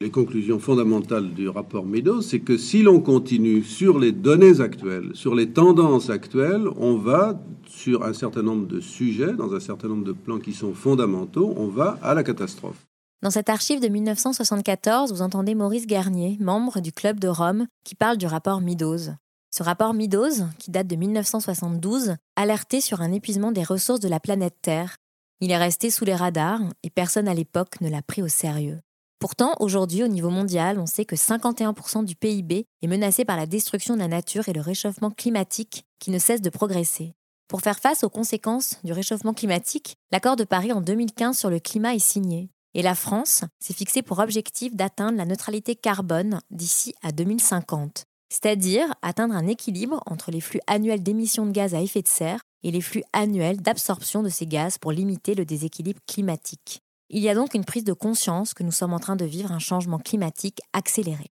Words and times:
Les 0.00 0.10
conclusions 0.10 0.58
fondamentales 0.58 1.32
du 1.32 1.48
rapport 1.48 1.86
Meadows, 1.86 2.20
c'est 2.20 2.40
que 2.40 2.58
si 2.58 2.82
l'on 2.82 3.00
continue 3.00 3.62
sur 3.62 3.98
les 3.98 4.10
données 4.10 4.60
actuelles, 4.60 5.12
sur 5.14 5.34
les 5.34 5.50
tendances 5.50 6.10
actuelles, 6.10 6.66
on 6.76 6.96
va, 6.96 7.40
sur 7.66 8.04
un 8.04 8.12
certain 8.12 8.42
nombre 8.42 8.66
de 8.66 8.80
sujets, 8.80 9.32
dans 9.32 9.54
un 9.54 9.60
certain 9.60 9.88
nombre 9.88 10.04
de 10.04 10.12
plans 10.12 10.40
qui 10.40 10.52
sont 10.52 10.74
fondamentaux, 10.74 11.54
on 11.56 11.68
va 11.68 11.98
à 12.02 12.12
la 12.12 12.24
catastrophe. 12.24 12.84
Dans 13.22 13.30
cette 13.30 13.48
archive 13.48 13.80
de 13.80 13.88
1974, 13.88 15.12
vous 15.12 15.22
entendez 15.22 15.54
Maurice 15.54 15.86
Garnier, 15.86 16.36
membre 16.40 16.80
du 16.80 16.92
Club 16.92 17.20
de 17.20 17.28
Rome, 17.28 17.66
qui 17.84 17.94
parle 17.94 18.18
du 18.18 18.26
rapport 18.26 18.60
Meadows. 18.60 19.14
Ce 19.50 19.62
rapport 19.62 19.94
Meadows, 19.94 20.44
qui 20.58 20.72
date 20.72 20.88
de 20.88 20.96
1972, 20.96 22.16
alertait 22.36 22.82
sur 22.82 23.00
un 23.00 23.12
épuisement 23.12 23.52
des 23.52 23.62
ressources 23.62 24.00
de 24.00 24.08
la 24.08 24.18
planète 24.20 24.56
Terre. 24.60 24.96
Il 25.40 25.52
est 25.52 25.56
resté 25.56 25.88
sous 25.88 26.04
les 26.04 26.16
radars 26.16 26.60
et 26.82 26.90
personne 26.90 27.28
à 27.28 27.34
l'époque 27.34 27.80
ne 27.80 27.88
l'a 27.88 28.02
pris 28.02 28.22
au 28.22 28.28
sérieux. 28.28 28.80
Pourtant, 29.24 29.54
aujourd'hui, 29.58 30.02
au 30.02 30.06
niveau 30.06 30.28
mondial, 30.28 30.78
on 30.78 30.84
sait 30.84 31.06
que 31.06 31.16
51% 31.16 32.04
du 32.04 32.14
PIB 32.14 32.66
est 32.82 32.86
menacé 32.86 33.24
par 33.24 33.38
la 33.38 33.46
destruction 33.46 33.94
de 33.94 34.00
la 34.00 34.06
nature 34.06 34.50
et 34.50 34.52
le 34.52 34.60
réchauffement 34.60 35.10
climatique 35.10 35.86
qui 35.98 36.10
ne 36.10 36.18
cesse 36.18 36.42
de 36.42 36.50
progresser. 36.50 37.14
Pour 37.48 37.62
faire 37.62 37.78
face 37.78 38.04
aux 38.04 38.10
conséquences 38.10 38.74
du 38.84 38.92
réchauffement 38.92 39.32
climatique, 39.32 39.96
l'accord 40.12 40.36
de 40.36 40.44
Paris 40.44 40.72
en 40.72 40.82
2015 40.82 41.38
sur 41.38 41.48
le 41.48 41.58
climat 41.58 41.94
est 41.94 42.00
signé. 42.00 42.50
Et 42.74 42.82
la 42.82 42.94
France 42.94 43.44
s'est 43.60 43.72
fixé 43.72 44.02
pour 44.02 44.18
objectif 44.18 44.76
d'atteindre 44.76 45.16
la 45.16 45.24
neutralité 45.24 45.74
carbone 45.74 46.40
d'ici 46.50 46.94
à 47.00 47.10
2050, 47.10 48.04
c'est-à-dire 48.28 48.92
atteindre 49.00 49.36
un 49.36 49.46
équilibre 49.46 50.02
entre 50.04 50.32
les 50.32 50.42
flux 50.42 50.60
annuels 50.66 51.02
d'émissions 51.02 51.46
de 51.46 51.52
gaz 51.52 51.74
à 51.74 51.80
effet 51.80 52.02
de 52.02 52.08
serre 52.08 52.40
et 52.62 52.70
les 52.70 52.82
flux 52.82 53.04
annuels 53.14 53.62
d'absorption 53.62 54.22
de 54.22 54.28
ces 54.28 54.46
gaz 54.46 54.76
pour 54.76 54.92
limiter 54.92 55.34
le 55.34 55.46
déséquilibre 55.46 56.00
climatique. 56.06 56.83
Il 57.10 57.22
y 57.22 57.28
a 57.28 57.34
donc 57.34 57.54
une 57.54 57.64
prise 57.64 57.84
de 57.84 57.92
conscience 57.92 58.54
que 58.54 58.62
nous 58.62 58.72
sommes 58.72 58.94
en 58.94 58.98
train 58.98 59.16
de 59.16 59.24
vivre 59.24 59.52
un 59.52 59.58
changement 59.58 59.98
climatique 59.98 60.60
accéléré. 60.72 61.30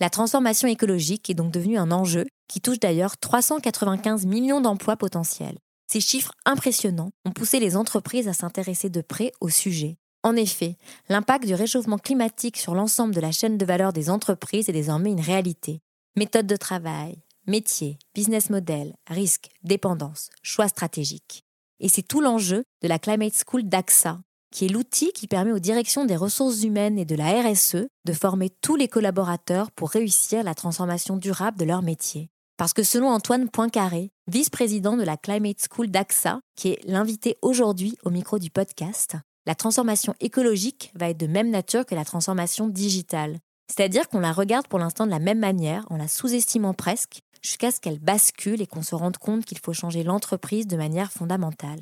La 0.00 0.10
transformation 0.10 0.68
écologique 0.68 1.28
est 1.28 1.34
donc 1.34 1.50
devenue 1.50 1.76
un 1.76 1.90
enjeu 1.90 2.26
qui 2.46 2.60
touche 2.60 2.78
d'ailleurs 2.78 3.16
395 3.18 4.26
millions 4.26 4.60
d'emplois 4.60 4.96
potentiels. 4.96 5.58
Ces 5.90 6.00
chiffres 6.00 6.32
impressionnants 6.44 7.10
ont 7.24 7.32
poussé 7.32 7.58
les 7.58 7.76
entreprises 7.76 8.28
à 8.28 8.32
s'intéresser 8.32 8.90
de 8.90 9.00
près 9.00 9.32
au 9.40 9.48
sujet. 9.48 9.96
En 10.22 10.36
effet, 10.36 10.76
l'impact 11.08 11.46
du 11.46 11.54
réchauffement 11.54 11.98
climatique 11.98 12.56
sur 12.56 12.74
l'ensemble 12.74 13.14
de 13.14 13.20
la 13.20 13.32
chaîne 13.32 13.58
de 13.58 13.64
valeur 13.64 13.92
des 13.92 14.10
entreprises 14.10 14.68
est 14.68 14.72
désormais 14.72 15.10
une 15.10 15.20
réalité. 15.20 15.80
Méthode 16.16 16.46
de 16.46 16.56
travail, 16.56 17.22
métier, 17.46 17.98
business 18.14 18.50
model, 18.50 18.94
risque, 19.08 19.48
dépendance, 19.62 20.30
choix 20.42 20.68
stratégiques. 20.68 21.44
Et 21.80 21.88
c'est 21.88 22.02
tout 22.02 22.20
l'enjeu 22.20 22.64
de 22.82 22.88
la 22.88 22.98
Climate 22.98 23.34
School 23.46 23.62
d'AXA, 23.62 24.20
qui 24.50 24.64
est 24.64 24.68
l'outil 24.68 25.12
qui 25.12 25.26
permet 25.26 25.52
aux 25.52 25.58
directions 25.58 26.04
des 26.04 26.16
ressources 26.16 26.62
humaines 26.62 26.98
et 26.98 27.04
de 27.04 27.14
la 27.14 27.42
RSE 27.42 27.86
de 28.04 28.12
former 28.12 28.50
tous 28.62 28.76
les 28.76 28.88
collaborateurs 28.88 29.70
pour 29.70 29.90
réussir 29.90 30.42
la 30.42 30.54
transformation 30.54 31.16
durable 31.16 31.58
de 31.58 31.64
leur 31.64 31.82
métier. 31.82 32.30
Parce 32.56 32.72
que 32.72 32.82
selon 32.82 33.08
Antoine 33.08 33.48
Poincaré, 33.48 34.10
vice-président 34.26 34.96
de 34.96 35.04
la 35.04 35.16
Climate 35.16 35.64
School 35.70 35.88
d'AXA, 35.88 36.40
qui 36.56 36.70
est 36.70 36.80
l'invité 36.84 37.36
aujourd'hui 37.40 37.96
au 38.04 38.10
micro 38.10 38.38
du 38.38 38.50
podcast, 38.50 39.14
la 39.46 39.54
transformation 39.54 40.14
écologique 40.20 40.92
va 40.94 41.10
être 41.10 41.18
de 41.18 41.26
même 41.26 41.50
nature 41.50 41.86
que 41.86 41.94
la 41.94 42.04
transformation 42.04 42.68
digitale. 42.68 43.38
C'est-à-dire 43.70 44.08
qu'on 44.08 44.20
la 44.20 44.32
regarde 44.32 44.66
pour 44.66 44.78
l'instant 44.78 45.06
de 45.06 45.10
la 45.10 45.20
même 45.20 45.38
manière, 45.38 45.86
en 45.90 45.96
la 45.96 46.08
sous-estimant 46.08 46.74
presque, 46.74 47.20
jusqu'à 47.42 47.70
ce 47.70 47.80
qu'elle 47.80 48.00
bascule 48.00 48.60
et 48.60 48.66
qu'on 48.66 48.82
se 48.82 48.94
rende 48.94 49.18
compte 49.18 49.44
qu'il 49.44 49.58
faut 49.58 49.72
changer 49.72 50.02
l'entreprise 50.02 50.66
de 50.66 50.76
manière 50.76 51.12
fondamentale. 51.12 51.80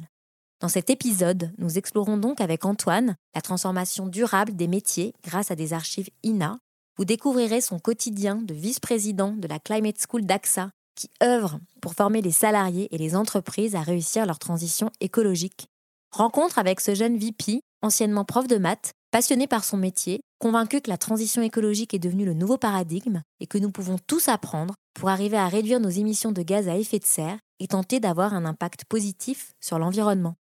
Dans 0.61 0.69
cet 0.69 0.89
épisode, 0.89 1.53
nous 1.59 1.77
explorons 1.77 2.17
donc 2.17 2.41
avec 2.41 2.65
Antoine 2.65 3.17
la 3.35 3.43
transformation 3.43 4.07
durable 4.07 4.57
des 4.57 4.69
métiers 4.69 5.13
grâce 5.23 5.51
à 5.51 5.55
des 5.55 5.75
archives 5.75 6.09
INA. 6.25 6.59
Vous 6.97 7.05
découvrirez 7.05 7.61
son 7.61 7.79
quotidien 7.79 8.37
de 8.37 8.55
vice-président 8.55 9.33
de 9.33 9.47
la 9.49 9.59
Climate 9.59 9.99
School 9.99 10.25
d'AXA 10.25 10.71
qui 10.95 11.11
œuvre 11.23 11.61
pour 11.83 11.93
former 11.93 12.23
les 12.23 12.33
salariés 12.33 12.89
et 12.91 12.97
les 12.97 13.17
entreprises 13.17 13.75
à 13.75 13.83
réussir 13.83 14.25
leur 14.25 14.39
transition 14.39 14.91
écologique. 15.01 15.67
Rencontre 16.11 16.59
avec 16.59 16.81
ce 16.81 16.95
jeune 16.95 17.19
VP, 17.19 17.61
anciennement 17.83 18.25
prof 18.25 18.49
de 18.49 18.57
maths, 18.57 18.93
passionné 19.11 19.47
par 19.47 19.63
son 19.63 19.77
métier, 19.77 20.21
convaincu 20.39 20.81
que 20.81 20.89
la 20.89 20.97
transition 20.97 21.43
écologique 21.43 21.93
est 21.93 21.99
devenue 21.99 22.25
le 22.25 22.33
nouveau 22.33 22.57
paradigme 22.57 23.21
et 23.41 23.47
que 23.47 23.59
nous 23.59 23.71
pouvons 23.71 23.99
tous 24.07 24.29
apprendre 24.29 24.75
pour 24.95 25.11
arriver 25.11 25.37
à 25.37 25.49
réduire 25.49 25.81
nos 25.81 25.91
émissions 25.91 26.33
de 26.33 26.43
gaz 26.43 26.67
à 26.67 26.79
effet 26.79 26.99
de 26.99 27.05
serre 27.05 27.39
et 27.61 27.69
tenter 27.69 28.01
d'avoir 28.01 28.33
un 28.33 28.47
impact 28.47 28.87
positif 28.87 29.53
sur 29.61 29.79
l'environnement. 29.79 30.35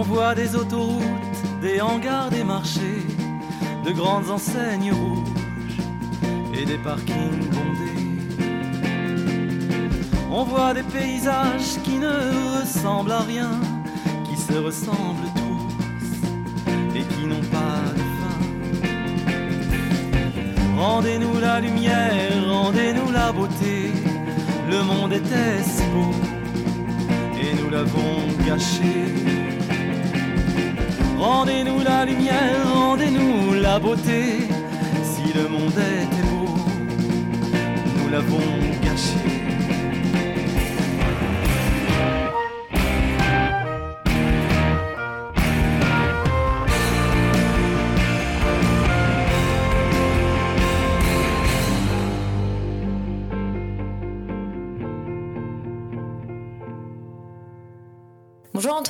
On 0.00 0.02
voit 0.02 0.34
des 0.34 0.56
autoroutes, 0.56 1.42
des 1.60 1.82
hangars, 1.82 2.30
des 2.30 2.42
marchés, 2.42 3.04
de 3.84 3.90
grandes 3.90 4.30
enseignes 4.30 4.92
rouges 4.92 5.78
et 6.54 6.64
des 6.64 6.78
parkings 6.78 7.50
bondés. 7.52 8.08
On 10.30 10.44
voit 10.44 10.72
des 10.72 10.84
paysages 10.84 11.82
qui 11.84 11.98
ne 11.98 12.60
ressemblent 12.60 13.12
à 13.12 13.20
rien, 13.20 13.50
qui 14.24 14.36
se 14.40 14.54
ressemblent 14.54 15.30
tous 15.36 16.96
et 16.96 17.02
qui 17.02 17.26
n'ont 17.26 17.46
pas 17.58 17.82
de 17.98 18.04
fin. 18.20 18.40
Rendez-nous 20.78 21.38
la 21.40 21.60
lumière, 21.60 22.48
rendez-nous 22.48 23.12
la 23.12 23.32
beauté. 23.32 23.92
Le 24.70 24.82
monde 24.82 25.12
était 25.12 25.62
si 25.62 25.84
beau 25.92 26.14
et 27.38 27.54
nous 27.60 27.68
l'avons 27.68 28.16
gâché. 28.46 29.39
Rendez-nous 31.20 31.80
la 31.80 32.06
lumière, 32.06 32.66
rendez-nous 32.72 33.52
la 33.60 33.78
beauté. 33.78 34.48
Si 35.04 35.34
le 35.34 35.48
monde 35.48 35.70
était 35.72 36.26
beau, 36.30 36.48
nous 37.98 38.08
l'avons 38.10 38.38
gâché. 38.82 39.29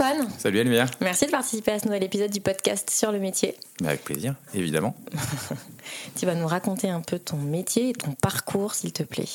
Antoine. 0.00 0.28
Salut 0.38 0.58
Elvire. 0.60 0.86
Merci 1.02 1.26
de 1.26 1.30
participer 1.30 1.72
à 1.72 1.78
ce 1.78 1.84
nouvel 1.84 2.02
épisode 2.02 2.30
du 2.30 2.40
podcast 2.40 2.88
sur 2.88 3.12
le 3.12 3.18
métier. 3.18 3.54
Avec 3.84 4.02
plaisir, 4.02 4.34
évidemment. 4.54 4.96
tu 6.16 6.24
vas 6.24 6.34
nous 6.34 6.46
raconter 6.46 6.88
un 6.88 7.02
peu 7.02 7.18
ton 7.18 7.36
métier 7.36 7.90
et 7.90 7.92
ton 7.92 8.12
parcours, 8.12 8.72
s'il 8.72 8.94
te 8.94 9.02
plaît. 9.02 9.28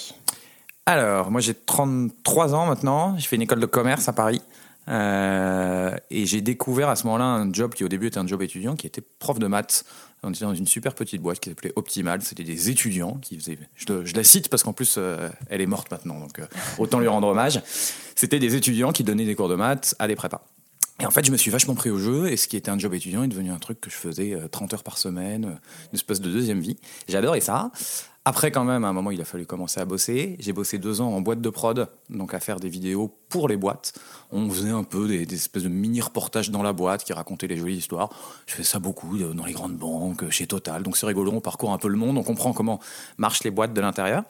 Alors, 0.87 1.29
moi 1.29 1.39
j'ai 1.39 1.53
33 1.53 2.55
ans 2.55 2.65
maintenant, 2.65 3.15
j'ai 3.15 3.27
fait 3.27 3.35
une 3.35 3.43
école 3.43 3.59
de 3.59 3.67
commerce 3.67 4.09
à 4.09 4.13
Paris. 4.13 4.41
Euh, 4.87 5.95
et 6.09 6.25
j'ai 6.25 6.41
découvert 6.41 6.90
à 6.90 6.95
ce 6.95 7.05
moment-là 7.05 7.25
un 7.25 7.51
job 7.53 7.73
qui 7.73 7.84
au 7.84 7.87
début 7.87 8.07
était 8.07 8.17
un 8.17 8.28
job 8.28 8.41
étudiant, 8.41 8.75
qui 8.75 8.87
était 8.87 9.01
prof 9.01 9.37
de 9.37 9.45
maths. 9.45 9.85
On 10.23 10.31
était 10.31 10.45
dans 10.45 10.55
une 10.55 10.66
super 10.66 10.95
petite 10.95 11.22
boîte 11.22 11.40
qui 11.40 11.49
s'appelait 11.49 11.73
Optimal. 11.75 12.23
C'était 12.23 12.43
des 12.43 12.72
étudiants 12.72 13.19
qui 13.22 13.37
faisaient. 13.37 13.59
Je, 13.75 14.03
je 14.03 14.16
la 14.16 14.23
cite 14.23 14.49
parce 14.49 14.63
qu'en 14.63 14.73
plus 14.73 14.95
euh, 14.97 15.29
elle 15.49 15.61
est 15.61 15.67
morte 15.67 15.91
maintenant, 15.91 16.19
donc 16.19 16.40
euh, 16.40 16.47
autant 16.79 16.99
lui 16.99 17.07
rendre 17.07 17.28
hommage. 17.28 17.61
C'était 18.16 18.40
des 18.40 18.55
étudiants 18.55 18.91
qui 18.91 19.03
donnaient 19.03 19.25
des 19.25 19.35
cours 19.35 19.49
de 19.49 19.55
maths 19.55 19.93
à 19.99 20.07
des 20.07 20.16
prépas. 20.16 20.43
Et 20.99 21.05
en 21.05 21.11
fait, 21.11 21.25
je 21.25 21.31
me 21.31 21.37
suis 21.37 21.51
vachement 21.51 21.75
pris 21.75 21.89
au 21.89 21.97
jeu, 21.97 22.31
et 22.31 22.37
ce 22.37 22.47
qui 22.47 22.55
était 22.55 22.71
un 22.71 22.79
job 22.79 22.93
étudiant 22.93 23.23
est 23.23 23.27
devenu 23.27 23.51
un 23.51 23.59
truc 23.59 23.81
que 23.81 23.89
je 23.89 23.95
faisais 23.95 24.37
30 24.49 24.73
heures 24.73 24.83
par 24.83 24.97
semaine, 24.97 25.59
une 25.91 25.95
espèce 25.95 26.21
de 26.21 26.31
deuxième 26.31 26.61
vie. 26.61 26.77
J'adorais 27.09 27.41
ça. 27.41 27.71
Après, 28.27 28.49
quand 28.49 28.63
même, 28.63 28.83
à 28.83 28.87
un 28.87 28.93
moment, 28.93 29.11
il 29.11 29.21
a 29.21 29.25
fallu 29.25 29.45
commencer 29.45 29.79
à 29.79 29.85
bosser. 29.85 30.35
J'ai 30.39 30.51
bossé 30.51 30.79
deux 30.79 30.99
ans 30.99 31.13
en 31.13 31.21
boîte 31.21 31.41
de 31.41 31.49
prod, 31.51 31.87
donc 32.09 32.33
à 32.33 32.39
faire 32.39 32.59
des 32.59 32.69
vidéos 32.69 33.15
pour 33.29 33.47
les 33.47 33.55
boîtes. 33.55 33.93
On 34.31 34.49
faisait 34.49 34.71
un 34.71 34.83
peu 34.83 35.07
des, 35.07 35.31
espèces 35.31 35.61
de 35.61 35.69
mini-reportages 35.69 36.49
dans 36.49 36.63
la 36.63 36.73
boîte 36.73 37.03
qui 37.03 37.13
racontaient 37.13 37.45
les 37.45 37.57
jolies 37.57 37.77
histoires. 37.77 38.09
Je 38.47 38.55
fais 38.55 38.63
ça 38.63 38.79
beaucoup 38.79 39.15
dans 39.19 39.45
les 39.45 39.53
grandes 39.53 39.77
banques, 39.77 40.27
chez 40.31 40.47
Total. 40.47 40.81
Donc 40.81 40.97
c'est 40.97 41.05
rigolo, 41.05 41.31
on 41.35 41.39
parcourt 41.39 41.71
un 41.71 41.77
peu 41.77 41.87
le 41.87 41.97
monde, 41.97 42.17
on 42.17 42.23
comprend 42.23 42.51
comment 42.51 42.79
marchent 43.19 43.43
les 43.43 43.51
boîtes 43.51 43.73
de 43.73 43.81
l'intérieur. 43.81 44.23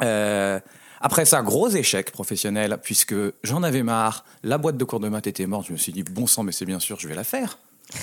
Euh, 0.00 0.58
Après 1.02 1.24
ça, 1.24 1.42
gros 1.42 1.68
échec 1.68 2.12
professionnel, 2.12 2.78
puisque 2.82 3.14
j'en 3.42 3.62
avais 3.62 3.82
marre, 3.82 4.24
la 4.44 4.56
boîte 4.56 4.76
de 4.76 4.84
cours 4.84 5.00
de 5.00 5.08
maths 5.08 5.26
était 5.26 5.46
morte, 5.46 5.66
je 5.66 5.72
me 5.72 5.76
suis 5.76 5.92
dit, 5.92 6.04
bon 6.04 6.26
sang, 6.28 6.44
mais 6.44 6.52
c'est 6.52 6.64
bien 6.64 6.78
sûr, 6.80 6.98
je 7.00 7.08
vais 7.08 7.14
la 7.16 7.24
faire. 7.24 7.58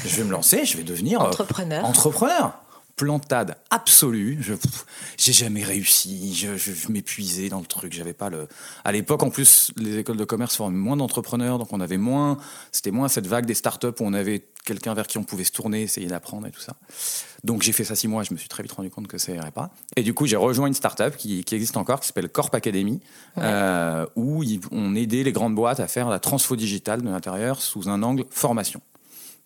Je 0.06 0.16
vais 0.18 0.24
me 0.26 0.32
lancer, 0.32 0.66
je 0.66 0.78
vais 0.78 0.84
devenir... 0.84 1.22
euh, 1.22 1.28
Entrepreneur. 1.28 1.84
entrepreneur. 1.86 2.54
Plantade 3.00 3.56
absolue. 3.70 4.40
Je 4.42 4.56
j'ai 5.16 5.32
jamais 5.32 5.64
réussi. 5.64 6.34
Je, 6.34 6.58
je, 6.58 6.74
je 6.74 6.92
m'épuisais 6.92 7.48
dans 7.48 7.62
le 7.62 7.66
truc. 7.66 7.94
J'avais 7.94 8.12
pas 8.12 8.30
le. 8.30 8.50
À 8.84 8.92
l'époque, 8.92 9.24
en 9.24 9.30
plus, 9.30 9.72
les 9.78 10.00
écoles 10.00 10.18
de 10.18 10.26
commerce 10.26 10.58
forment 10.58 10.76
moins 10.76 10.98
d'entrepreneurs, 10.98 11.60
donc 11.60 11.72
on 11.72 11.80
avait 11.80 11.98
moins. 11.98 12.38
C'était 12.74 12.92
moins 12.92 13.08
cette 13.08 13.26
vague 13.26 13.46
des 13.46 13.54
startups 13.54 13.88
où 13.88 14.04
on 14.04 14.12
avait 14.12 14.50
quelqu'un 14.66 14.94
vers 14.96 15.08
qui 15.08 15.18
on 15.18 15.24
pouvait 15.24 15.46
se 15.46 15.54
tourner, 15.54 15.84
essayer 15.84 16.08
d'apprendre 16.08 16.46
et 16.48 16.52
tout 16.52 16.60
ça. 16.60 16.76
Donc 17.46 17.62
j'ai 17.62 17.72
fait 17.72 17.86
ça 17.86 17.96
six 17.96 18.10
mois. 18.10 18.24
Je 18.24 18.34
me 18.34 18.38
suis 18.38 18.50
très 18.50 18.64
vite 18.64 18.74
rendu 18.74 18.90
compte 18.90 19.08
que 19.08 19.18
ça 19.18 19.32
irait 19.32 19.52
pas. 19.52 19.72
Et 19.96 20.04
du 20.04 20.14
coup, 20.14 20.26
j'ai 20.26 20.36
rejoint 20.36 20.68
une 20.68 20.74
startup 20.74 21.16
qui, 21.16 21.46
qui 21.46 21.56
existe 21.56 21.78
encore, 21.78 22.02
qui 22.02 22.08
s'appelle 22.08 22.28
Corp 22.28 22.54
Academy, 22.54 23.00
euh, 23.38 24.06
où 24.18 24.44
on 24.72 24.94
aidait 24.94 25.24
les 25.24 25.32
grandes 25.32 25.56
boîtes 25.56 25.80
à 25.80 25.88
faire 25.88 26.10
la 26.10 26.20
transfo 26.20 26.58
digitale 26.58 27.02
de 27.02 27.08
l'intérieur 27.08 27.62
sous 27.62 27.88
un 27.88 28.04
angle 28.04 28.26
formation. 28.30 28.82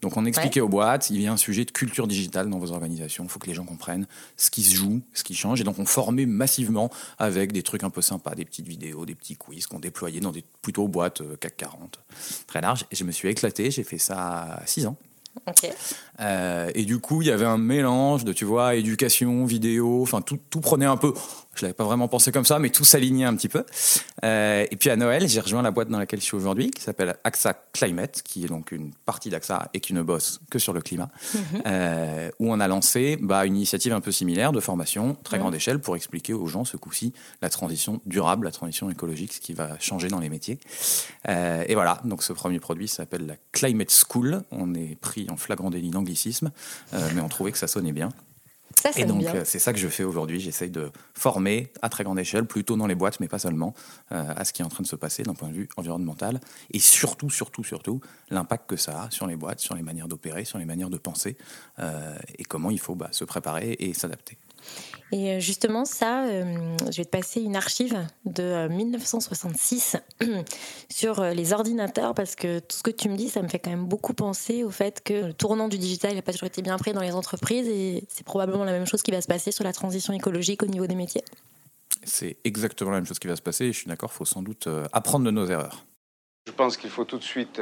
Donc 0.03 0.17
on 0.17 0.25
expliquait 0.25 0.59
aux 0.59 0.67
boîtes, 0.67 1.09
il 1.11 1.21
y 1.21 1.27
a 1.27 1.31
un 1.31 1.38
sujet 1.38 1.63
de 1.63 1.71
culture 1.71 2.07
digitale 2.07 2.50
dans 2.50 2.59
vos 2.59 2.73
organisations, 2.73 3.23
il 3.23 3.29
faut 3.29 3.39
que 3.39 3.47
les 3.47 3.53
gens 3.53 3.63
comprennent 3.63 4.05
ce 4.35 4.51
qui 4.51 4.61
se 4.61 4.75
joue, 4.75 5.01
ce 5.13 5.23
qui 5.23 5.33
change. 5.33 5.61
Et 5.61 5.63
donc 5.63 5.79
on 5.79 5.85
formait 5.85 6.25
massivement 6.25 6.91
avec 7.19 7.53
des 7.53 7.63
trucs 7.63 7.85
un 7.85 7.89
peu 7.89 8.01
sympas, 8.01 8.35
des 8.35 8.44
petites 8.44 8.67
vidéos, 8.67 9.05
des 9.05 9.15
petits 9.15 9.38
quiz 9.38 9.65
qu'on 9.65 9.79
déployait 9.79 10.19
dans 10.19 10.33
des 10.33 10.44
plutôt 10.61 10.89
boîtes 10.89 11.21
euh, 11.21 11.38
CAC 11.38 11.55
40, 11.55 12.00
très 12.47 12.59
larges. 12.59 12.85
Et 12.91 12.97
je 12.97 13.05
me 13.05 13.11
suis 13.11 13.29
éclaté, 13.29 13.71
j'ai 13.71 13.85
fait 13.85 13.97
ça 13.97 14.57
à 14.57 14.65
6 14.65 14.88
ans. 14.88 14.97
Euh, 16.19 16.71
et 16.75 16.85
du 16.85 17.00
coup, 17.00 17.21
il 17.21 17.27
y 17.27 17.31
avait 17.31 17.45
un 17.45 17.57
mélange 17.57 18.24
de, 18.24 18.33
tu 18.33 18.45
vois, 18.45 18.75
éducation, 18.75 19.45
vidéo, 19.45 20.01
enfin, 20.01 20.21
tout, 20.21 20.39
tout 20.50 20.62
prenait 20.62 20.85
un 20.85 20.97
peu. 20.97 21.13
Je 21.56 21.62
l'avais 21.63 21.74
pas 21.74 21.83
vraiment 21.83 22.07
pensé 22.07 22.31
comme 22.31 22.45
ça, 22.45 22.57
mais 22.57 22.69
tout 22.69 22.83
s'alignait 22.83 23.25
un 23.25 23.35
petit 23.35 23.50
peu. 23.50 23.63
Euh, 24.24 24.65
et 24.69 24.75
puis 24.75 24.89
à 24.89 24.95
Noël, 24.95 25.27
j'ai 25.27 25.39
rejoint 25.39 25.62
la 25.62 25.69
boîte 25.69 25.89
dans 25.89 26.00
laquelle 26.00 26.19
je 26.19 26.25
suis 26.25 26.35
aujourd'hui, 26.35 26.71
qui 26.71 26.81
s'appelle 26.81 27.15
AXA 27.24 27.53
Climate, 27.74 28.21
qui 28.24 28.44
est 28.45 28.47
donc 28.47 28.71
une 28.71 28.91
partie 29.06 29.30
d'AXA 29.30 29.69
et 29.74 29.80
qui 29.80 29.94
ne 29.94 30.01
bosse 30.01 30.39
que 30.50 30.57
sur 30.57 30.74
le 30.74 30.81
climat, 30.81 31.09
euh, 31.68 32.29
où 32.39 32.51
on 32.51 32.59
a 32.59 32.68
lancé 32.68 33.18
bah, 33.21 33.45
une 33.45 33.56
initiative 33.56 33.94
un 33.94 34.01
peu 34.01 34.12
similaire 34.12 34.51
de 34.51 34.59
formation, 34.59 35.15
très 35.24 35.38
grande 35.38 35.53
échelle, 35.53 35.79
pour 35.79 35.95
expliquer 35.95 36.33
aux 36.33 36.47
gens 36.47 36.65
ce 36.65 36.77
coup-ci 36.77 37.13
la 37.41 37.50
transition 37.50 38.01
durable, 38.06 38.45
la 38.45 38.51
transition 38.51 38.89
écologique, 38.89 39.33
ce 39.33 39.39
qui 39.39 39.53
va 39.53 39.77
changer 39.79 40.07
dans 40.07 40.19
les 40.19 40.29
métiers. 40.29 40.59
Et 41.27 41.74
voilà, 41.75 42.01
donc 42.03 42.24
ce 42.24 42.33
premier 42.33 42.59
produit 42.59 42.88
s'appelle 42.88 43.27
la 43.27 43.36
Climate 43.51 43.91
School. 43.91 44.41
On 44.51 44.74
est 44.74 44.97
pris 45.00 45.22
en 45.29 45.37
flagrant 45.37 45.69
délit 45.69 45.89
d'anglicisme, 45.89 46.51
euh, 46.93 47.09
mais 47.15 47.21
on 47.21 47.29
trouvait 47.29 47.51
que 47.51 47.57
ça 47.57 47.67
sonnait 47.67 47.91
bien. 47.93 48.09
Ça, 48.81 48.89
Et 48.97 49.05
donc, 49.05 49.19
bien. 49.19 49.35
euh, 49.35 49.41
c'est 49.45 49.59
ça 49.59 49.71
que 49.71 49.79
je 49.79 49.87
fais 49.87 50.03
aujourd'hui. 50.03 50.39
J'essaye 50.39 50.69
de 50.69 50.91
former 51.13 51.71
à 51.81 51.89
très 51.89 52.03
grande 52.03 52.19
échelle, 52.19 52.45
plutôt 52.45 52.75
dans 52.75 52.87
les 52.87 52.95
boîtes, 52.95 53.19
mais 53.19 53.27
pas 53.27 53.39
seulement, 53.39 53.73
euh, 54.11 54.33
à 54.35 54.43
ce 54.43 54.51
qui 54.51 54.61
est 54.61 54.65
en 54.65 54.69
train 54.69 54.83
de 54.83 54.87
se 54.87 54.95
passer 54.95 55.23
d'un 55.23 55.35
point 55.35 55.49
de 55.49 55.53
vue 55.53 55.69
environnemental. 55.77 56.41
Et 56.71 56.79
surtout, 56.79 57.29
surtout, 57.29 57.63
surtout, 57.63 58.01
l'impact 58.29 58.69
que 58.69 58.75
ça 58.75 59.03
a 59.03 59.11
sur 59.11 59.27
les 59.27 59.35
boîtes, 59.35 59.59
sur 59.59 59.75
les 59.75 59.83
manières 59.83 60.07
d'opérer, 60.07 60.43
sur 60.43 60.57
les 60.57 60.65
manières 60.65 60.89
de 60.89 60.97
penser, 60.97 61.37
euh, 61.79 62.17
et 62.37 62.43
comment 62.43 62.71
il 62.71 62.79
faut 62.79 62.95
bah, 62.95 63.09
se 63.11 63.23
préparer 63.23 63.75
et 63.79 63.93
s'adapter. 63.93 64.37
Et 65.13 65.33
euh, 65.33 65.39
justement, 65.39 65.86
ça, 65.86 66.25
euh, 66.25 66.75
je 66.92 66.98
vais 66.98 67.06
te 67.06 67.10
passer 67.10 67.39
une 67.39 67.56
archive 67.56 67.95
de 68.25 68.42
euh, 68.42 68.68
1966 68.68 69.98
sur 70.89 71.19
euh, 71.19 71.33
les 71.33 71.54
ordinateurs 71.54 72.15
parce 72.15 72.36
que 72.36 72.57
tout 72.57 72.77
ce 72.77 72.81
que 72.81 72.89
tu 72.89 73.10
me 73.10 73.15
dis, 73.15 73.30
ça 73.30 73.44
me 73.44 73.48
fait 73.48 73.60
quand 73.60 73.69
même 73.69 73.86
beaucoup 73.86 74.15
penser 74.15 74.63
au 74.63 74.71
fait 74.71 75.04
que 75.04 75.27
le 75.27 75.33
tournant 75.33 75.68
du 75.68 75.77
digital 75.77 76.15
n'a 76.15 76.24
pas 76.24 76.31
toujours 76.31 76.48
été 76.48 76.63
bien 76.63 76.77
pris 76.80 76.94
dans 76.94 77.01
les 77.01 77.13
entreprises 77.13 77.68
et 77.68 78.06
c'est 78.10 78.25
probablement 78.25 78.63
la 78.63 78.71
même 78.71 78.88
chose 78.88 79.04
qui 79.04 79.12
va 79.12 79.21
se 79.21 79.27
passer 79.27 79.51
sur 79.51 79.63
la 79.63 79.71
transition 79.71 80.13
écologique 80.13 80.63
au 80.63 80.68
niveau 80.68 80.88
des 80.88 80.95
métiers. 80.95 81.24
C'est 82.04 82.38
exactement 82.44 82.89
la 82.89 82.98
même 82.98 83.06
chose 83.06 83.19
qui 83.19 83.27
va 83.27 83.36
se 83.36 83.44
passer. 83.44 83.65
Et 83.65 83.71
je 83.71 83.77
suis 83.77 83.88
d'accord, 83.88 84.10
il 84.12 84.18
faut 84.18 84.25
sans 84.25 84.42
doute 84.42 84.68
apprendre 84.92 85.25
de 85.25 85.31
nos 85.31 85.45
erreurs. 85.45 85.86
Je 86.48 86.51
pense 86.51 86.75
qu'il 86.75 86.89
faut 86.89 87.06
tout 87.06 87.19
de 87.19 87.24
suite 87.24 87.62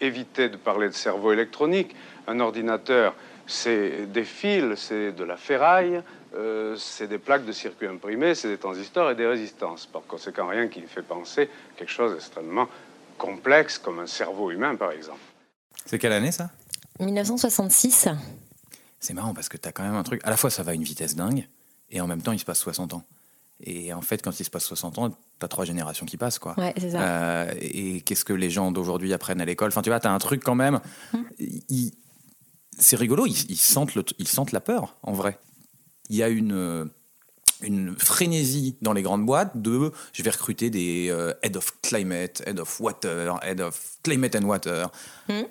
éviter 0.00 0.48
de 0.48 0.56
parler 0.56 0.88
de 0.88 0.94
cerveau 0.94 1.32
électronique. 1.32 1.96
Un 2.28 2.38
ordinateur, 2.38 3.14
c'est 3.46 4.06
des 4.06 4.24
fils, 4.24 4.76
c'est 4.76 5.12
de 5.12 5.24
la 5.24 5.36
ferraille, 5.36 6.00
euh, 6.34 6.76
c'est 6.76 7.08
des 7.08 7.18
plaques 7.18 7.44
de 7.44 7.52
circuit 7.52 7.86
imprimés, 7.86 8.34
c'est 8.34 8.48
des 8.48 8.58
transistors 8.58 9.10
et 9.10 9.14
des 9.14 9.26
résistances. 9.26 9.86
Par 9.86 10.02
conséquent, 10.06 10.46
rien 10.48 10.68
qui 10.68 10.80
fait 10.82 11.02
penser 11.02 11.48
quelque 11.76 11.90
chose 11.90 12.12
d'extrêmement 12.12 12.68
complexe, 13.18 13.78
comme 13.78 13.98
un 14.00 14.06
cerveau 14.06 14.50
humain, 14.50 14.74
par 14.76 14.92
exemple. 14.92 15.20
C'est 15.86 15.98
quelle 15.98 16.12
année 16.12 16.32
ça? 16.32 16.50
1966, 17.00 18.08
C'est 19.00 19.14
marrant 19.14 19.34
parce 19.34 19.48
que 19.48 19.56
tu 19.56 19.68
as 19.68 19.72
quand 19.72 19.82
même 19.82 19.94
un 19.94 20.02
truc. 20.02 20.20
À 20.24 20.30
la 20.30 20.36
fois, 20.36 20.50
ça 20.50 20.62
va 20.62 20.72
à 20.72 20.74
une 20.74 20.82
vitesse 20.84 21.14
dingue, 21.16 21.48
et 21.90 22.00
en 22.00 22.06
même 22.06 22.22
temps, 22.22 22.32
il 22.32 22.38
se 22.38 22.44
passe 22.44 22.58
60 22.60 22.94
ans. 22.94 23.02
Et 23.64 23.92
en 23.92 24.02
fait, 24.02 24.22
quand 24.22 24.38
il 24.40 24.44
se 24.44 24.50
passe 24.50 24.64
60 24.64 24.98
ans, 24.98 25.10
tu 25.10 25.16
as 25.42 25.48
trois 25.48 25.64
générations 25.64 26.04
qui 26.06 26.16
passent, 26.16 26.38
quoi. 26.38 26.54
ouais, 26.58 26.72
c'est 26.78 26.90
ça. 26.90 27.00
Euh, 27.02 27.54
et 27.60 28.00
qu'est-ce 28.00 28.24
que 28.24 28.32
les 28.32 28.50
gens 28.50 28.72
d'aujourd'hui 28.72 29.12
apprennent 29.12 29.40
à 29.40 29.44
l'école? 29.44 29.68
Enfin, 29.68 29.82
tu 29.82 29.90
vois, 29.90 30.00
tu 30.00 30.08
as 30.08 30.12
un 30.12 30.18
truc 30.18 30.42
quand 30.42 30.54
même. 30.56 30.80
ils- 31.38 31.92
C'est 32.78 32.96
rigolo, 32.96 33.26
ils, 33.26 33.50
ils 33.50 33.56
sentent 33.58 33.94
le- 33.94 34.04
ils 34.18 34.26
sentent 34.26 34.50
la 34.52 34.60
peur, 34.60 34.96
en 35.02 35.12
vrai. 35.12 35.38
Il 36.12 36.18
y 36.18 36.22
a 36.22 36.28
une, 36.28 36.52
euh, 36.52 36.84
une 37.62 37.96
frénésie 37.98 38.76
dans 38.82 38.92
les 38.92 39.00
grandes 39.00 39.24
boîtes 39.24 39.60
de 39.60 39.90
je 40.12 40.22
vais 40.22 40.28
recruter 40.28 40.68
des 40.68 41.08
euh, 41.08 41.32
head 41.42 41.56
of 41.56 41.72
climate, 41.80 42.42
head 42.46 42.60
of 42.60 42.80
water, 42.80 43.40
head 43.42 43.62
of 43.62 43.96
climate 44.02 44.36
and 44.36 44.44
water. 44.44 44.92
Mhm. 45.30 45.46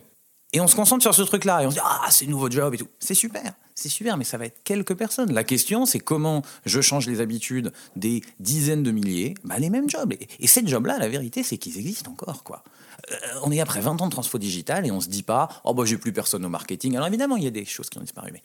Et 0.53 0.61
on 0.61 0.67
se 0.67 0.75
concentre 0.75 1.01
sur 1.01 1.15
ce 1.15 1.23
truc-là 1.23 1.63
et 1.63 1.65
on 1.65 1.71
se 1.71 1.77
dit 1.77 1.81
ah 1.83 2.05
c'est 2.11 2.27
nouveau 2.27 2.47
job 2.47 2.75
et 2.75 2.77
tout. 2.77 2.87
C'est 2.99 3.15
super, 3.15 3.53
c'est 3.73 3.89
super, 3.89 4.17
mais 4.17 4.23
ça 4.23 4.37
va 4.37 4.45
être 4.45 4.61
quelques 4.63 4.93
personnes. 4.93 5.33
La 5.33 5.43
question 5.43 5.87
c'est 5.87 5.99
comment 5.99 6.43
je 6.67 6.79
change 6.79 7.07
les 7.07 7.21
habitudes 7.21 7.73
des 7.95 8.21
dizaines 8.39 8.83
de 8.83 8.91
milliers, 8.91 9.33
bah, 9.43 9.57
les 9.57 9.71
mêmes 9.71 9.89
jobs. 9.89 10.13
Et, 10.13 10.27
et 10.39 10.45
ces 10.45 10.67
jobs-là, 10.67 10.99
la 10.99 11.09
vérité 11.09 11.41
c'est 11.41 11.57
qu'ils 11.57 11.79
existent 11.79 12.11
encore 12.11 12.43
quoi. 12.43 12.63
Euh, 13.11 13.15
on 13.41 13.51
est 13.51 13.61
après 13.61 13.81
20 13.81 13.99
ans 13.99 14.05
de 14.05 14.11
transfo 14.11 14.37
digital 14.37 14.85
et 14.85 14.91
on 14.91 15.01
se 15.01 15.09
dit 15.09 15.23
pas 15.23 15.49
oh 15.63 15.73
bah 15.73 15.85
j'ai 15.85 15.97
plus 15.97 16.13
personne 16.13 16.45
au 16.45 16.49
marketing. 16.49 16.97
Alors 16.97 17.07
évidemment 17.07 17.37
il 17.37 17.45
y 17.45 17.47
a 17.47 17.51
des 17.51 17.65
choses 17.65 17.89
qui 17.89 17.97
ont 17.97 18.01
disparu, 18.01 18.29
mais 18.31 18.43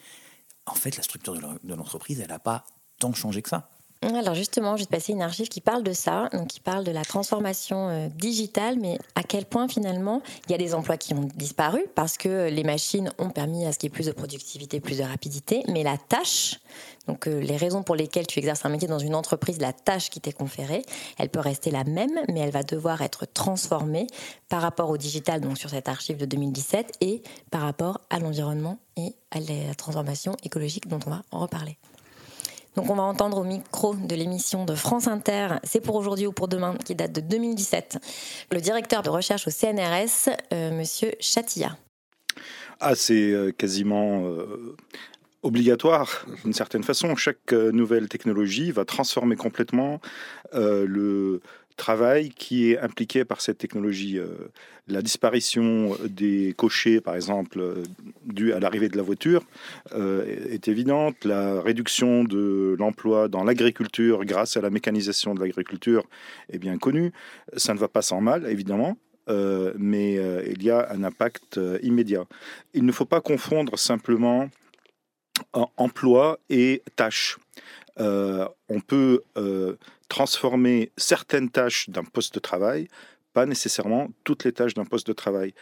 en 0.66 0.74
fait 0.74 0.96
la 0.96 1.02
structure 1.02 1.34
de 1.34 1.40
l'en- 1.40 1.56
de 1.62 1.74
l'entreprise 1.74 2.20
elle 2.20 2.28
n'a 2.28 2.38
pas 2.38 2.64
tant 2.98 3.12
changé 3.12 3.42
que 3.42 3.48
ça. 3.48 3.68
Alors 4.02 4.34
justement, 4.34 4.76
je 4.76 4.82
vais 4.82 4.88
passer 4.88 5.12
une 5.12 5.22
archive 5.22 5.48
qui 5.48 5.60
parle 5.60 5.82
de 5.82 5.92
ça, 5.92 6.28
donc 6.32 6.48
qui 6.48 6.60
parle 6.60 6.84
de 6.84 6.90
la 6.90 7.04
transformation 7.04 7.88
euh, 7.88 8.08
digitale, 8.08 8.76
mais 8.78 8.98
à 9.14 9.22
quel 9.22 9.46
point 9.46 9.68
finalement 9.68 10.22
il 10.46 10.52
y 10.52 10.54
a 10.54 10.58
des 10.58 10.74
emplois 10.74 10.96
qui 10.96 11.14
ont 11.14 11.28
disparu 11.34 11.86
parce 11.94 12.18
que 12.18 12.48
les 12.48 12.62
machines 12.62 13.10
ont 13.18 13.30
permis 13.30 13.66
à 13.66 13.72
ce 13.72 13.78
qu'il 13.78 13.88
y 13.88 13.92
ait 13.92 13.94
plus 13.94 14.06
de 14.06 14.12
productivité, 14.12 14.80
plus 14.80 14.98
de 14.98 15.02
rapidité, 15.02 15.62
mais 15.68 15.82
la 15.82 15.96
tâche, 15.96 16.60
donc 17.08 17.26
euh, 17.26 17.40
les 17.40 17.56
raisons 17.56 17.82
pour 17.82 17.96
lesquelles 17.96 18.26
tu 18.26 18.38
exerces 18.38 18.64
un 18.64 18.68
métier 18.68 18.86
dans 18.86 18.98
une 18.98 19.14
entreprise, 19.14 19.58
la 19.60 19.72
tâche 19.72 20.10
qui 20.10 20.20
t'est 20.20 20.32
conférée, 20.32 20.82
elle 21.18 21.30
peut 21.30 21.40
rester 21.40 21.70
la 21.70 21.84
même, 21.84 22.20
mais 22.28 22.40
elle 22.40 22.52
va 22.52 22.62
devoir 22.62 23.00
être 23.00 23.26
transformée 23.26 24.06
par 24.48 24.60
rapport 24.60 24.90
au 24.90 24.98
digital, 24.98 25.40
donc 25.40 25.56
sur 25.56 25.70
cette 25.70 25.88
archive 25.88 26.18
de 26.18 26.26
2017, 26.26 26.98
et 27.00 27.22
par 27.50 27.62
rapport 27.62 28.00
à 28.10 28.18
l'environnement 28.18 28.78
et 28.96 29.14
à 29.30 29.40
la 29.40 29.74
transformation 29.74 30.36
écologique 30.42 30.86
dont 30.86 31.00
on 31.06 31.10
va 31.10 31.22
en 31.30 31.40
reparler. 31.40 31.78
Donc 32.76 32.90
on 32.90 32.94
va 32.94 33.02
entendre 33.02 33.38
au 33.38 33.44
micro 33.44 33.94
de 33.94 34.14
l'émission 34.14 34.64
de 34.64 34.74
France 34.74 35.08
Inter, 35.08 35.48
c'est 35.64 35.80
pour 35.80 35.94
aujourd'hui 35.96 36.26
ou 36.26 36.32
pour 36.32 36.46
demain, 36.46 36.76
qui 36.84 36.94
date 36.94 37.12
de 37.12 37.20
2017, 37.22 37.98
le 38.52 38.60
directeur 38.60 39.02
de 39.02 39.08
recherche 39.08 39.46
au 39.48 39.50
CNRS, 39.50 40.30
euh, 40.52 40.76
Monsieur 40.76 41.12
Chatilla. 41.18 41.76
Ah, 42.80 42.94
c'est 42.94 43.32
euh, 43.32 43.52
quasiment 43.52 44.26
euh, 44.26 44.76
obligatoire 45.42 46.26
d'une 46.44 46.52
certaine 46.52 46.82
façon. 46.82 47.16
Chaque 47.16 47.52
euh, 47.52 47.72
nouvelle 47.72 48.08
technologie 48.08 48.70
va 48.70 48.84
transformer 48.84 49.36
complètement 49.36 50.00
le 50.52 51.40
travail 51.76 52.30
qui 52.30 52.72
est 52.72 52.78
impliqué 52.78 53.24
par 53.24 53.40
cette 53.40 53.58
technologie. 53.58 54.18
Euh, 54.18 54.26
la 54.88 55.02
disparition 55.02 55.96
des 56.08 56.54
cochers, 56.56 57.00
par 57.00 57.16
exemple, 57.16 57.60
euh, 57.60 57.82
due 58.24 58.52
à 58.52 58.60
l'arrivée 58.60 58.88
de 58.88 58.96
la 58.96 59.02
voiture, 59.02 59.42
euh, 59.92 60.24
est 60.50 60.68
évidente. 60.68 61.24
La 61.24 61.60
réduction 61.60 62.24
de 62.24 62.76
l'emploi 62.78 63.28
dans 63.28 63.44
l'agriculture 63.44 64.24
grâce 64.24 64.56
à 64.56 64.60
la 64.60 64.70
mécanisation 64.70 65.34
de 65.34 65.40
l'agriculture 65.40 66.04
est 66.50 66.58
bien 66.58 66.78
connue. 66.78 67.12
Ça 67.56 67.74
ne 67.74 67.78
va 67.78 67.88
pas 67.88 68.02
sans 68.02 68.20
mal, 68.20 68.46
évidemment. 68.48 68.96
Euh, 69.28 69.72
mais 69.76 70.18
euh, 70.18 70.44
il 70.46 70.62
y 70.62 70.70
a 70.70 70.88
un 70.92 71.02
impact 71.02 71.58
euh, 71.58 71.80
immédiat. 71.82 72.26
Il 72.74 72.84
ne 72.84 72.92
faut 72.92 73.06
pas 73.06 73.20
confondre 73.20 73.76
simplement 73.76 74.48
en- 75.52 75.68
emploi 75.76 76.38
et 76.48 76.82
tâches. 76.94 77.38
Euh, 77.98 78.46
on 78.68 78.80
peut 78.80 79.22
euh, 79.36 79.74
transformer 80.08 80.92
certaines 80.96 81.50
tâches 81.50 81.88
d'un 81.90 82.04
poste 82.04 82.34
de 82.34 82.40
travail, 82.40 82.88
pas 83.32 83.46
nécessairement 83.46 84.08
toutes 84.24 84.44
les 84.44 84.52
tâches 84.52 84.74
d'un 84.74 84.86
poste 84.86 85.06
de 85.06 85.12
travail. 85.12 85.52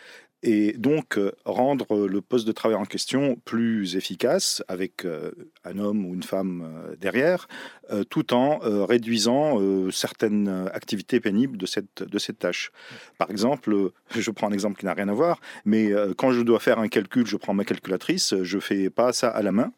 Et 0.47 0.75
donc 0.75 1.17
euh, 1.17 1.33
rendre 1.47 2.07
le 2.07 2.21
poste 2.21 2.47
de 2.47 2.53
travail 2.53 2.77
en 2.77 2.85
question 2.85 3.37
plus 3.47 3.97
efficace 3.97 4.63
avec 4.69 5.07
euh, 5.07 5.33
un 5.65 5.79
homme 5.79 6.05
ou 6.05 6.13
une 6.13 6.23
femme 6.23 6.63
euh, 6.63 6.97
derrière, 6.97 7.49
euh, 7.91 8.05
tout 8.05 8.35
en 8.35 8.61
euh, 8.63 8.85
réduisant 8.85 9.59
euh, 9.59 9.91
certaines 9.91 10.49
euh, 10.49 10.67
activités 10.75 11.19
pénibles 11.19 11.57
de 11.57 11.65
cette, 11.65 12.03
de 12.03 12.19
cette 12.19 12.39
tâche. 12.39 12.73
Par 13.17 13.31
exemple, 13.31 13.73
euh, 13.73 13.93
je 14.11 14.31
prends 14.31 14.49
un 14.49 14.53
exemple 14.53 14.79
qui 14.79 14.85
n'a 14.85 14.93
rien 14.93 15.09
à 15.09 15.15
voir, 15.15 15.41
mais 15.65 15.93
euh, 15.93 16.13
quand 16.15 16.31
je 16.31 16.43
dois 16.43 16.61
faire 16.61 16.79
un 16.79 16.89
calcul, 16.89 17.27
je 17.27 17.39
prends 17.39 17.55
ma 17.55 17.65
calculatrice, 17.65 18.35
je 18.43 18.59
fais 18.59 18.91
pas 18.91 19.15
ça 19.15 19.31
à 19.31 19.41
la 19.41 19.51
main. 19.51 19.73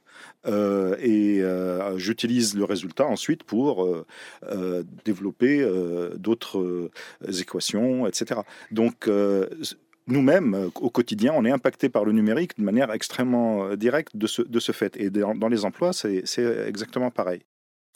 Euh, 0.46 0.96
et 1.00 1.40
euh, 1.42 1.96
j'utilise 1.98 2.54
le 2.54 2.64
résultat 2.64 3.06
ensuite 3.06 3.42
pour 3.44 3.84
euh, 3.84 4.06
euh, 4.44 4.82
développer 5.04 5.60
euh, 5.60 6.14
d'autres 6.16 6.58
euh, 6.60 6.90
équations, 7.40 8.06
etc. 8.06 8.40
Donc, 8.70 9.08
euh, 9.08 9.48
nous-mêmes, 10.06 10.70
au 10.80 10.90
quotidien, 10.90 11.32
on 11.34 11.44
est 11.44 11.50
impacté 11.50 11.88
par 11.88 12.04
le 12.04 12.12
numérique 12.12 12.56
de 12.58 12.62
manière 12.62 12.92
extrêmement 12.92 13.74
directe 13.74 14.16
de 14.16 14.26
ce, 14.26 14.42
de 14.42 14.60
ce 14.60 14.70
fait. 14.72 14.96
Et 14.96 15.10
dans, 15.10 15.34
dans 15.34 15.48
les 15.48 15.64
emplois, 15.64 15.92
c'est 15.92 16.22
exactement 16.66 17.10
pareil. 17.10 17.42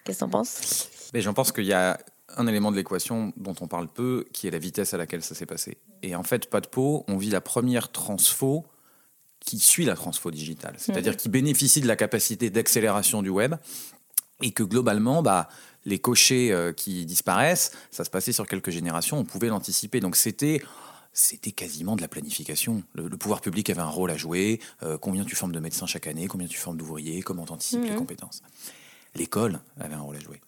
Qu'est-ce 0.04 0.18
que 0.18 0.24
t'en 0.24 0.30
penses? 0.30 0.88
Mais 1.14 1.20
j'en 1.20 1.34
pense 1.34 1.52
qu'il 1.52 1.66
y 1.66 1.72
a 1.72 1.98
un 2.36 2.46
élément 2.46 2.70
de 2.70 2.76
l'équation 2.76 3.32
dont 3.36 3.54
on 3.60 3.68
parle 3.68 3.88
peu, 3.88 4.24
qui 4.32 4.48
est 4.48 4.50
la 4.50 4.58
vitesse 4.58 4.94
à 4.94 4.96
laquelle 4.96 5.22
ça 5.22 5.34
s'est 5.34 5.46
passé. 5.46 5.78
Et 6.02 6.14
en 6.16 6.22
fait, 6.22 6.48
pas 6.48 6.60
de 6.60 6.66
peau, 6.66 7.04
on 7.08 7.16
vit 7.16 7.30
la 7.30 7.40
première 7.40 7.92
transfo 7.92 8.64
qui 9.40 9.58
suit 9.58 9.84
la 9.84 9.94
transfo 9.94 10.30
digitale, 10.30 10.74
c'est-à-dire 10.78 11.12
Mhm. 11.12 11.18
qui 11.18 11.28
bénéficie 11.28 11.80
de 11.80 11.86
la 11.88 11.96
capacité 11.96 12.50
d'accélération 12.50 13.22
du 13.22 13.30
web 13.30 13.54
et 14.42 14.52
que 14.52 14.62
globalement, 14.62 15.22
bah, 15.22 15.48
les 15.86 15.98
cochers 15.98 16.52
euh, 16.52 16.72
qui 16.72 17.06
disparaissent, 17.06 17.72
ça 17.90 18.04
se 18.04 18.10
passait 18.10 18.32
sur 18.32 18.46
quelques 18.46 18.70
générations, 18.70 19.18
on 19.18 19.24
pouvait 19.24 19.48
l'anticiper. 19.48 20.00
Donc 20.00 20.16
c'était 20.16 20.62
c'était 21.12 21.50
quasiment 21.50 21.96
de 21.96 22.02
la 22.02 22.08
planification. 22.08 22.84
Le, 22.94 23.08
le 23.08 23.16
pouvoir 23.16 23.40
public 23.40 23.68
avait 23.70 23.80
un 23.80 23.88
rôle 23.88 24.12
à 24.12 24.16
jouer. 24.16 24.60
Euh, 24.84 24.96
combien 24.96 25.24
tu 25.24 25.34
formes 25.34 25.50
de 25.52 25.58
médecins 25.58 25.86
chaque 25.86 26.06
année 26.06 26.28
Combien 26.28 26.46
tu 26.46 26.56
formes 26.58 26.76
d'ouvriers 26.76 27.22
Comment 27.22 27.46
tu 27.46 27.52
anticipes 27.52 27.82
les 27.82 27.90
Mhm. 27.90 27.96
compétences 27.96 28.42
L'école 29.16 29.58
avait 29.80 29.94
un 29.94 30.00
rôle 30.02 30.16
à 30.16 30.20
jouer. 30.20 30.40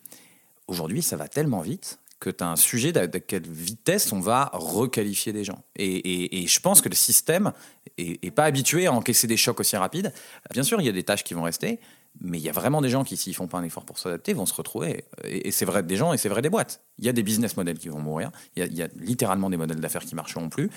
Aujourd'hui, 0.68 1.02
ça 1.02 1.16
va 1.16 1.26
tellement 1.26 1.62
vite 1.62 1.99
que 2.23 2.31
tu 2.31 2.45
as 2.45 2.49
un 2.49 2.57
sujet 2.57 2.93
d'à 2.93 3.09
quelle 3.09 3.49
vitesse 3.49 4.12
on 4.12 4.21
va 4.21 4.49
requalifier 4.52 5.33
des 5.33 5.43
gens. 5.43 5.64
Et, 5.76 6.47
je 6.47 6.61
pense 6.61 6.81
que 6.81 6.88
le 6.88 6.95
système 6.95 7.52
est, 7.99 8.31
pas 8.31 8.45
habitué 8.45 8.87
à 8.87 8.93
encaisser 8.93 9.26
des 9.26 9.37
chocs 9.37 9.59
aussi 9.59 9.76
rapides. 9.76 10.12
Bien 10.52 10.62
sûr, 10.62 10.81
il 10.81 10.87
y 10.87 10.88
a 10.88 10.93
des 10.93 11.02
tâches 11.02 11.25
qui 11.25 11.35
vont 11.35 11.43
rester, 11.43 11.81
mais 12.21 12.38
il 12.38 12.45
y 12.45 12.49
a 12.49 12.52
vraiment 12.52 12.81
des 12.81 12.91
gens 12.91 13.02
qui, 13.02 13.17
s'ils 13.17 13.35
font 13.35 13.49
pas 13.49 13.59
un 13.59 13.64
effort 13.64 13.85
pour 13.85 13.99
s'adapter, 13.99 14.35
vont 14.35 14.47
se 14.47 14.55
retrouver. 14.55 15.05
Et, 15.25 15.50
c'est 15.50 15.64
vrai 15.64 15.83
des 15.83 15.97
gens 15.97 16.12
et 16.12 16.17
c'est 16.17 16.29
vrai 16.29 16.43
des 16.43 16.50
boîtes. 16.50 16.81
Il 16.99 17.05
y 17.05 17.09
a 17.09 17.12
des 17.12 17.25
business 17.25 17.57
models 17.57 17.79
qui 17.79 17.88
vont 17.88 18.00
mourir. 18.00 18.31
Il 18.55 18.61
y 18.61 18.62
a, 18.62 18.67
il 18.67 18.76
y 18.76 18.83
a 18.83 18.88
littéralement 18.95 19.50
des 19.50 19.57
modèles 19.57 19.81
d'affaires 19.81 20.05
qui 20.05 20.14
marcheront 20.14 20.49
plus. 20.49 20.71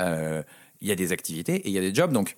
Euh, 0.00 0.42
il 0.80 0.86
y 0.86 0.92
a 0.92 0.96
des 0.96 1.10
activités 1.10 1.56
et 1.56 1.68
il 1.68 1.72
y 1.72 1.78
a 1.78 1.82
des 1.82 1.92
jobs. 1.92 2.12
Donc, 2.12 2.36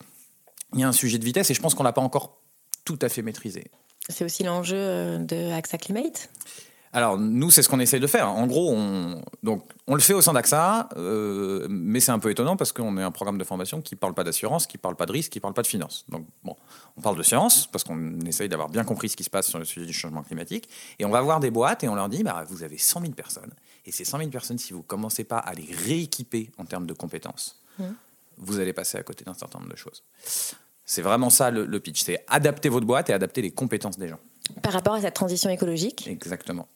il 0.72 0.80
y 0.80 0.84
a 0.84 0.88
un 0.88 0.92
sujet 0.92 1.18
de 1.18 1.24
vitesse 1.24 1.50
et 1.50 1.54
je 1.54 1.60
pense 1.60 1.74
qu'on 1.74 1.82
l'a 1.82 1.92
pas 1.92 2.00
encore 2.00 2.40
tout 2.86 2.98
à 3.02 3.10
fait 3.10 3.20
maîtrisé. 3.20 3.70
C'est 4.08 4.24
aussi 4.24 4.42
l'enjeu 4.42 4.76
euh, 4.78 5.18
de 5.18 5.52
AXA 5.52 5.76
Climate? 5.76 6.30
Alors, 6.94 7.18
nous, 7.18 7.50
c'est 7.50 7.62
ce 7.62 7.68
qu'on 7.68 7.80
essaye 7.80 7.98
de 7.98 8.06
faire. 8.06 8.28
En 8.30 8.46
gros, 8.46 8.72
on, 8.72 9.20
donc, 9.42 9.64
on 9.88 9.94
le 9.96 10.00
fait 10.00 10.14
au 10.14 10.20
sein 10.22 10.32
d'AXA, 10.32 10.88
euh, 10.96 11.66
mais 11.68 11.98
c'est 11.98 12.12
un 12.12 12.20
peu 12.20 12.30
étonnant 12.30 12.56
parce 12.56 12.70
qu'on 12.72 12.96
est 12.96 13.02
un 13.02 13.10
programme 13.10 13.36
de 13.36 13.42
formation 13.42 13.82
qui 13.82 13.96
ne 13.96 13.98
parle 13.98 14.14
pas 14.14 14.22
d'assurance, 14.22 14.68
qui 14.68 14.76
ne 14.76 14.80
parle 14.80 14.94
pas 14.94 15.04
de 15.04 15.10
risque, 15.12 15.32
qui 15.32 15.38
ne 15.38 15.42
parle 15.42 15.54
pas 15.54 15.62
de 15.62 15.66
finance. 15.66 16.04
Donc, 16.08 16.24
bon, 16.44 16.54
on 16.96 17.00
parle 17.00 17.16
de 17.18 17.24
science 17.24 17.66
parce 17.66 17.82
qu'on 17.82 18.20
essaye 18.20 18.48
d'avoir 18.48 18.68
bien 18.68 18.84
compris 18.84 19.08
ce 19.08 19.16
qui 19.16 19.24
se 19.24 19.30
passe 19.30 19.48
sur 19.48 19.58
le 19.58 19.64
sujet 19.64 19.86
du 19.86 19.92
changement 19.92 20.22
climatique. 20.22 20.68
Et 21.00 21.04
on 21.04 21.10
va 21.10 21.20
voir 21.20 21.40
des 21.40 21.50
boîtes 21.50 21.82
et 21.82 21.88
on 21.88 21.96
leur 21.96 22.08
dit 22.08 22.22
bah, 22.22 22.44
vous 22.48 22.62
avez 22.62 22.78
100 22.78 23.00
000 23.00 23.12
personnes. 23.12 23.52
Et 23.86 23.92
ces 23.92 24.04
100 24.04 24.18
000 24.18 24.30
personnes, 24.30 24.58
si 24.58 24.72
vous 24.72 24.78
ne 24.78 24.84
commencez 24.84 25.24
pas 25.24 25.38
à 25.38 25.52
les 25.52 25.68
rééquiper 25.86 26.50
en 26.58 26.64
termes 26.64 26.86
de 26.86 26.94
compétences, 26.94 27.60
Mhm. 27.80 27.92
vous 28.38 28.60
allez 28.60 28.72
passer 28.72 28.98
à 28.98 29.02
côté 29.02 29.24
d'un 29.24 29.34
certain 29.34 29.58
nombre 29.58 29.72
de 29.72 29.76
choses. 29.76 30.04
C'est 30.84 31.02
vraiment 31.02 31.28
ça 31.28 31.50
le, 31.50 31.66
le 31.66 31.80
pitch 31.80 32.04
c'est 32.04 32.24
adapter 32.28 32.68
votre 32.68 32.86
boîte 32.86 33.10
et 33.10 33.12
adapter 33.12 33.42
les 33.42 33.50
compétences 33.50 33.98
des 33.98 34.06
gens. 34.06 34.20
Par 34.62 34.72
rapport 34.72 34.94
à 34.94 35.00
cette 35.00 35.14
transition 35.14 35.50
écologique, 35.50 36.06
Exactement. 36.06 36.68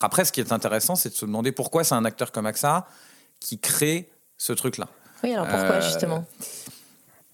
Après, 0.00 0.24
ce 0.24 0.32
qui 0.32 0.40
est 0.40 0.52
intéressant, 0.52 0.94
c'est 0.96 1.10
de 1.10 1.14
se 1.14 1.26
demander 1.26 1.52
pourquoi 1.52 1.84
c'est 1.84 1.94
un 1.94 2.04
acteur 2.04 2.32
comme 2.32 2.46
AXA 2.46 2.86
qui 3.38 3.58
crée 3.58 4.10
ce 4.38 4.52
truc-là. 4.52 4.88
oui, 5.22 5.32
alors 5.34 5.46
pourquoi 5.46 5.76
Euh, 5.76 5.82
justement? 5.82 6.24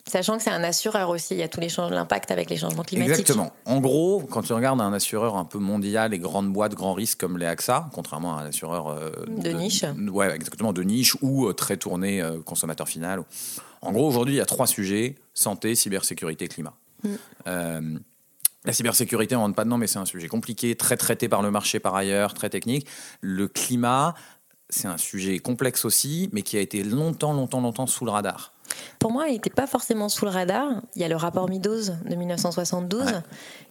Sachant 0.09 0.37
que 0.37 0.43
c'est 0.45 0.51
un 0.51 0.63
assureur 0.63 1.09
aussi, 1.09 1.35
il 1.35 1.39
y 1.39 1.43
a 1.43 1.49
tous 1.49 1.59
les 1.59 1.69
changements, 1.69 1.97
l'impact 1.97 2.31
avec 2.31 2.49
les 2.49 2.57
changements 2.57 2.85
climatiques. 2.85 3.19
Exactement. 3.19 3.53
En 3.65 3.81
gros, 3.81 4.21
quand 4.21 4.43
tu 4.43 4.53
regardes 4.53 4.81
un 4.81 4.93
assureur 4.93 5.37
un 5.37 5.45
peu 5.45 5.59
mondial 5.59 6.15
et 6.15 6.21
grandes 6.21 6.53
boîtes, 6.53 6.75
grands 6.75 6.95
risques 6.95 7.19
comme 7.19 7.39
les 7.39 7.47
AXA, 7.47 7.89
contrairement 7.93 8.39
à 8.39 8.43
un 8.43 8.47
assureur 8.47 8.87
euh, 8.87 9.11
De 9.27 9.51
niche. 9.51 9.85
ouais, 10.13 10.33
exactement, 10.33 10.73
de 10.73 10.83
niche 10.85 11.17
ou 11.23 11.49
euh, 11.49 11.55
très 11.55 11.77
tourné 11.77 12.23
euh, 12.23 12.41
consommateur 12.41 12.89
final. 12.89 13.25
En 13.83 13.91
gros, 13.91 14.07
aujourd'hui, 14.07 14.35
il 14.35 14.39
y 14.39 14.41
a 14.41 14.47
trois 14.47 14.69
sujets 14.69 15.17
santé, 15.35 15.75
cybersécurité, 15.75 16.47
climat. 16.47 16.75
Mm. 17.03 17.99
La 18.67 18.73
cybersécurité, 18.73 19.37
on 19.37 19.41
rentre 19.41 19.55
pas 19.55 19.65
dedans, 19.65 19.79
mais 19.79 19.87
c'est 19.87 20.01
un 20.01 20.05
sujet 20.05 20.27
compliqué, 20.27 20.75
très 20.75 20.97
traité 20.97 21.29
par 21.29 21.41
le 21.41 21.53
marché 21.53 21.79
par 21.79 21.95
ailleurs, 21.95 22.35
très 22.35 22.51
technique. 22.51 22.89
Le 23.21 23.47
climat, 23.47 24.15
c'est 24.69 24.89
un 24.89 24.99
sujet 24.99 25.39
complexe 25.39 25.85
aussi, 25.85 26.29
mais 26.33 26.43
qui 26.43 26.57
a 26.59 26.61
été 26.61 26.83
longtemps, 26.83 27.33
longtemps, 27.33 27.61
longtemps 27.61 27.87
sous 27.87 28.05
le 28.05 28.11
radar. 28.11 28.53
Pour 28.99 29.13
moi, 29.13 29.29
il 29.29 29.35
n'était 29.35 29.51
pas 29.51 29.69
forcément 29.69 30.09
sous 30.09 30.25
le 30.25 30.33
radar. 30.33 30.83
Il 30.97 31.01
y 31.01 31.05
a 31.05 31.09
le 31.09 31.15
rapport 31.15 31.49
Meadows 31.49 31.93
de 32.05 32.15
1972 32.17 33.23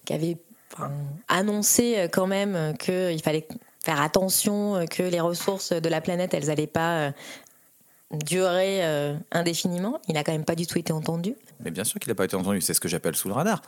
qui 0.06 0.14
avait 0.14 0.38
enfin, 0.72 0.90
annoncé 1.28 2.08
quand 2.10 2.26
même 2.26 2.74
qu'il 2.78 3.20
fallait 3.22 3.46
faire 3.84 4.00
attention, 4.00 4.84
que 4.90 5.02
les 5.02 5.20
ressources 5.20 5.72
de 5.72 5.88
la 5.88 6.00
planète, 6.00 6.34
elles 6.34 6.46
n'allaient 6.46 6.66
pas 6.66 6.98
euh, 6.98 7.10
durer 8.12 8.84
euh, 8.84 9.14
indéfiniment. 9.30 10.00
Il 10.08 10.14
n'a 10.14 10.24
quand 10.24 10.32
même 10.32 10.44
pas 10.44 10.56
du 10.56 10.66
tout 10.66 10.78
été 10.78 10.92
entendu. 10.92 11.34
Mais 11.64 11.70
bien 11.70 11.84
sûr 11.84 12.00
qu'il 12.00 12.10
n'a 12.10 12.16
pas 12.16 12.24
été 12.24 12.34
entendu, 12.34 12.60
c'est 12.60 12.74
ce 12.74 12.80
que 12.80 12.88
j'appelle 12.88 13.14
sous 13.14 13.28
le 13.28 13.34
radar. 13.34 13.62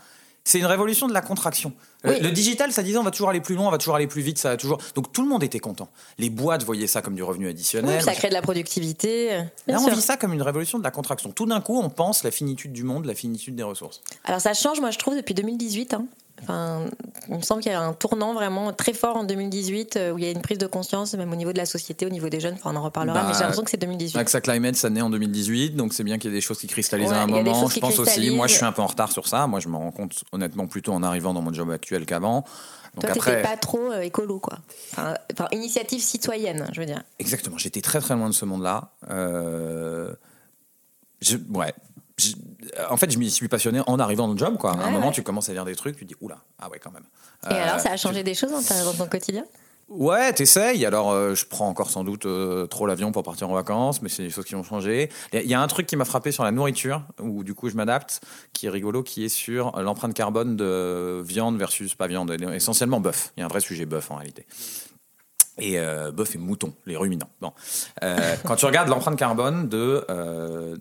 C'est 0.45 0.59
une 0.59 0.67
révolution 0.67 1.07
de 1.09 1.13
la 1.13 1.21
contraction. 1.21 1.73
Le- 2.05 2.13
Oui. 2.13 2.21
Le 2.21 2.31
digital, 2.31 2.73
ça 2.73 2.83
disait 2.83 2.97
on 2.97 3.03
va 3.03 3.11
toujours 3.11 3.29
aller 3.29 3.41
plus 3.41 3.55
loin, 3.55 3.67
on 3.69 3.71
va 3.71 3.77
toujours 3.79 3.97
aller 3.97 4.07
plus 4.07 4.23
vite, 4.23 4.39
ça 4.39 4.49
va 4.51 4.57
toujours. 4.57 4.79
Donc 4.95 5.13
tout 5.13 5.23
le 5.23 5.29
monde 5.29 5.43
était 5.43 5.59
content. 5.59 5.89
Les 6.19 6.31
boîtes 6.31 6.63
voyaient 6.65 6.87
ça 6.87 7.03
comme 7.03 7.15
du 7.17 7.23
revenu 7.23 7.45
Oui, 7.47 7.51
additionnel. 7.51 8.03
ça 8.03 8.15
crée 8.15 8.29
de 8.29 8.35
la 8.35 8.41
productivité. 8.43 9.33
euh, 9.35 9.43
bien 9.67 9.77
Là, 9.77 9.83
on 9.83 9.87
sûr. 9.87 9.95
vit 9.95 10.01
ça 10.01 10.17
comme 10.17 10.33
une 10.33 10.41
révolution 10.43 10.79
de 10.79 10.85
la 10.85 10.91
contraction. 10.91 11.33
Tout 11.33 11.45
d'un 11.47 11.61
coup, 11.61 11.79
on 11.79 11.91
pense 11.91 12.23
la 12.25 12.31
finitude 12.31 12.73
du 12.73 12.85
monde, 12.85 13.05
la 13.05 13.15
finitude 13.15 13.57
des 13.57 13.63
ressources. 13.63 14.01
Alors 14.25 14.41
ça 14.41 14.55
change, 14.55 14.81
moi 14.81 14.91
je 14.91 14.99
trouve, 14.99 15.17
depuis 15.17 15.35
2018. 15.35 15.95
hein. 15.95 16.07
Enfin, 16.43 16.85
il 17.29 17.37
me 17.37 17.43
semble 17.43 17.63
qu'il 17.63 17.73
y 17.73 17.75
a 17.75 17.81
un 17.81 17.93
tournant 17.93 18.33
vraiment 18.35 18.73
très 18.73 18.93
fort 18.93 19.17
en 19.17 19.25
2018 19.25 19.97
euh, 19.97 20.13
où 20.13 20.19
il 20.19 20.25
y 20.25 20.29
a 20.29 20.31
une 20.31 20.41
prise 20.43 20.59
de 20.59 20.67
conscience, 20.67 21.15
même 21.15 21.33
au 21.33 21.37
niveau 21.37 21.53
de 21.53 21.59
la 21.59 21.67
société, 21.67 22.07
au 22.07 22.11
niveau 22.11 22.29
des 22.29 22.41
jeunes. 22.41 22.55
Enfin, 22.55 22.71
on 22.73 22.77
en 22.77 22.83
reparlera, 22.83 23.15
Bah, 23.23 23.25
mais 23.29 23.35
j'ai 23.35 23.41
l'impression 23.41 23.65
que 23.65 23.71
c'est 23.71 23.77
2018. 23.77 24.19
AXA 24.19 24.41
Climate, 24.41 24.77
ça 24.77 24.89
naît 24.91 25.01
en 25.03 25.11
2018, 25.11 25.71
donc 25.77 25.93
c'est 25.93 26.05
bien 26.05 26.19
qu'il 26.19 26.31
y 26.31 26.35
ait 26.35 26.37
des 26.37 26.41
choses 26.41 26.59
qui 26.59 26.67
cristallisent 26.69 27.11
Ouais, 27.11 27.17
à 27.17 27.23
un 27.23 27.27
moment. 27.27 27.69
Je 27.69 27.81
pense 27.81 27.99
aussi, 27.99 28.31
moi 28.31 28.47
je 28.47 28.55
suis 28.55 28.65
un 28.65 28.73
peu 28.73 28.83
en 28.83 28.87
retard 28.87 29.11
sur 29.13 29.27
ça. 29.27 29.47
Moi 29.47 29.61
je 29.61 29.69
me 29.69 29.77
rends 29.77 29.91
compte 29.91 30.23
honnêtement 30.33 30.67
plutôt 30.67 30.93
en 30.93 31.03
arrivant 31.03 31.35
dans 31.35 31.43
mon 31.43 31.53
job 31.53 31.71
actuel 31.71 32.07
qu'avant. 32.07 32.45
Donc 32.95 33.03
Toi, 33.05 33.11
après, 33.11 33.31
t'étais 33.37 33.43
pas 33.49 33.57
trop 33.57 33.93
euh, 33.93 34.01
écolo, 34.01 34.39
quoi. 34.41 34.59
Enfin, 34.93 35.15
enfin, 35.33 35.47
initiative 35.53 36.01
citoyenne, 36.01 36.69
je 36.73 36.81
veux 36.81 36.87
dire. 36.87 37.03
Exactement, 37.19 37.59
j'étais 37.59 37.81
très 37.83 38.01
très 38.01 38.15
loin 38.15 38.29
de 38.29 38.35
ce 38.35 38.45
monde-là. 38.45 38.91
Euh, 39.11 40.13
je- 41.21 41.37
ouais. 41.53 41.75
Je- 42.19 42.35
en 42.91 42.97
fait, 42.97 43.11
je 43.11 43.19
m'y 43.19 43.31
suis 43.31 43.49
passionné 43.49 43.81
en 43.87 43.99
arrivant 43.99 44.27
dans 44.27 44.35
le 44.35 44.39
job. 44.39 44.57
Quoi. 44.59 44.73
à 44.73 44.87
un 44.87 44.91
moment, 44.91 45.07
ouais. 45.09 45.13
tu 45.13 45.23
commences 45.23 45.49
à 45.49 45.53
lire 45.53 45.65
des 45.65 45.75
trucs, 45.77 45.97
tu 45.97 46.05
dis 46.05 46.15
oula, 46.21 46.39
ah 46.59 46.69
ouais, 46.69 46.79
quand 46.79 46.91
même. 46.93 47.05
Et 47.51 47.55
Euh, 47.55 47.65
alors, 47.65 47.81
ça 47.81 47.91
a 47.93 47.97
changé 47.97 48.23
des 48.23 48.35
choses 48.35 48.51
dans, 48.51 48.93
ton 48.93 49.07
quotidien? 49.07 49.45
Ouais, 49.89 50.33
t'essayes. 50.35 50.85
Alors, 50.85 51.13
euh, 51.13 51.35
je 51.35 51.47
prends 51.47 51.67
encore 51.69 51.91
sans 51.91 52.05
doute 52.05 52.27
euh, 52.27 52.67
trop 52.67 52.87
l'avion 52.87 53.11
pour 53.11 53.23
partir 53.23 53.49
en 53.49 53.55
vacances, 53.55 54.03
mais 54.03 54.11
c'est 54.11 54.23
des 54.23 54.29
choses 54.29 54.45
qui 54.45 54.55
vont 54.55 54.63
changer. 54.63 55.09
Il 55.33 55.47
y 55.47 55.55
a 55.55 55.63
un 55.63 55.67
truc 55.67 55.87
qui 55.87 55.97
m'a 55.97 56.05
frappé 56.05 56.31
sur 56.31 56.45
la 56.45 56.51
nourriture, 56.51 57.03
où 57.23 57.43
du 57.43 57.55
coup 57.55 57.71
je 57.71 57.75
m'adapte, 57.75 58.21
qui 58.53 58.67
est 58.67 58.71
rigolo, 58.71 59.03
qui 59.03 59.25
est 59.25 59.31
sur 59.31 59.73
l'empreinte 59.81 60.13
carbone 60.13 60.57
de 60.57 61.23
viande 61.25 61.57
versus 61.57 61.95
pas 61.95 62.07
viande. 62.07 62.37
Essentiellement 62.53 63.01
bœuf. 63.01 63.33
Il 63.37 63.41
y 63.41 63.43
a 63.43 63.47
un 63.47 63.49
vrai 63.49 63.61
sujet 63.61 63.87
bœuf 63.87 64.11
en 64.11 64.17
réalité. 64.17 64.45
Et 65.59 65.79
euh, 65.79 66.11
bœuf 66.13 66.35
et 66.35 66.39
mouton, 66.39 66.75
les 66.87 66.97
ruminants. 66.97 67.31
Bon. 67.41 67.53
Euh, 68.03 68.37
quand 68.45 68.57
tu 68.57 68.65
regardes 68.67 68.89
l'empreinte 68.89 69.19
carbone 69.19 69.69
de, 69.69 70.05
euh, 70.11 70.77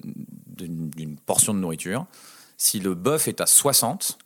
d'une, 0.48 0.90
d'une 0.90 1.18
portion 1.18 1.54
de 1.54 1.60
nourriture, 1.60 2.06
si 2.58 2.80
le 2.80 2.94
bœuf 2.96 3.28
est 3.28 3.42
à 3.42 3.46
60, 3.46 4.18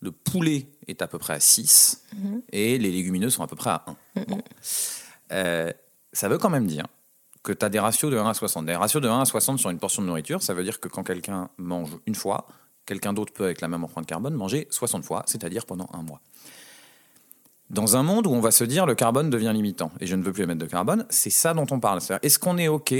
le 0.00 0.12
poulet 0.12 0.66
est 0.86 1.02
à 1.02 1.08
peu 1.08 1.18
près 1.18 1.34
à 1.34 1.40
6 1.40 2.04
Mhm. 2.16 2.42
et 2.52 2.78
les 2.78 2.90
légumineux 2.90 3.30
sont 3.30 3.42
à 3.42 3.46
peu 3.46 3.56
près 3.56 3.70
à 3.70 3.84
1. 4.16 4.22
Bon. 4.28 4.40
Euh, 5.32 5.72
ça 6.12 6.28
veut 6.28 6.38
quand 6.38 6.50
même 6.50 6.66
dire 6.66 6.86
que 7.42 7.52
tu 7.52 7.64
as 7.64 7.68
des 7.68 7.78
ratios 7.78 8.10
de 8.10 8.16
1 8.18 8.28
à 8.28 8.34
60. 8.34 8.66
Des 8.66 8.74
ratios 8.74 9.02
de 9.02 9.08
1 9.08 9.20
à 9.20 9.24
60 9.24 9.58
sur 9.58 9.70
une 9.70 9.78
portion 9.78 10.02
de 10.02 10.06
nourriture, 10.08 10.42
ça 10.42 10.54
veut 10.54 10.64
dire 10.64 10.80
que 10.80 10.88
quand 10.88 11.02
quelqu'un 11.04 11.48
mange 11.58 11.96
une 12.06 12.14
fois, 12.14 12.46
quelqu'un 12.86 13.12
d'autre 13.12 13.32
peut, 13.32 13.44
avec 13.44 13.60
la 13.60 13.68
même 13.68 13.84
empreinte 13.84 14.06
carbone, 14.06 14.34
manger 14.34 14.66
60 14.70 15.04
fois, 15.04 15.22
c'est-à-dire 15.26 15.64
pendant 15.66 15.88
un 15.92 16.02
mois. 16.02 16.20
Dans 17.70 17.96
un 17.96 18.02
monde 18.02 18.26
où 18.26 18.30
on 18.30 18.40
va 18.40 18.50
se 18.50 18.64
dire 18.64 18.84
le 18.84 18.94
carbone 18.94 19.30
devient 19.30 19.52
limitant 19.54 19.92
et 20.00 20.06
je 20.06 20.16
ne 20.16 20.22
veux 20.22 20.32
plus 20.32 20.42
émettre 20.42 20.58
de 20.60 20.66
carbone, 20.66 21.06
c'est 21.08 21.30
ça 21.30 21.54
dont 21.54 21.66
on 21.70 21.78
parle. 21.80 22.00
Est-ce 22.22 22.38
qu'on 22.38 22.58
est 22.58 22.68
OK, 22.68 22.92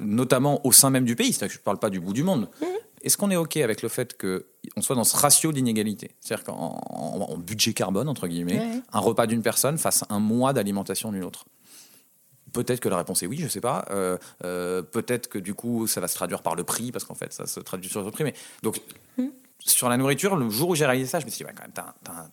notamment 0.00 0.66
au 0.66 0.72
sein 0.72 0.90
même 0.90 1.04
du 1.04 1.14
pays, 1.16 1.32
c'est-à-dire 1.32 1.48
que 1.48 1.54
je 1.54 1.60
ne 1.60 1.64
parle 1.64 1.78
pas 1.78 1.90
du 1.90 2.00
bout 2.00 2.12
du 2.12 2.24
monde, 2.24 2.48
est-ce 3.02 3.16
qu'on 3.16 3.30
est 3.30 3.36
OK 3.36 3.56
avec 3.58 3.82
le 3.82 3.88
fait 3.88 4.18
qu'on 4.20 4.82
soit 4.82 4.96
dans 4.96 5.04
ce 5.04 5.16
ratio 5.16 5.52
d'inégalité 5.52 6.10
C'est-à-dire 6.20 6.44
qu'en 6.44 6.80
en- 6.90 7.26
en 7.30 7.36
budget 7.38 7.72
carbone, 7.72 8.08
entre 8.08 8.26
guillemets, 8.26 8.60
un 8.92 8.98
repas 8.98 9.26
d'une 9.28 9.42
personne 9.42 9.78
fasse 9.78 10.02
un 10.10 10.18
mois 10.18 10.52
d'alimentation 10.52 11.12
d'une 11.12 11.22
autre? 11.22 11.44
Peut-être 12.52 12.80
que 12.80 12.88
la 12.88 12.96
réponse 12.96 13.22
est 13.22 13.26
oui, 13.26 13.36
je 13.38 13.44
ne 13.44 13.48
sais 13.48 13.60
pas. 13.60 13.84
Euh, 13.90 14.16
euh, 14.44 14.82
Peut-être 14.82 15.28
que 15.28 15.38
du 15.38 15.54
coup, 15.54 15.86
ça 15.86 16.00
va 16.00 16.08
se 16.08 16.14
traduire 16.14 16.42
par 16.42 16.54
le 16.56 16.64
prix, 16.64 16.90
parce 16.90 17.04
qu'en 17.04 17.14
fait, 17.14 17.32
ça 17.32 17.46
se 17.46 17.60
traduit 17.60 17.90
sur 17.90 18.02
le 18.02 18.10
prix. 18.10 18.24
Mais 18.24 18.34
donc, 18.62 18.80
sur 19.58 19.88
la 19.88 19.96
nourriture, 19.96 20.36
le 20.36 20.48
jour 20.50 20.70
où 20.70 20.74
j'ai 20.74 20.86
réalisé 20.86 21.10
ça, 21.10 21.20
je 21.20 21.24
me 21.26 21.30
suis 21.30 21.38
dit, 21.38 21.44
ouais, 21.44 21.54
quand 21.56 21.62
même, 21.64 21.72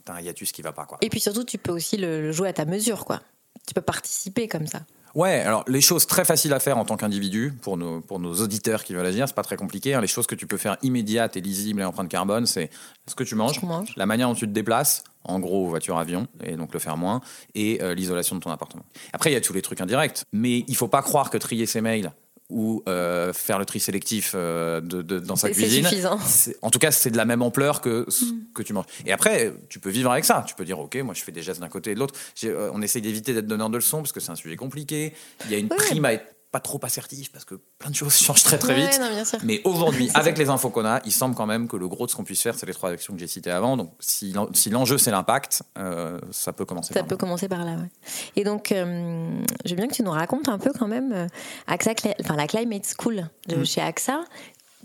t'as 0.05 0.13
un- 0.13 0.21
hiatus 0.21 0.51
qui 0.51 0.61
va 0.61 0.71
pas. 0.71 0.85
Quoi. 0.85 0.97
Et 1.01 1.09
puis 1.09 1.19
surtout, 1.19 1.43
tu 1.43 1.57
peux 1.57 1.71
aussi 1.71 1.97
le, 1.97 2.21
le 2.21 2.31
jouer 2.31 2.49
à 2.49 2.53
ta 2.53 2.65
mesure, 2.65 3.05
quoi. 3.05 3.21
Tu 3.67 3.73
peux 3.73 3.81
participer 3.81 4.47
comme 4.47 4.67
ça. 4.67 4.81
Ouais, 5.15 5.41
alors 5.41 5.63
les 5.67 5.79
choses 5.81 6.07
très 6.07 6.25
faciles 6.25 6.53
à 6.53 6.59
faire 6.59 6.77
en 6.79 6.85
tant 6.85 6.97
qu'individu, 6.97 7.53
pour 7.61 7.77
nos, 7.77 8.01
pour 8.01 8.19
nos 8.19 8.33
auditeurs 8.41 8.83
qui 8.83 8.95
veulent 8.95 9.05
agir, 9.05 9.27
c'est 9.27 9.35
pas 9.35 9.43
très 9.43 9.57
compliqué. 9.57 9.93
hein. 9.93 10.01
Les 10.01 10.07
choses 10.07 10.25
que 10.25 10.33
tu 10.33 10.47
peux 10.47 10.57
faire 10.57 10.77
immédiates 10.81 11.37
et 11.37 11.41
lisibles 11.41 11.81
et 11.81 11.85
empreinte 11.85 12.09
carbone, 12.09 12.47
c'est 12.47 12.71
ce 13.07 13.13
que 13.13 13.23
tu 13.23 13.35
manges, 13.35 13.61
la 13.95 14.05
manière 14.07 14.27
dont 14.27 14.33
tu 14.33 14.47
te 14.47 14.51
déplaces, 14.51 15.03
en 15.23 15.39
gros 15.39 15.67
voiture, 15.67 15.99
avion, 15.99 16.27
et 16.43 16.55
donc 16.55 16.73
le 16.73 16.79
faire 16.79 16.97
moins, 16.97 17.21
et 17.53 17.81
euh, 17.83 17.93
l'isolation 17.93 18.35
de 18.35 18.41
ton 18.41 18.49
appartement. 18.49 18.83
Après, 19.13 19.29
il 19.29 19.33
y 19.33 19.37
a 19.37 19.41
tous 19.41 19.53
les 19.53 19.61
trucs 19.61 19.81
indirects, 19.81 20.23
mais 20.33 20.65
il 20.67 20.75
faut 20.75 20.87
pas 20.87 21.03
croire 21.03 21.29
que 21.29 21.37
trier 21.37 21.67
ses 21.67 21.81
mails 21.81 22.11
ou 22.53 22.83
euh, 22.87 23.33
faire 23.33 23.57
le 23.57 23.65
tri 23.65 23.79
sélectif 23.79 24.33
euh, 24.35 24.79
de, 24.79 25.01
de- 25.01 25.19
dans 25.19 25.35
sa 25.35 25.47
cuisine, 25.65 25.83
c'est- 26.25 26.55
en 26.61 26.69
tout 26.69 26.79
cas, 26.79 26.91
c'est 26.91 27.09
de 27.09 27.17
la 27.17 27.25
même 27.25 27.41
ampleur 27.41 27.81
que 27.81 28.05
ce 28.09 28.25
que 28.53 28.61
tu 28.61 28.73
manges. 28.73 28.85
Et 29.05 29.11
après, 29.11 29.53
tu 29.69 29.79
peux 29.79 29.89
vivre 29.89 30.11
avec 30.11 30.23
ça. 30.23 30.43
Tu 30.47 30.53
peux 30.55 30.63
dire, 30.65 30.79
ok, 30.79 30.95
moi, 30.97 31.13
je 31.13 31.23
fais 31.23 31.31
des 31.31 31.41
gestes 31.41 31.59
d'un 31.61 31.67
côté 31.69 31.91
et 31.91 31.95
de 31.95 31.99
l'autre. 31.99 32.13
Euh, 32.43 32.69
on 32.73 32.81
essaye 32.81 33.01
d'éviter 33.01 33.33
d'être 33.33 33.47
donneur 33.47 33.69
de 33.69 33.77
leçons 33.77 33.97
parce 33.97 34.11
que 34.11 34.19
c'est 34.19 34.31
un 34.31 34.35
sujet 34.35 34.55
compliqué. 34.55 35.13
Il 35.45 35.51
y 35.51 35.55
a 35.55 35.57
une 35.57 35.67
prime 35.69 36.05
à 36.05 36.13
être 36.13 36.32
pas 36.53 36.59
trop 36.61 36.79
assertif 36.83 37.31
parce 37.31 37.43
que 37.43 37.55
plein 37.79 37.89
de 37.89 37.95
choses 37.95 38.15
changent 38.25 38.43
très 38.43 38.57
très 38.57 38.75
Ouais, 38.75 38.87
vite. 38.89 39.01
non. 39.01 39.39
Mais 39.43 39.59
aujourd'hui, 39.65 40.09
avec 40.13 40.37
les 40.37 40.47
infos 40.49 40.69
qu'on 40.69 40.85
a, 40.85 41.01
il 41.03 41.11
semble 41.11 41.35
quand 41.35 41.47
même 41.47 41.67
que 41.67 41.75
le 41.75 41.87
gros 41.89 42.05
de 42.05 42.11
ce 42.11 42.15
qu'on 42.15 42.23
puisse 42.23 42.41
faire, 42.41 42.55
c'est 42.55 42.65
les 42.67 42.73
trois 42.73 42.91
actions 42.91 43.13
que 43.13 43.19
j'ai 43.19 43.27
citées 43.27 43.51
avant. 43.51 43.75
Donc, 43.75 43.91
si 43.99 44.31
l'en- 44.31 44.53
si 44.53 44.69
l'enjeu 44.69 44.97
c'est 44.97 45.11
l'impact, 45.11 45.63
euh, 45.77 46.19
ça 46.31 46.53
peut 46.53 46.63
commencer. 46.63 46.93
Ça 46.93 46.99
par 47.01 47.07
peut 47.09 47.17
commencer 47.17 47.49
par 47.49 47.65
là, 47.65 47.71
ouais. 47.73 47.89
Et 48.35 48.43
donc, 48.43 48.71
euh, 48.71 49.41
je 49.65 49.69
veux 49.71 49.75
bien 49.75 49.87
que 49.87 49.93
tu 49.95 50.03
nous 50.03 50.11
racontes 50.11 50.47
un 50.47 50.59
peu 50.59 50.71
quand 50.77 50.87
même 50.87 51.11
euh, 51.11 51.27
AXA, 51.67 51.93
enfin, 52.21 52.35
la 52.35 52.47
Climate 52.47 52.87
School 52.97 53.27
de 53.47 53.55
Mm. 53.57 53.65
chez 53.65 53.81
AXA. 53.81 54.23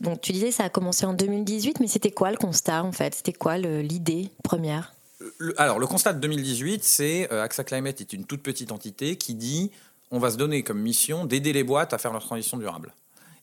Donc, 0.01 0.21
tu 0.21 0.33
disais 0.33 0.51
ça 0.53 0.65
a 0.65 0.69
commencé 0.71 1.05
en 1.07 1.13
2018, 1.13 1.81
mais 1.81 1.87
c'était 1.89 2.13
quoi 2.13 2.31
le 2.31 2.37
constat 2.37 2.83
en 2.85 2.93
fait? 2.93 3.15
C'était 3.15 3.33
quoi 3.33 3.59
l'idée 3.59 4.31
première? 4.43 4.95
Le- 5.39 5.61
alors, 5.61 5.81
le 5.81 5.87
constat 5.89 6.13
de 6.13 6.21
2018, 6.21 6.85
c'est 6.85 7.29
euh, 7.33 7.43
AXA 7.43 7.65
Climate 7.65 8.01
est 8.01 8.13
une 8.13 8.25
toute 8.25 8.43
petite 8.43 8.71
entité 8.71 9.17
qui 9.17 9.35
dit 9.35 9.73
on 10.11 10.19
va 10.19 10.31
se 10.31 10.37
donner 10.37 10.63
comme 10.63 10.81
mission 10.81 11.25
d'aider 11.25 11.53
les 11.53 11.65
boîtes 11.65 11.93
à 11.93 11.99
faire 11.99 12.13
leur 12.13 12.23
transition 12.25 12.57
durable. 12.57 12.95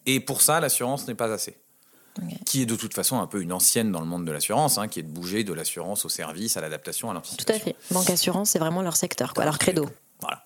Et 0.06 0.20
pour 0.20 0.42
ça, 0.42 0.60
l'assurance 0.60 1.08
n'est 1.08 1.16
pas 1.16 1.32
assez. 1.32 1.58
Qui 2.46 2.62
est 2.62 2.66
de 2.66 2.76
toute 2.78 2.94
façon 2.94 3.20
un 3.20 3.28
peu 3.28 3.42
une 3.42 3.52
ancienne 3.52 3.92
dans 3.92 4.00
le 4.00 4.06
monde 4.06 4.24
de 4.26 4.32
l'assurance, 4.32 4.78
hein, 4.78 4.88
qui 4.88 5.00
est 5.00 5.04
de 5.04 5.10
bouger 5.10 5.44
de 5.44 5.52
l'assurance 5.52 6.06
au 6.06 6.10
service, 6.10 6.56
à 6.56 6.62
l'adaptation, 6.62 7.10
à 7.10 7.12
Tout 7.12 7.16
l'anticipation. 7.16 7.62
à 7.62 7.66
fait. 7.66 7.76
Banque 7.92 8.10
assurance, 8.10 8.52
c'est 8.52 8.60
vraiment 8.60 8.82
leur 8.82 8.96
secteur, 8.96 9.34
quoi, 9.34 9.44
leur 9.44 9.60
credo. 9.60 9.90
Voilà. 10.22 10.46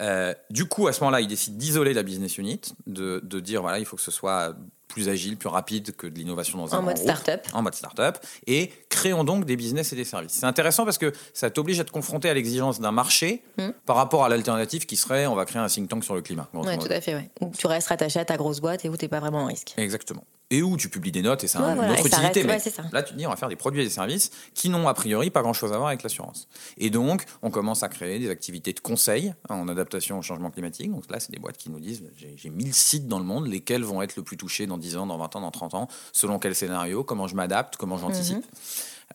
Euh, 0.00 0.34
du 0.50 0.66
coup, 0.66 0.88
à 0.88 0.92
ce 0.92 1.00
moment-là, 1.00 1.20
ils 1.20 1.28
décident 1.28 1.56
d'isoler 1.56 1.94
la 1.94 2.02
business 2.02 2.38
unit, 2.38 2.60
de, 2.88 3.20
de 3.22 3.38
dire 3.40 3.62
voilà, 3.62 3.78
il 3.78 3.84
faut 3.84 3.94
que 3.96 4.02
ce 4.02 4.10
soit 4.10 4.56
plus 4.88 5.08
agile, 5.08 5.36
plus 5.36 5.48
rapide 5.48 5.94
que 5.96 6.06
de 6.06 6.14
l'innovation 6.16 6.58
dans 6.58 6.74
un 6.74 6.78
En 6.78 6.82
mode 6.82 6.98
start-up. 6.98 7.46
En 7.52 7.62
mode 7.62 7.74
start-up. 7.74 8.18
Et 8.46 8.70
créons 8.88 9.24
donc 9.24 9.44
des 9.44 9.56
business 9.56 9.92
et 9.92 9.96
des 9.96 10.04
services. 10.04 10.32
C'est 10.32 10.46
intéressant 10.46 10.84
parce 10.84 10.98
que 10.98 11.12
ça 11.34 11.50
t'oblige 11.50 11.80
à 11.80 11.84
te 11.84 11.90
confronter 11.90 12.28
à 12.30 12.34
l'exigence 12.34 12.80
d'un 12.80 12.92
marché 12.92 13.42
Mm. 13.58 13.70
par 13.86 13.96
rapport 13.96 14.24
à 14.24 14.28
l'alternative 14.28 14.84
qui 14.86 14.96
serait 14.96 15.26
on 15.26 15.34
va 15.34 15.44
créer 15.46 15.62
un 15.62 15.66
think 15.68 15.88
tank 15.88 16.04
sur 16.04 16.14
le 16.14 16.20
climat. 16.22 16.48
modo. 16.52 16.70
tout 16.76 16.92
à 16.92 17.00
fait, 17.00 17.14
ouais. 17.14 17.30
Où 17.40 17.50
tu 17.56 17.66
restes 17.66 17.88
rattaché 17.88 18.18
à 18.20 18.24
ta 18.24 18.36
grosse 18.36 18.60
boîte 18.60 18.84
et 18.84 18.88
où 18.88 18.96
t'es 18.96 19.08
pas 19.08 19.20
vraiment 19.20 19.44
en 19.44 19.46
risque. 19.46 19.74
Exactement. 19.78 20.24
Et 20.50 20.62
où 20.62 20.76
tu 20.76 20.88
publies 20.88 21.10
des 21.10 21.22
notes 21.22 21.42
et 21.42 21.48
ça 21.48 21.58
a 21.58 21.62
Ouais, 21.62 21.68
une 21.70 21.74
voilà, 21.76 21.92
autre 21.94 22.06
utilité. 22.06 22.26
reste- 22.26 22.44
mais 22.46 22.52
ouais, 22.52 22.58
c'est 22.60 22.70
ça. 22.70 22.84
là, 22.92 23.02
tu 23.02 23.14
te 23.14 23.18
dis, 23.18 23.26
on 23.26 23.30
va 23.30 23.36
faire 23.36 23.48
des 23.48 23.56
produits 23.56 23.80
et 23.80 23.84
des 23.84 23.90
services 23.90 24.30
qui 24.54 24.68
n'ont 24.68 24.86
a 24.86 24.94
priori 24.94 25.30
pas 25.30 25.42
grand-chose 25.42 25.72
à 25.72 25.76
voir 25.76 25.88
avec 25.88 26.04
l'assurance. 26.04 26.46
Et 26.78 26.88
donc, 26.88 27.24
on 27.42 27.50
commence 27.50 27.82
à 27.82 27.88
créer 27.88 28.20
des 28.20 28.30
activités 28.30 28.72
de 28.72 28.78
conseil 28.78 29.34
hein, 29.48 29.56
en 29.56 29.66
adaptation 29.66 30.20
au 30.20 30.22
changement 30.22 30.52
climatique. 30.52 30.92
Donc 30.92 31.10
là, 31.10 31.18
c'est 31.18 31.32
des 31.32 31.40
boîtes 31.40 31.56
qui 31.56 31.68
nous 31.68 31.80
disent, 31.80 32.04
j'ai 32.16 32.34
j'ai 32.36 32.50
1000 32.50 32.72
sites 32.74 33.08
dans 33.08 33.18
le 33.18 33.24
monde, 33.24 33.48
lesquels 33.48 33.82
vont 33.82 34.02
être 34.02 34.14
le 34.14 34.22
plus 34.22 34.36
touchés 34.36 34.66
dans 34.68 34.78
10 34.78 34.96
ans, 34.96 35.06
dans 35.06 35.18
20 35.18 35.34
ans, 35.34 35.40
dans 35.40 35.50
30 35.50 35.74
ans, 35.74 35.88
selon 36.12 36.38
quel 36.38 36.54
scénario, 36.54 37.02
comment 37.02 37.26
je 37.26 37.34
m'adapte, 37.34 37.74
comment 37.76 37.96
j'anticipe. 37.98 38.36
Mhm. 38.36 38.42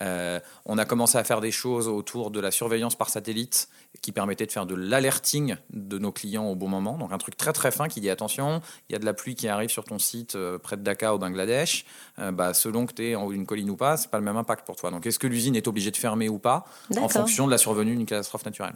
Euh, 0.01 0.39
on 0.65 0.77
a 0.77 0.85
commencé 0.85 1.17
à 1.17 1.23
faire 1.23 1.41
des 1.41 1.51
choses 1.51 1.87
autour 1.87 2.31
de 2.31 2.39
la 2.39 2.51
surveillance 2.51 2.95
par 2.95 3.09
satellite 3.09 3.67
qui 4.01 4.11
permettait 4.11 4.45
de 4.45 4.51
faire 4.51 4.65
de 4.65 4.73
l'alerting 4.73 5.57
de 5.71 5.99
nos 5.99 6.11
clients 6.11 6.45
au 6.45 6.55
bon 6.55 6.69
moment. 6.69 6.97
Donc 6.97 7.11
un 7.11 7.17
truc 7.17 7.35
très 7.35 7.53
très 7.53 7.71
fin 7.71 7.87
qui 7.87 7.99
dit 7.99 8.09
attention, 8.09 8.61
il 8.89 8.93
y 8.93 8.95
a 8.95 8.99
de 8.99 9.05
la 9.05 9.13
pluie 9.13 9.35
qui 9.35 9.47
arrive 9.47 9.69
sur 9.69 9.83
ton 9.83 9.99
site 9.99 10.35
euh, 10.35 10.57
près 10.57 10.77
de 10.77 10.81
Dhaka 10.81 11.13
au 11.13 11.17
Bangladesh. 11.17 11.85
Euh, 12.19 12.31
bah, 12.31 12.53
selon 12.53 12.85
que 12.85 12.93
tu 12.93 13.09
es 13.09 13.15
en 13.15 13.25
haut 13.25 13.31
d'une 13.31 13.45
colline 13.45 13.69
ou 13.69 13.75
pas, 13.75 13.97
c'est 13.97 14.09
pas 14.09 14.17
le 14.17 14.23
même 14.23 14.37
impact 14.37 14.65
pour 14.65 14.75
toi. 14.75 14.91
Donc 14.91 15.05
est-ce 15.05 15.19
que 15.19 15.27
l'usine 15.27 15.55
est 15.55 15.67
obligée 15.67 15.91
de 15.91 15.97
fermer 15.97 16.29
ou 16.29 16.39
pas 16.39 16.65
en 16.97 17.09
fonction 17.09 17.45
de 17.45 17.51
la 17.51 17.57
survenue 17.57 17.95
d'une 17.95 18.05
catastrophe 18.05 18.45
naturelle? 18.45 18.75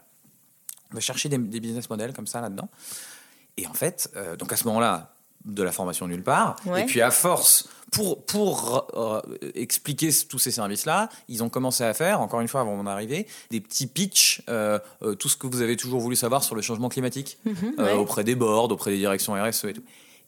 On 0.92 0.96
va 0.96 1.02
chercher 1.02 1.30
des, 1.30 1.38
des 1.38 1.60
business 1.60 1.90
models 1.90 2.14
comme 2.14 2.28
ça 2.28 2.42
là-dedans. 2.42 2.70
Et 3.58 3.68
en 3.68 3.74
fait, 3.74 4.12
donc 4.38 4.52
à 4.52 4.58
ce 4.58 4.66
moment-là, 4.66 5.15
de 5.46 5.64
la 5.64 5.72
formation 5.72 6.08
nulle 6.08 6.24
part. 6.24 6.56
Ouais. 6.66 6.82
Et 6.82 6.86
puis 6.86 7.02
à 7.02 7.12
force, 7.12 7.70
pour, 7.92 8.26
pour 8.26 8.88
euh, 8.96 9.22
expliquer 9.54 10.10
tous 10.28 10.40
ces 10.40 10.52
services-là, 10.52 11.10
ils 11.28 11.44
ont 11.44 11.50
commencé 11.50 11.84
à 11.84 11.94
faire, 11.94 12.20
encore 12.20 12.42
une 12.42 12.48
fois 12.48 12.62
avant 12.62 12.76
mon 12.76 12.88
arrivée, 12.88 13.28
des 13.52 13.62
petits 13.62 13.88
pitchs, 13.88 14.42
euh, 14.50 14.80
euh, 15.04 15.16
tout 15.16 15.30
ce 15.30 15.38
que 15.38 15.48
vous 15.48 15.62
avez 15.62 15.78
toujours 15.78 16.02
voulu 16.02 16.16
savoir 16.16 16.44
sur 16.44 16.56
le 16.56 16.62
changement 16.62 16.90
climatique, 16.90 17.38
Mhm, 17.46 17.76
ouais. 17.78 17.94
auprès 17.94 18.24
des 18.24 18.36
boards, 18.36 18.72
auprès 18.72 18.92
des 18.92 18.98
directions 18.98 19.34
RSE 19.34 19.66
et 19.66 19.74
tout. 19.74 19.84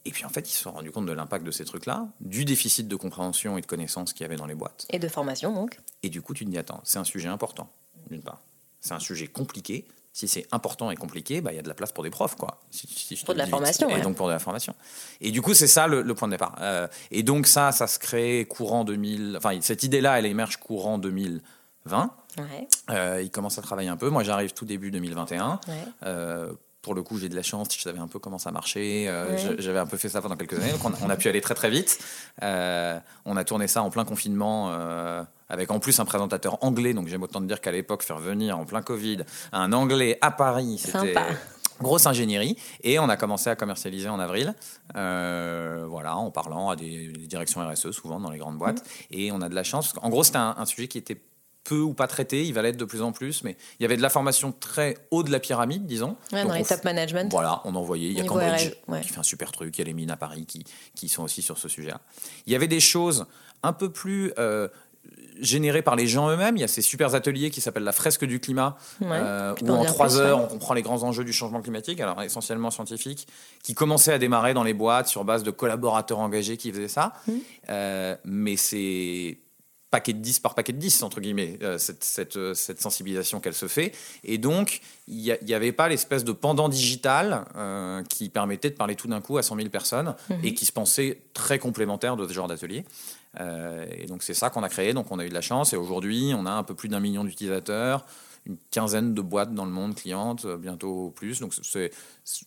Et 0.06 0.12
puis 0.12 0.24
en 0.24 0.30
fait, 0.30 0.48
ils 0.50 0.54
se 0.54 0.62
sont 0.62 0.72
rendus 0.72 0.92
compte 0.92 1.06
de 1.08 1.12
l'impact 1.12 1.46
de 1.46 1.52
ces 1.52 1.66
trucs-là, 1.66 2.08
du 2.22 2.46
déficit 2.46 2.88
de 2.88 2.96
compréhension 2.96 3.58
et 3.58 3.62
de 3.62 3.66
connaissances 3.66 4.14
qu'il 4.14 4.22
y 4.22 4.26
avait 4.26 4.38
dans 4.38 4.46
les 4.46 4.56
boîtes. 4.56 4.86
Et 4.92 5.00
de 5.00 5.08
formation, 5.10 5.52
donc. 5.52 5.80
Et 6.04 6.10
du 6.10 6.22
coup, 6.22 6.34
tu 6.34 6.46
te 6.46 6.50
dis, 6.50 6.58
attends, 6.58 6.80
c'est 6.86 7.00
un 7.00 7.04
sujet 7.04 7.28
important, 7.28 7.70
d'une 8.10 8.22
part. 8.22 8.40
C'est 8.80 8.94
un 8.94 9.00
sujet 9.00 9.28
compliqué. 9.28 9.86
Si 10.18 10.28
c'est 10.28 10.48
important 10.52 10.90
et 10.90 10.96
compliqué, 10.96 11.42
bah, 11.42 11.52
il 11.54 11.58
y 11.58 11.60
a 11.60 11.62
de 11.62 11.68
la 11.68 11.76
place 11.76 11.92
pour 11.92 12.04
des 12.04 12.10
profs, 12.10 12.34
quoi. 12.34 12.60
Si- 12.72 12.88
si 12.88 13.16
je 13.16 13.22
te 13.22 13.26
Pour 13.28 13.36
de 13.36 13.40
la 13.40 13.46
formation, 13.46 13.88
Et 13.88 13.94
ouais. 13.94 14.02
donc 14.02 14.16
pour 14.16 14.26
de 14.26 14.32
la 14.32 14.40
formation. 14.40 14.74
Et 15.22 15.30
du 15.30 15.44
coup, 15.44 15.54
c'est 15.54 15.68
ça 15.68 15.86
le, 15.86 16.02
le 16.02 16.16
point 16.16 16.28
de 16.28 16.34
départ. 16.34 16.56
Euh, 16.60 16.88
et 17.12 17.22
donc 17.22 17.46
ça, 17.46 17.72
ça 17.72 17.86
se 17.86 18.00
crée 18.00 18.46
courant 18.50 18.84
2000... 18.84 19.36
Enfin, 19.38 19.60
cette 19.62 19.84
idée-là, 19.84 20.18
elle 20.18 20.26
émerge 20.26 20.58
courant 20.58 20.98
2020. 20.98 22.10
Ouais. 22.40 22.68
Euh, 22.90 23.22
il 23.22 23.30
commence 23.30 23.60
à 23.60 23.62
travailler 23.62 23.90
un 23.90 23.98
peu. 23.98 24.10
Moi, 24.10 24.24
j'arrive 24.24 24.54
tout 24.54 24.66
début 24.66 24.90
2021. 24.90 25.60
Ouais. 25.68 25.74
Euh, 26.08 26.52
pour 26.82 26.96
le 26.96 27.04
coup, 27.04 27.20
j'ai 27.20 27.30
de 27.30 27.36
la 27.36 27.44
chance, 27.44 27.68
je 27.76 27.82
savais 27.82 28.00
un 28.00 28.08
peu 28.08 28.18
comment 28.18 28.40
ça 28.40 28.50
marchait. 28.52 29.06
euh, 29.08 29.36
Ouais. 29.36 29.56
J'avais 29.60 29.78
un 29.80 29.86
peu 29.86 29.98
fait 29.98 30.10
ça 30.10 30.22
pendant 30.24 30.36
quelques 30.36 30.54
années, 30.54 30.72
donc 30.72 30.84
on, 30.84 30.94
a- 30.94 30.98
on 31.06 31.10
a 31.12 31.16
pu 31.18 31.28
aller 31.30 31.42
très 31.42 31.54
très 31.54 31.70
vite. 31.70 32.00
Euh, 32.42 32.98
on 33.26 33.38
a 33.38 33.44
tourné 33.44 33.68
ça 33.68 33.84
en 33.84 33.90
plein 33.92 34.06
confinement, 34.06 34.70
euh, 34.72 35.22
avec 35.50 35.72
en 35.72 35.80
plus 35.80 36.00
un 36.00 36.06
présentateur 36.06 36.64
anglais. 36.64 36.94
Donc 36.94 37.08
j'aime 37.08 37.24
autant 37.24 37.40
te 37.40 37.46
dire 37.46 37.62
qu'à 37.62 37.72
l'époque, 37.72 38.04
faire 38.04 38.20
venir 38.20 38.58
en 38.58 38.66
plein 38.66 38.82
Covid 38.82 39.20
un 39.52 39.74
anglais 39.74 40.18
à 40.22 40.32
Paris, 40.32 40.80
c'était 40.84 41.16
grosse 41.82 42.06
ingénierie. 42.06 42.58
Et 42.84 43.00
on 43.00 43.10
a 43.10 43.18
commencé 43.18 43.50
à 43.50 43.56
commercialiser 43.56 44.10
en 44.10 44.20
avril, 44.20 44.54
euh, 44.96 45.86
voilà, 45.88 46.18
en 46.18 46.32
parlant 46.32 46.70
à 46.70 46.76
des, 46.76 47.10
des 47.10 47.28
directions 47.28 47.68
RSE, 47.68 47.92
souvent 47.92 48.20
dans 48.20 48.32
les 48.32 48.40
grandes 48.40 48.58
boîtes. 48.58 48.84
Et 49.12 49.32
on 49.32 49.42
a 49.42 49.50
de 49.50 49.56
la 49.56 49.64
chance. 49.64 49.88
parce 49.88 50.04
qu'en 50.04 50.10
gros, 50.10 50.24
c'était 50.24 50.38
un, 50.38 50.56
un 50.58 50.66
sujet 50.66 50.88
qui 50.88 50.98
était 50.98 51.22
peu 51.64 51.80
ou 51.82 51.94
pas 51.94 52.08
traité, 52.08 52.46
il 52.46 52.54
va 52.54 52.62
l'être 52.62 52.78
de 52.78 52.86
plus 52.86 53.02
en 53.02 53.12
plus, 53.12 53.44
mais 53.44 53.58
il 53.78 53.84
y 53.84 53.86
avait 53.86 53.98
de 53.98 54.02
la 54.02 54.10
formation 54.10 54.54
très 54.54 54.98
haut 55.12 55.24
de 55.24 55.32
la 55.32 55.40
pyramide, 55.40 55.86
disons. 55.86 56.16
Ouais, 56.32 56.46
dans 56.46 56.54
les 56.54 56.64
top 56.64 56.84
management. 56.86 57.30
voilà, 57.30 57.62
on 57.66 57.76
envoyait. 57.76 58.10
Il 58.10 58.18
y 58.18 58.22
a 58.22 58.24
RL, 58.24 58.74
ouais. 58.88 59.02
qui 59.02 59.10
fait 59.10 59.20
un 59.20 59.24
super 59.24 59.52
truc. 59.52 59.78
Il 59.78 59.82
y 59.82 59.84
a 59.84 59.86
les 59.86 59.94
mines 59.94 60.12
à 60.12 60.16
Paris 60.18 60.46
qui, 60.46 60.64
qui 60.96 61.10
sont 61.10 61.24
aussi 61.24 61.42
sur 61.42 61.58
ce 61.58 61.68
sujet-là. 61.68 62.00
Il 62.46 62.54
y 62.54 62.56
avait 62.56 62.70
des 62.70 62.80
choses 62.80 63.26
un 63.64 63.74
peu 63.74 63.92
plus 63.92 64.32
euh, 64.40 64.70
générées 65.42 65.82
par 65.82 65.96
les 65.96 66.08
gens 66.08 66.30
eux-mêmes. 66.30 66.58
Il 66.58 66.62
y 66.62 66.64
a 66.64 66.68
ces 66.68 66.82
super 66.82 67.16
ateliers 67.16 67.50
qui 67.50 67.62
s'appellent 67.62 67.84
la 67.84 67.92
fresque 67.92 68.26
du 68.26 68.40
climat, 68.40 68.78
Ouais, 69.02 69.08
euh, 69.12 69.54
où 69.62 69.70
en 69.72 69.86
trois 69.86 70.18
heures, 70.18 70.40
on 70.42 70.48
comprend 70.48 70.74
les 70.74 70.82
grands 70.82 71.04
enjeux 71.04 71.24
du 71.24 71.34
changement 71.34 71.62
climatique, 71.62 72.00
alors 72.02 72.22
essentiellement 72.24 72.72
scientifiques, 72.72 73.28
qui 73.64 73.74
commençaient 73.74 74.14
à 74.14 74.20
démarrer 74.20 74.54
dans 74.54 74.64
les 74.64 74.74
boîtes 74.74 75.08
sur 75.08 75.24
base 75.26 75.44
de 75.44 75.52
collaborateurs 75.52 76.20
engagés 76.20 76.58
qui 76.58 76.72
faisaient 76.72 76.88
ça. 76.88 77.14
Mmh. 77.28 77.32
Euh, 77.70 78.16
mais 78.26 78.58
c'est 78.58 79.38
paquet 79.90 80.12
de 80.12 80.20
10 80.20 80.40
par 80.40 80.54
paquet 80.54 80.74
de 80.74 80.80
10, 80.80 81.02
entre 81.04 81.22
guillemets, 81.22 81.58
euh, 81.64 81.78
cette, 81.78 82.04
cette, 82.04 82.38
cette 82.56 82.82
sensibilisation 82.82 83.40
qu'elle 83.40 83.54
se 83.54 83.70
fait. 83.70 83.94
Et 84.26 84.38
donc, 84.38 84.82
il 85.08 85.38
n'y 85.42 85.54
avait 85.54 85.72
pas 85.72 85.88
l'espèce 85.88 86.26
de 86.26 86.34
pendant 86.34 86.68
digital 86.68 87.46
euh, 87.56 88.04
qui 88.04 88.28
permettait 88.28 88.70
de 88.70 88.76
parler 88.76 88.96
tout 88.96 89.08
d'un 89.08 89.22
coup 89.22 89.38
à 89.38 89.44
100 89.44 89.56
000 89.56 89.70
personnes 89.70 90.14
Mhm. 90.30 90.40
et 90.44 90.54
qui 90.54 90.66
se 90.66 90.74
pensait 90.74 91.22
très 91.34 91.58
complémentaire 91.58 92.18
de 92.18 92.28
ce 92.28 92.34
genre 92.34 92.48
d'atelier. 92.50 92.84
Euh, 93.40 93.86
et 93.92 94.06
donc, 94.06 94.24
c'est 94.24 94.34
ça 94.34 94.50
qu'on 94.50 94.64
a 94.64 94.70
créé. 94.70 94.94
Donc, 94.94 95.12
on 95.12 95.20
a 95.20 95.26
eu 95.26 95.30
de 95.30 95.34
la 95.34 95.42
chance. 95.42 95.74
Et 95.74 95.78
aujourd'hui, 95.78 96.34
on 96.36 96.46
a 96.46 96.52
un 96.52 96.64
peu 96.64 96.74
plus 96.74 96.90
d'un 96.90 97.00
million 97.00 97.24
d'utilisateurs, 97.24 98.06
une 98.46 98.58
quinzaine 98.72 99.14
de 99.14 99.22
boîtes 99.22 99.54
dans 99.54 99.66
le 99.66 99.72
monde 99.72 99.96
clientes, 99.96 100.46
euh, 100.46 100.58
bientôt 100.58 101.12
plus. 101.16 101.40
Donc, 101.40 101.54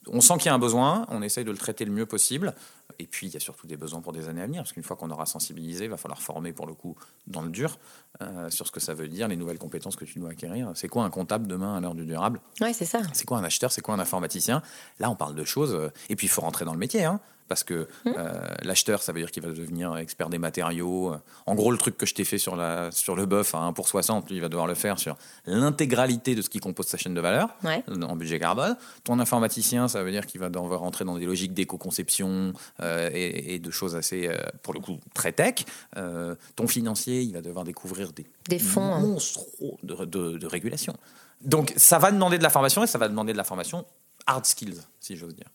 on 0.09 0.21
sent 0.21 0.35
qu'il 0.39 0.47
y 0.47 0.49
a 0.49 0.55
un 0.55 0.59
besoin. 0.59 1.07
On 1.09 1.23
essaye 1.23 1.45
de 1.45 1.51
le 1.51 1.59
traiter 1.59 1.85
le 1.85 1.93
mieux 1.93 2.07
possible. 2.07 2.55
Et 2.99 3.07
puis, 3.07 3.27
il 3.29 3.35
y 3.35 3.37
a 3.37 3.41
surtout 3.41 3.67
des 3.67 3.77
besoins 3.77 4.01
pour 4.01 4.13
des 4.13 4.29
années 4.29 4.43
à 4.43 4.47
venir, 4.47 4.63
parce 4.63 4.73
qu'une 4.73 4.83
fois 4.83 4.97
qu'on 4.97 5.11
aura 5.11 5.27
sensibilisé, 5.27 5.85
il 5.85 5.91
va 5.91 5.97
falloir 5.97 6.21
former 6.23 6.53
pour 6.53 6.67
le 6.67 6.75
coup 6.75 6.97
dans 7.27 7.43
le 7.43 7.51
dur 7.51 7.79
euh, 8.23 8.51
sur 8.51 8.67
ce 8.67 8.73
que 8.73 8.81
ça 8.81 8.95
veut 8.95 9.09
dire, 9.09 9.29
les 9.29 9.37
nouvelles 9.37 9.59
compétences 9.59 9.97
que 9.97 10.05
tu 10.05 10.19
dois 10.19 10.31
acquérir. 10.31 10.71
C'est 10.75 10.89
quoi 10.89 11.05
un 11.05 11.11
comptable 11.11 11.47
demain 11.47 11.77
à 11.77 11.81
l'heure 11.81 11.95
du 11.95 12.05
durable? 12.07 12.41
Ouais, 12.61 12.73
c'est 12.73 12.85
ça. 12.85 13.01
C'est 13.13 13.25
quoi 13.27 13.39
un 13.39 13.45
acheteur? 13.45 13.73
C'est 13.73 13.81
quoi 13.83 13.95
un 13.95 13.99
informaticien? 14.01 14.63
Là, 14.99 15.11
on 15.11 15.17
parle 15.17 15.35
de 15.35 15.45
choses. 15.45 15.73
euh, 15.75 15.89
et 16.09 16.17
puis, 16.17 16.27
il 16.27 16.31
faut 16.31 16.41
rentrer 16.43 16.65
dans 16.65 16.73
le 16.73 16.79
métier. 16.79 17.05
hein, 17.05 17.21
parce 17.49 17.65
que 17.65 17.89
euh, 18.07 18.41
l'acheteur, 18.63 19.03
ça 19.03 19.11
veut 19.13 19.19
dire 19.19 19.33
qu'il 19.33 19.43
va 19.43 19.49
devenir 19.49 19.97
expert 19.97 20.29
des 20.29 20.39
matériaux. 20.39 21.17
En 21.47 21.57
gros, 21.57 21.73
le 21.73 21.79
truc 21.79 21.97
que 21.99 22.07
je 22.07 22.15
t'ai 22.15 22.23
fait 22.25 22.39
sur, 22.39 22.55
la, 22.55 22.93
sur 22.93 23.17
le 23.17 23.27
bœuf 23.27 23.57
à 23.57 23.59
1 23.59 23.73
pour 23.73 23.89
60, 23.89 24.29
lui, 24.31 24.37
il 24.37 24.41
va 24.41 24.49
devoir 24.49 24.69
le 24.69 24.75
faire 24.77 25.01
sur 25.01 25.17
l'intégralité 25.47 26.37
de 26.37 26.43
ce 26.43 26.49
qui 26.49 26.61
compose 26.61 26.87
sa 26.87 26.97
chaîne 26.97 27.13
de 27.15 27.21
valeur 27.21 27.49
Ouais. 27.65 27.83
en 28.03 28.15
budget 28.15 28.39
carbone. 28.39 28.77
Ton 29.03 29.19
informaticien, 29.19 29.89
ça 29.89 30.03
veut 30.05 30.13
dire 30.13 30.27
qu'il 30.27 30.41
va 30.41 30.49
devoir 30.49 30.79
rentrer 30.79 31.05
dans 31.05 31.19
des 31.19 31.27
logiques 31.27 31.53
d'éco-conception 31.53 32.53
euh, 32.83 33.11
et, 33.13 33.55
et 33.55 33.59
de 33.59 33.71
choses 33.71 33.97
assez, 33.97 34.27
euh, 34.29 34.37
pour 34.63 34.73
le 34.75 34.81
coup, 34.81 34.99
très 35.15 35.33
tech. 35.33 35.57
Euh, 35.97 36.35
ton 36.57 36.67
financier, 36.67 37.21
il 37.23 37.33
va 37.33 37.41
devoir 37.41 37.65
découvrir 37.65 38.13
des, 38.13 38.27
Des 38.49 38.59
fonds, 38.59 38.83
hein. 38.95 39.01
monstres 39.01 39.41
de, 39.83 40.05
de- 40.05 40.39
de 40.39 40.47
régulation. 40.47 40.95
Donc, 41.43 41.73
ça 41.77 41.99
va 41.99 42.11
demander 42.13 42.39
de 42.39 42.43
la 42.43 42.51
formation 42.51 42.85
et 42.85 42.87
ça 42.87 42.99
va 42.99 43.09
demander 43.09 43.33
de 43.33 43.39
la 43.39 43.45
formation 43.45 43.85
hard 44.27 44.45
skills, 44.45 44.77
si 45.01 45.17
j'ose 45.17 45.35
dire. 45.35 45.47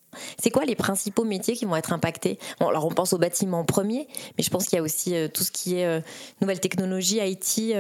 C'est 0.42 0.50
quoi 0.50 0.66
les 0.66 0.76
principaux 0.76 1.24
métiers 1.24 1.56
qui 1.56 1.66
vont 1.66 1.76
être 1.76 1.94
impactés? 1.94 2.40
Bon, 2.60 2.68
alors 2.68 2.86
on 2.86 2.90
pense 2.92 3.14
au 3.14 3.18
bâtiment 3.20 3.60
en 3.60 3.64
premier, 3.66 4.08
mais 4.38 4.44
je 4.44 4.50
pense 4.50 4.66
qu'il 4.66 4.76
y 4.78 4.80
a 4.80 4.84
aussi 4.84 5.14
euh, 5.16 5.28
tout 5.28 5.44
ce 5.44 5.52
qui 5.52 5.76
est 5.76 6.04
nouvelles 6.42 6.60
technologies, 6.60 7.20
IT. 7.22 7.76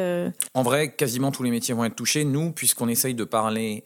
En 0.53 0.61
vrai, 0.63 0.93
quasiment 0.93 1.31
tous 1.31 1.41
les 1.43 1.49
métiers 1.49 1.73
vont 1.73 1.85
être 1.85 1.95
touchés. 1.95 2.23
Nous, 2.23 2.51
puisqu'on 2.51 2.87
essaye 2.87 3.15
de 3.15 3.23
parler 3.23 3.83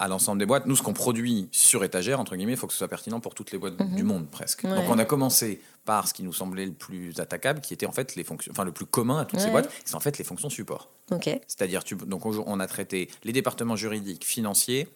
à 0.00 0.06
l'ensemble 0.08 0.38
des 0.38 0.46
boîtes, 0.46 0.66
nous, 0.66 0.76
ce 0.76 0.82
qu'on 0.82 0.92
produit 0.92 1.48
sur 1.50 1.82
étagère, 1.82 2.20
entre 2.20 2.36
guillemets, 2.36 2.52
il 2.52 2.56
faut 2.58 2.66
que 2.68 2.72
ce 2.72 2.78
soit 2.78 2.88
pertinent 2.88 3.18
pour 3.20 3.34
toutes 3.34 3.50
les 3.50 3.58
boîtes 3.58 3.78
Mhm. 3.80 3.96
du 3.96 4.02
monde, 4.04 4.28
presque. 4.30 4.62
Ouais. 4.64 4.70
Donc, 4.76 4.84
on 4.88 4.98
a 4.98 5.04
commencé 5.04 5.60
par 5.84 6.06
ce 6.06 6.14
qui 6.14 6.22
nous 6.22 6.32
semblait 6.32 6.66
le 6.66 6.72
plus 6.72 7.18
attaquable, 7.18 7.60
qui 7.60 7.74
était 7.74 7.86
en 7.86 7.92
fait 7.92 8.14
les 8.14 8.22
fonctions, 8.24 8.52
enfin 8.52 8.64
le 8.64 8.70
plus 8.72 8.86
commun 8.86 9.18
à 9.18 9.24
toutes 9.24 9.40
ces 9.40 9.50
boîtes, 9.50 9.70
c'est 9.84 9.94
en 9.96 10.00
fait 10.00 10.16
les 10.18 10.24
fonctions 10.24 10.50
support. 10.50 10.88
Ok. 11.10 11.24
C'est-à-dire, 11.48 11.82
tu- 11.82 11.96
donc 11.96 12.24
on 12.26 12.60
a 12.60 12.66
traité 12.68 13.10
les 13.24 13.32
départements 13.32 13.74
juridiques, 13.76 14.24
financiers, 14.24 14.88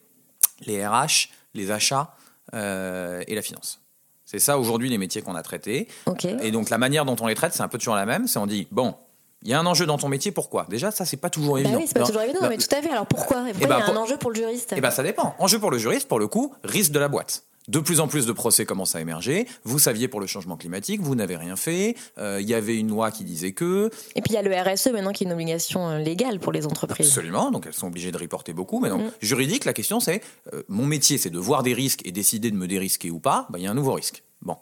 les 0.67 0.87
RH, 0.87 1.31
les 1.55 1.71
achats 1.73 2.15
euh, 2.55 3.23
et 3.27 3.35
la 3.35 3.43
finance. 3.43 3.81
C'est 4.25 4.39
ça 4.39 4.59
aujourd'hui 4.59 4.89
les 4.89 4.99
métiers 4.99 5.23
qu'on 5.23 5.35
a 5.35 5.43
traités. 5.43 5.89
Ok. 6.07 6.25
Et 6.25 6.51
donc 6.51 6.71
la 6.71 6.79
manière 6.79 7.05
dont 7.05 7.17
on 7.21 7.27
les 7.27 7.35
traite, 7.35 7.53
c'est 7.55 7.63
un 7.63 7.69
peu 7.69 7.79
toujours 7.79 7.95
la 7.97 8.07
même. 8.07 8.27
C'est 8.29 8.39
on 8.39 8.47
dit 8.47 8.67
bon, 8.71 8.95
il 9.43 9.51
y 9.51 9.55
a 9.55 9.61
un 9.61 9.67
enjeu 9.67 9.87
dans 9.87 9.99
ton 9.99 10.09
métier, 10.09 10.33
pourquoi? 10.33 10.67
Déjà, 10.69 10.91
ça 10.91 11.05
c'est 11.05 11.17
pas 11.17 11.31
toujours 11.31 11.55
Bah 11.55 11.61
évident. 11.61 11.79
oui, 11.79 11.85
c'est 11.87 11.99
pas 11.99 12.07
toujours 12.07 12.23
évident, 12.23 12.41
non, 12.43 12.49
mais 12.49 12.59
tout 12.59 12.75
à 12.75 12.81
fait. 12.83 12.91
Alors 12.91 13.07
pourquoi? 13.07 13.49
Et 13.49 13.53
pourquoi 13.53 13.69
ben, 13.69 13.77
il 13.77 13.81
y 13.81 13.83
a 13.83 13.85
pour- 13.87 13.97
un 13.97 14.03
enjeu 14.03 14.17
pour 14.17 14.31
le 14.31 14.37
juriste? 14.37 14.75
eh 14.77 14.81
ben, 14.81 14.91
ça 14.91 15.03
dépend. 15.03 15.35
Enjeu 15.39 15.59
pour 15.59 15.71
le 15.71 15.79
juriste, 15.79 16.09
pour 16.09 16.19
le 16.19 16.29
coup, 16.29 16.55
risque 16.65 16.93
de 16.93 16.99
la 16.99 17.09
boîte. 17.09 17.45
De 17.69 17.79
plus 17.79 18.01
en 18.01 18.09
plus 18.09 18.27
de 18.27 18.33
procès 18.33 18.65
commencent 18.67 18.97
à 18.97 19.01
émerger. 19.01 19.47
Vous 19.63 19.79
saviez 19.79 20.09
pour 20.09 20.19
le 20.21 20.27
changement 20.27 20.57
climatique, 20.57 21.01
vous 21.01 21.15
n'avez 21.15 21.37
rien 21.37 21.55
fait. 21.55 21.95
Euh, 22.19 22.39
Il 22.41 22.49
y 22.49 22.55
avait 22.55 22.77
une 22.77 22.89
loi 22.89 23.13
qui 23.13 23.23
disait 23.23 23.53
que. 23.53 23.89
Et 24.17 24.21
puis 24.21 24.33
il 24.33 24.35
y 24.35 24.37
a 24.37 24.43
le 24.43 24.53
RSE 24.53 24.89
maintenant 24.89 25.13
qui 25.13 25.23
est 25.23 25.29
une 25.29 25.33
obligation 25.33 25.89
euh, 25.89 25.99
légale 25.99 26.41
pour 26.41 26.51
les 26.51 26.67
entreprises. 26.67 27.07
Absolument, 27.07 27.53
donc 27.53 27.67
elles 27.67 27.73
sont 27.73 27.87
obligées 27.87 28.11
de 28.11 28.19
reporter 28.19 28.53
beaucoup. 28.53 28.81
Mais 28.81 28.89
donc, 28.89 29.03
Mm. 29.03 29.11
juridique, 29.23 29.65
la 29.65 29.75
question 29.75 30.01
c'est 30.01 30.23
euh, 30.53 30.65
mon 30.69 30.87
métier, 30.87 31.19
c'est 31.19 31.31
de 31.31 31.39
voir 31.39 31.63
des 31.63 31.73
risques 31.73 32.01
et 32.05 32.11
décider 32.11 32.51
de 32.51 32.57
me 32.57 32.67
dérisquer 32.67 33.11
ou 33.13 33.21
pas. 33.21 33.47
Il 33.57 33.63
y 33.63 33.67
a 33.69 33.71
un 33.71 33.75
nouveau 33.75 33.93
risque. 33.93 34.25
Bon. 34.43 34.57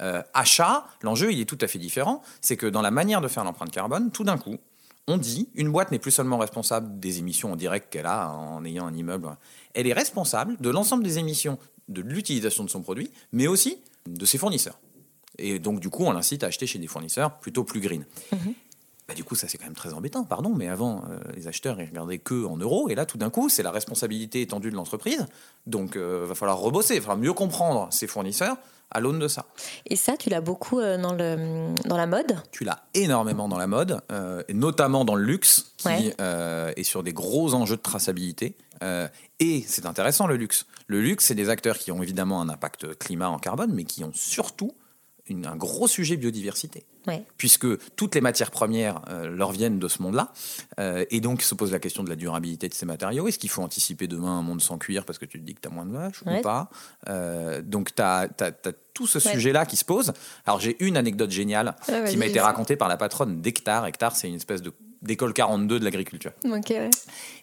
Euh, 0.00 0.22
achat, 0.34 0.86
l'enjeu, 1.02 1.32
il 1.32 1.40
est 1.40 1.44
tout 1.44 1.58
à 1.60 1.66
fait 1.66 1.78
différent. 1.78 2.22
C'est 2.40 2.56
que 2.56 2.66
dans 2.66 2.82
la 2.82 2.90
manière 2.90 3.20
de 3.20 3.28
faire 3.28 3.44
l'empreinte 3.44 3.70
carbone, 3.70 4.10
tout 4.10 4.24
d'un 4.24 4.38
coup, 4.38 4.56
on 5.06 5.18
dit 5.18 5.48
une 5.54 5.70
boîte 5.70 5.90
n'est 5.90 5.98
plus 5.98 6.10
seulement 6.10 6.38
responsable 6.38 7.00
des 7.00 7.18
émissions 7.18 7.52
en 7.52 7.56
direct 7.56 7.92
qu'elle 7.92 8.06
a 8.06 8.30
en 8.30 8.64
ayant 8.64 8.86
un 8.86 8.94
immeuble. 8.94 9.36
Elle 9.74 9.86
est 9.86 9.92
responsable 9.92 10.56
de 10.60 10.70
l'ensemble 10.70 11.04
des 11.04 11.18
émissions 11.18 11.58
de 11.88 12.02
l'utilisation 12.02 12.64
de 12.64 12.70
son 12.70 12.82
produit, 12.82 13.10
mais 13.32 13.46
aussi 13.46 13.78
de 14.06 14.24
ses 14.24 14.38
fournisseurs. 14.38 14.78
Et 15.38 15.58
donc, 15.58 15.80
du 15.80 15.90
coup, 15.90 16.04
on 16.04 16.12
l'incite 16.12 16.44
à 16.44 16.46
acheter 16.46 16.66
chez 16.66 16.78
des 16.78 16.86
fournisseurs 16.86 17.38
plutôt 17.38 17.64
plus 17.64 17.80
green. 17.80 18.04
Bah, 19.08 19.14
du 19.14 19.24
coup, 19.24 19.34
ça 19.34 19.48
c'est 19.48 19.58
quand 19.58 19.64
même 19.64 19.74
très 19.74 19.92
embêtant, 19.92 20.22
pardon, 20.22 20.54
mais 20.54 20.68
avant, 20.68 21.02
euh, 21.10 21.18
les 21.34 21.48
acheteurs 21.48 21.80
ils 21.80 21.88
regardaient 21.88 22.18
que 22.18 22.44
en 22.44 22.56
euros, 22.56 22.88
et 22.88 22.94
là, 22.94 23.06
tout 23.06 23.18
d'un 23.18 23.30
coup, 23.30 23.48
c'est 23.48 23.64
la 23.64 23.72
responsabilité 23.72 24.40
étendue 24.40 24.70
de 24.70 24.76
l'entreprise. 24.76 25.26
Donc, 25.66 25.92
il 25.96 26.00
va 26.00 26.34
falloir 26.36 26.58
rebosser, 26.58 26.94
il 26.94 27.00
va 27.00 27.06
falloir 27.06 27.18
mieux 27.18 27.32
comprendre 27.32 27.92
ses 27.92 28.06
fournisseurs 28.06 28.56
à 28.90 29.00
l'aune 29.00 29.18
de 29.18 29.28
ça. 29.28 29.46
Et 29.86 29.96
ça, 29.96 30.16
tu 30.16 30.30
l'as 30.30 30.40
beaucoup 30.40 30.80
euh, 30.80 30.98
dans, 30.98 31.12
le, 31.12 31.74
dans 31.88 31.96
la 31.96 32.06
mode? 32.06 32.36
Tu 32.52 32.64
l'as 32.64 32.82
énormément 32.94 33.48
dans 33.48 33.58
la 33.58 33.66
mode, 33.66 34.00
euh, 34.10 34.42
et 34.48 34.54
notamment 34.54 35.04
dans 35.04 35.14
le 35.14 35.24
luxe, 35.24 35.72
qui 35.76 35.88
Ouais. 35.88 36.14
euh, 36.20 36.72
est 36.76 36.82
sur 36.82 37.02
des 37.02 37.12
gros 37.12 37.54
enjeux 37.54 37.76
de 37.76 37.82
traçabilité. 37.82 38.56
Euh, 38.82 39.08
et 39.40 39.62
c'est 39.66 39.86
intéressant 39.86 40.26
le 40.26 40.36
luxe. 40.36 40.66
Le 40.86 41.00
luxe, 41.00 41.26
c'est 41.26 41.34
des 41.34 41.48
acteurs 41.50 41.78
qui 41.78 41.92
ont 41.92 42.02
évidemment 42.02 42.40
un 42.40 42.48
impact 42.48 42.98
climat 42.98 43.28
en 43.28 43.38
carbone, 43.38 43.72
mais 43.74 43.84
qui 43.84 44.04
ont 44.04 44.12
surtout 44.14 44.72
une- 45.30 45.46
un 45.46 45.56
gros 45.56 45.88
sujet 45.88 46.16
biodiversité. 46.16 46.84
Ouais. 47.06 47.24
Puisque 47.38 47.66
toutes 47.96 48.14
les 48.14 48.20
matières 48.20 48.50
premières 48.50 49.00
euh, 49.08 49.28
leur 49.28 49.52
viennent 49.52 49.78
de 49.78 49.88
ce 49.88 50.02
monde-là. 50.02 50.32
Euh, 50.78 51.04
et 51.10 51.20
donc 51.20 51.40
se 51.42 51.54
pose 51.54 51.72
la 51.72 51.78
question 51.78 52.02
de 52.04 52.10
la 52.10 52.16
durabilité 52.16 52.68
de 52.68 52.74
ces 52.74 52.84
matériaux. 52.84 53.26
Est-ce 53.26 53.38
qu'il 53.38 53.48
faut 53.48 53.62
anticiper 53.62 54.06
demain 54.06 54.38
un 54.38 54.42
monde 54.42 54.60
sans 54.60 54.76
cuir 54.76 55.04
parce 55.06 55.18
que 55.18 55.24
tu 55.24 55.40
te 55.40 55.44
dis 55.44 55.54
que 55.54 55.60
tu 55.60 55.68
as 55.68 55.70
moins 55.70 55.86
de 55.86 55.92
vaches 55.92 56.22
Ouais. 56.26 56.40
ou 56.40 56.42
pas? 56.42 56.68
Euh, 57.08 57.62
Donc 57.62 57.94
tu 57.94 58.02
as, 58.02 58.28
tout 58.92 59.06
ce 59.06 59.18
Ouais. 59.18 59.32
sujet-là 59.34 59.64
qui 59.64 59.76
se 59.76 59.84
pose. 59.84 60.12
Alors 60.44 60.60
j'ai 60.60 60.76
une 60.84 60.96
anecdote 60.98 61.30
géniale 61.30 61.74
qui 62.08 62.16
m'a 62.18 62.26
été 62.26 62.40
racontée 62.40 62.76
par 62.76 62.88
la 62.88 62.96
patronne 62.98 63.40
d'Hectare. 63.40 63.86
Hectare, 63.86 64.14
c'est 64.14 64.28
une 64.28 64.34
espèce 64.34 64.60
de 64.60 64.72
d'école 65.02 65.32
42 65.32 65.78
de 65.80 65.84
l'agriculture. 65.84 66.32
Ouais. 66.44 66.90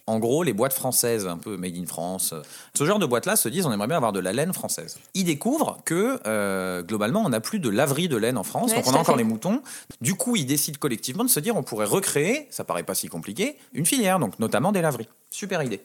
En 0.05 0.19
gros, 0.19 0.43
les 0.43 0.53
boîtes 0.53 0.73
françaises, 0.73 1.27
un 1.27 1.37
peu 1.37 1.57
made 1.57 1.75
in 1.75 1.85
France, 1.85 2.33
euh, 2.33 2.41
ce 2.73 2.85
genre 2.85 2.99
de 2.99 3.05
boîtes-là 3.05 3.35
se 3.35 3.49
disent 3.49 3.65
on 3.65 3.71
aimerait 3.71 3.87
bien 3.87 3.97
avoir 3.97 4.13
de 4.13 4.19
la 4.19 4.31
laine 4.31 4.53
française. 4.53 4.99
Ils 5.15 5.25
découvrent 5.25 5.79
que 5.85 6.19
euh, 6.25 6.83
globalement, 6.83 7.23
on 7.25 7.29
n'a 7.29 7.41
plus 7.41 7.59
de 7.59 7.69
laverie 7.69 8.07
de 8.07 8.17
laine 8.17 8.37
en 8.37 8.43
France, 8.43 8.71
Ouais, 8.71 8.77
donc 8.77 8.87
on 8.87 8.93
a 8.93 8.99
encore 8.99 9.17
les 9.17 9.23
moutons. 9.23 9.61
Du 10.01 10.15
coup, 10.15 10.35
ils 10.35 10.45
décident 10.45 10.77
collectivement 10.79 11.23
de 11.23 11.29
se 11.29 11.39
dire 11.39 11.55
on 11.55 11.63
pourrait 11.63 11.85
recréer, 11.85 12.47
ça 12.51 12.63
paraît 12.63 12.83
pas 12.83 12.95
si 12.95 13.07
compliqué, 13.07 13.57
une 13.73 13.85
filière, 13.85 14.19
donc 14.19 14.39
notamment 14.39 14.71
des 14.71 14.81
laveries. 14.81 15.09
Super 15.29 15.63
idée. 15.63 15.81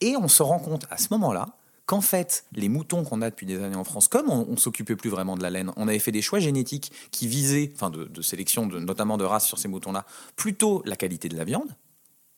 Et 0.00 0.16
on 0.16 0.28
se 0.28 0.42
rend 0.42 0.58
compte 0.58 0.86
à 0.90 0.98
ce 0.98 1.08
moment-là 1.12 1.48
qu'en 1.86 2.00
fait, 2.00 2.44
les 2.52 2.68
moutons 2.68 3.04
qu'on 3.04 3.22
a 3.22 3.30
depuis 3.30 3.46
des 3.46 3.62
années 3.62 3.76
en 3.76 3.84
France, 3.84 4.08
comme 4.08 4.30
on, 4.30 4.46
on 4.48 4.56
s'occupait 4.56 4.96
plus 4.96 5.10
vraiment 5.10 5.36
de 5.36 5.42
la 5.42 5.50
laine, 5.50 5.72
on 5.76 5.88
avait 5.88 5.98
fait 5.98 6.12
des 6.12 6.22
choix 6.22 6.38
génétiques 6.38 6.92
qui 7.10 7.28
visaient, 7.28 7.72
enfin 7.74 7.90
de, 7.90 8.04
de 8.04 8.22
sélection, 8.22 8.66
de, 8.66 8.78
notamment 8.80 9.16
de 9.18 9.24
races 9.24 9.46
sur 9.46 9.58
ces 9.58 9.68
moutons-là, 9.68 10.06
plutôt 10.36 10.82
la 10.86 10.96
qualité 10.96 11.28
de 11.28 11.36
la 11.36 11.44
viande, 11.44 11.74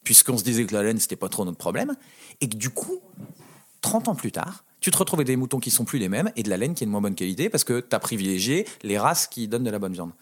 puisqu'on 0.04 0.38
se 0.38 0.44
disait 0.44 0.64
que 0.66 0.74
la 0.74 0.82
laine, 0.82 0.98
c'était 0.98 1.16
pas 1.16 1.28
trop 1.28 1.44
notre 1.44 1.58
problème, 1.58 1.94
et 2.40 2.48
que 2.48 2.56
du 2.56 2.70
coup, 2.70 3.00
30 3.82 4.08
ans 4.08 4.14
plus 4.14 4.32
tard, 4.32 4.64
tu 4.80 4.90
te 4.90 4.98
retrouves 4.98 5.18
avec 5.18 5.26
des 5.26 5.36
moutons 5.36 5.58
qui 5.58 5.70
sont 5.70 5.84
plus 5.84 5.98
les 5.98 6.08
mêmes 6.08 6.30
et 6.36 6.42
de 6.42 6.50
la 6.50 6.56
laine 6.56 6.74
qui 6.74 6.84
est 6.84 6.86
de 6.86 6.92
moins 6.92 7.00
bonne 7.00 7.14
qualité 7.14 7.48
parce 7.48 7.64
que 7.64 7.80
tu 7.80 7.96
as 7.96 7.98
privilégié 7.98 8.66
les 8.82 8.98
races 8.98 9.26
qui 9.26 9.48
donnent 9.48 9.64
de 9.64 9.70
la 9.70 9.78
bonne 9.78 9.92
viande. 9.92 10.12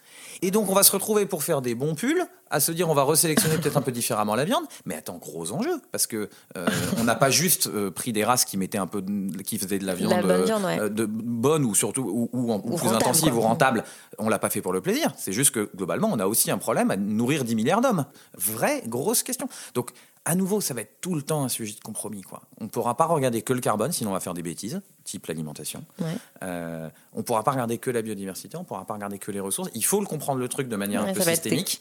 Et 0.42 0.50
donc, 0.50 0.68
on 0.70 0.74
va 0.74 0.82
se 0.82 0.92
retrouver 0.92 1.26
pour 1.26 1.42
faire 1.42 1.60
des 1.62 1.74
bons 1.74 1.94
pulls, 1.94 2.24
à 2.50 2.60
se 2.60 2.70
dire 2.72 2.88
on 2.88 2.94
va 2.94 3.02
resélectionner 3.02 3.56
peut-être 3.58 3.76
un 3.76 3.82
peu 3.82 3.90
différemment 3.92 4.34
la 4.34 4.44
viande, 4.44 4.64
mais 4.84 4.94
attends, 4.96 5.16
gros 5.18 5.50
enjeu, 5.52 5.80
parce 5.92 6.06
que 6.06 6.28
euh, 6.56 6.66
on 6.98 7.04
n'a 7.04 7.14
pas 7.14 7.30
juste 7.30 7.66
euh, 7.66 7.90
pris 7.90 8.12
des 8.12 8.24
races 8.24 8.44
qui 8.44 8.56
mettaient 8.56 8.78
un 8.78 8.86
peu, 8.86 9.02
de- 9.02 9.42
qui 9.42 9.58
faisaient 9.58 9.78
de 9.78 9.86
la 9.86 9.94
viande, 9.94 10.20
bonne 10.22 10.30
euh, 10.30 10.44
viande, 10.44 10.64
ouais. 10.64 10.78
euh, 10.80 10.88
de 10.88 11.06
bonne 11.06 11.64
ou 11.64 11.74
surtout 11.74 12.02
ou, 12.02 12.28
ou 12.32 12.52
en- 12.52 12.56
ou 12.56 12.74
Ou 12.74 12.76
plus 12.76 12.86
rentable, 12.86 12.96
intensive 12.96 13.30
quoi. 13.30 13.38
ou 13.38 13.40
rentable. 13.40 13.84
On 14.18 14.28
l'a 14.28 14.38
pas 14.38 14.50
fait 14.50 14.60
pour 14.60 14.72
le 14.72 14.80
plaisir. 14.80 15.12
C'est 15.16 15.32
juste 15.32 15.52
que 15.52 15.68
globalement, 15.74 16.10
on 16.12 16.18
a 16.20 16.26
aussi 16.26 16.50
un 16.50 16.58
problème 16.58 16.90
à 16.90 16.96
nourrir 16.96 17.44
10 17.44 17.56
milliards 17.56 17.80
d'hommes. 17.80 18.04
Vraie 18.36 18.82
grosse 18.86 19.22
question. 19.22 19.48
Donc 19.74 19.90
à 20.24 20.34
nouveau, 20.34 20.60
ça 20.60 20.72
va 20.74 20.80
être 20.80 21.00
tout 21.00 21.14
le 21.14 21.22
temps 21.22 21.44
un 21.44 21.48
sujet 21.48 21.74
de 21.74 21.80
compromis. 21.80 22.22
Quoi. 22.22 22.42
On 22.60 22.64
ne 22.64 22.68
pourra 22.70 22.96
pas 22.96 23.04
regarder 23.06 23.42
que 23.42 23.52
le 23.52 23.60
carbone, 23.60 23.92
sinon 23.92 24.10
on 24.10 24.14
va 24.14 24.20
faire 24.20 24.34
des 24.34 24.42
bêtises, 24.42 24.80
type 25.04 25.26
l'alimentation. 25.26 25.84
Ouais. 26.00 26.06
Euh, 26.42 26.88
on 27.12 27.18
ne 27.18 27.22
pourra 27.22 27.42
pas 27.44 27.50
regarder 27.50 27.78
que 27.78 27.90
la 27.90 28.00
biodiversité, 28.02 28.56
on 28.56 28.60
ne 28.60 28.64
pourra 28.66 28.84
pas 28.86 28.94
regarder 28.94 29.18
que 29.18 29.30
les 29.30 29.40
ressources. 29.40 29.70
Il 29.74 29.84
faut 29.84 30.00
le 30.00 30.06
comprendre 30.06 30.40
le 30.40 30.48
truc 30.48 30.68
de 30.68 30.76
manière 30.76 31.02
Ouais, 31.04 31.10
un 31.10 31.14
peu 31.14 31.20
systémique. 31.22 31.80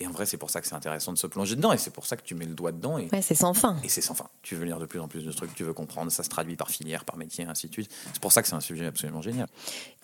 Et 0.00 0.08
en 0.08 0.10
vrai, 0.10 0.26
c'est 0.26 0.36
pour 0.36 0.50
ça 0.50 0.60
que 0.60 0.66
c'est 0.66 0.74
intéressant 0.74 1.12
de 1.12 1.18
se 1.18 1.26
plonger 1.28 1.54
dedans, 1.54 1.72
et 1.72 1.78
c'est 1.78 1.92
pour 1.92 2.04
ça 2.04 2.16
que 2.16 2.22
tu 2.22 2.34
mets 2.34 2.46
le 2.46 2.54
doigt 2.54 2.72
dedans. 2.72 2.98
Et, 2.98 3.08
Ouais, 3.12 3.22
c'est 3.22 3.36
sans 3.36 3.54
fin. 3.54 3.76
et 3.84 3.88
c'est 3.88 4.00
sans 4.00 4.14
fin. 4.14 4.26
Tu 4.42 4.56
veux 4.56 4.64
lire 4.64 4.80
de 4.80 4.86
plus 4.86 4.98
en 4.98 5.06
plus 5.06 5.24
de 5.24 5.30
trucs, 5.30 5.54
tu 5.54 5.62
veux 5.62 5.72
comprendre, 5.72 6.10
ça 6.10 6.24
se 6.24 6.28
traduit 6.28 6.56
par 6.56 6.68
filière, 6.68 7.04
par 7.04 7.16
métier, 7.16 7.44
ainsi 7.44 7.68
de 7.68 7.72
suite. 7.72 7.90
C'est 8.12 8.20
pour 8.20 8.32
ça 8.32 8.42
que 8.42 8.48
c'est 8.48 8.56
un 8.56 8.60
sujet 8.60 8.86
absolument 8.86 9.22
génial. 9.22 9.46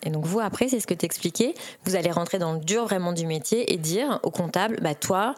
Et 0.03 0.09
donc 0.09 0.25
vous, 0.25 0.39
après, 0.39 0.69
c'est 0.69 0.79
ce 0.79 0.87
que 0.87 0.93
tu 0.93 1.05
expliquais, 1.05 1.53
vous 1.83 1.95
allez 1.95 2.09
rentrer 2.09 2.39
dans 2.39 2.53
le 2.53 2.59
dur 2.59 2.85
vraiment 2.85 3.11
du 3.11 3.25
métier 3.25 3.73
et 3.73 3.77
dire 3.77 4.21
au 4.23 4.31
comptable, 4.31 4.79
bah 4.81 4.95
toi, 4.95 5.35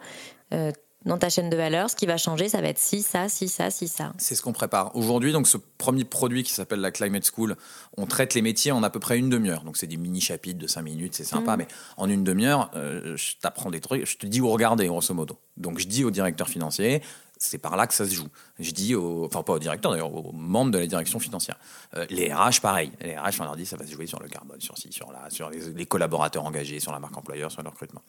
euh, 0.52 0.70
dans 1.04 1.18
ta 1.18 1.28
chaîne 1.28 1.50
de 1.50 1.56
valeur, 1.56 1.90
ce 1.90 1.96
qui 1.96 2.06
va 2.06 2.16
changer, 2.16 2.48
ça 2.48 2.60
va 2.60 2.68
être 2.68 2.78
ci, 2.78 3.02
ça, 3.02 3.28
ci, 3.28 3.48
ça, 3.48 3.70
ci, 3.70 3.88
ça. 3.88 4.12
C'est 4.18 4.34
ce 4.34 4.42
qu'on 4.42 4.52
prépare. 4.52 4.94
Aujourd'hui, 4.96 5.32
donc 5.32 5.46
ce 5.46 5.58
premier 5.58 6.04
produit 6.04 6.42
qui 6.42 6.52
s'appelle 6.52 6.80
la 6.80 6.90
Climate 6.90 7.28
School, 7.34 7.56
on 7.96 8.06
traite 8.06 8.34
les 8.34 8.42
métiers 8.42 8.72
en 8.72 8.82
à 8.82 8.90
peu 8.90 9.00
près 9.00 9.18
une 9.18 9.28
demi-heure. 9.28 9.64
Donc 9.64 9.76
c'est 9.76 9.86
des 9.86 9.96
mini-chapitres 9.98 10.58
de 10.58 10.66
5 10.66 10.82
minutes, 10.82 11.14
c'est 11.14 11.24
sympa, 11.24 11.52
Mhm. 11.52 11.58
mais 11.58 11.68
en 11.98 12.08
une 12.08 12.24
demi-heure, 12.24 12.70
euh, 12.74 13.16
je 13.16 13.34
t'apprends 13.40 13.70
des 13.70 13.80
trucs, 13.80 14.06
je 14.06 14.16
te 14.16 14.26
dis 14.26 14.40
où 14.40 14.48
regarder, 14.48 14.86
grosso 14.86 15.12
modo. 15.14 15.38
Donc 15.56 15.78
je 15.78 15.86
dis 15.86 16.04
au 16.04 16.10
directeur 16.10 16.48
financier, 16.48 17.02
c'est 17.36 17.58
par 17.58 17.76
là 17.76 17.86
que 17.86 17.92
ça 17.92 18.06
se 18.06 18.14
joue. 18.14 18.28
Je 18.58 18.70
dis, 18.70 18.94
au, 18.94 19.26
enfin 19.26 19.42
pas 19.42 19.52
au 19.52 19.58
directeur 19.58 19.90
d'ailleurs, 19.92 20.14
aux 20.14 20.32
membres 20.32 20.70
de 20.70 20.78
la 20.78 20.86
direction 20.86 21.18
financière. 21.18 21.58
Euh, 21.94 22.06
les 22.08 22.32
RH, 22.32 22.60
pareil. 22.62 22.90
Les 23.02 23.14
RH, 23.18 23.40
on 23.40 23.44
leur 23.44 23.56
dit, 23.56 23.66
ça 23.66 23.76
va 23.76 23.84
se 23.84 23.92
jouer 23.92 24.06
sur 24.06 24.20
le 24.20 24.28
carbone, 24.28 24.60
sur 24.62 24.78
ci, 24.78 24.90
sur 24.90 25.12
là, 25.12 25.28
sur 25.28 25.50
les, 25.50 25.58
les 25.74 25.84
collaborateurs 25.86 26.44
engagés, 26.44 26.80
sur 26.80 26.92
la 26.92 26.98
marque 27.00 27.16
employeur, 27.18 27.50
sur 27.52 27.62
le 27.62 27.68
recrutement, 27.68 28.00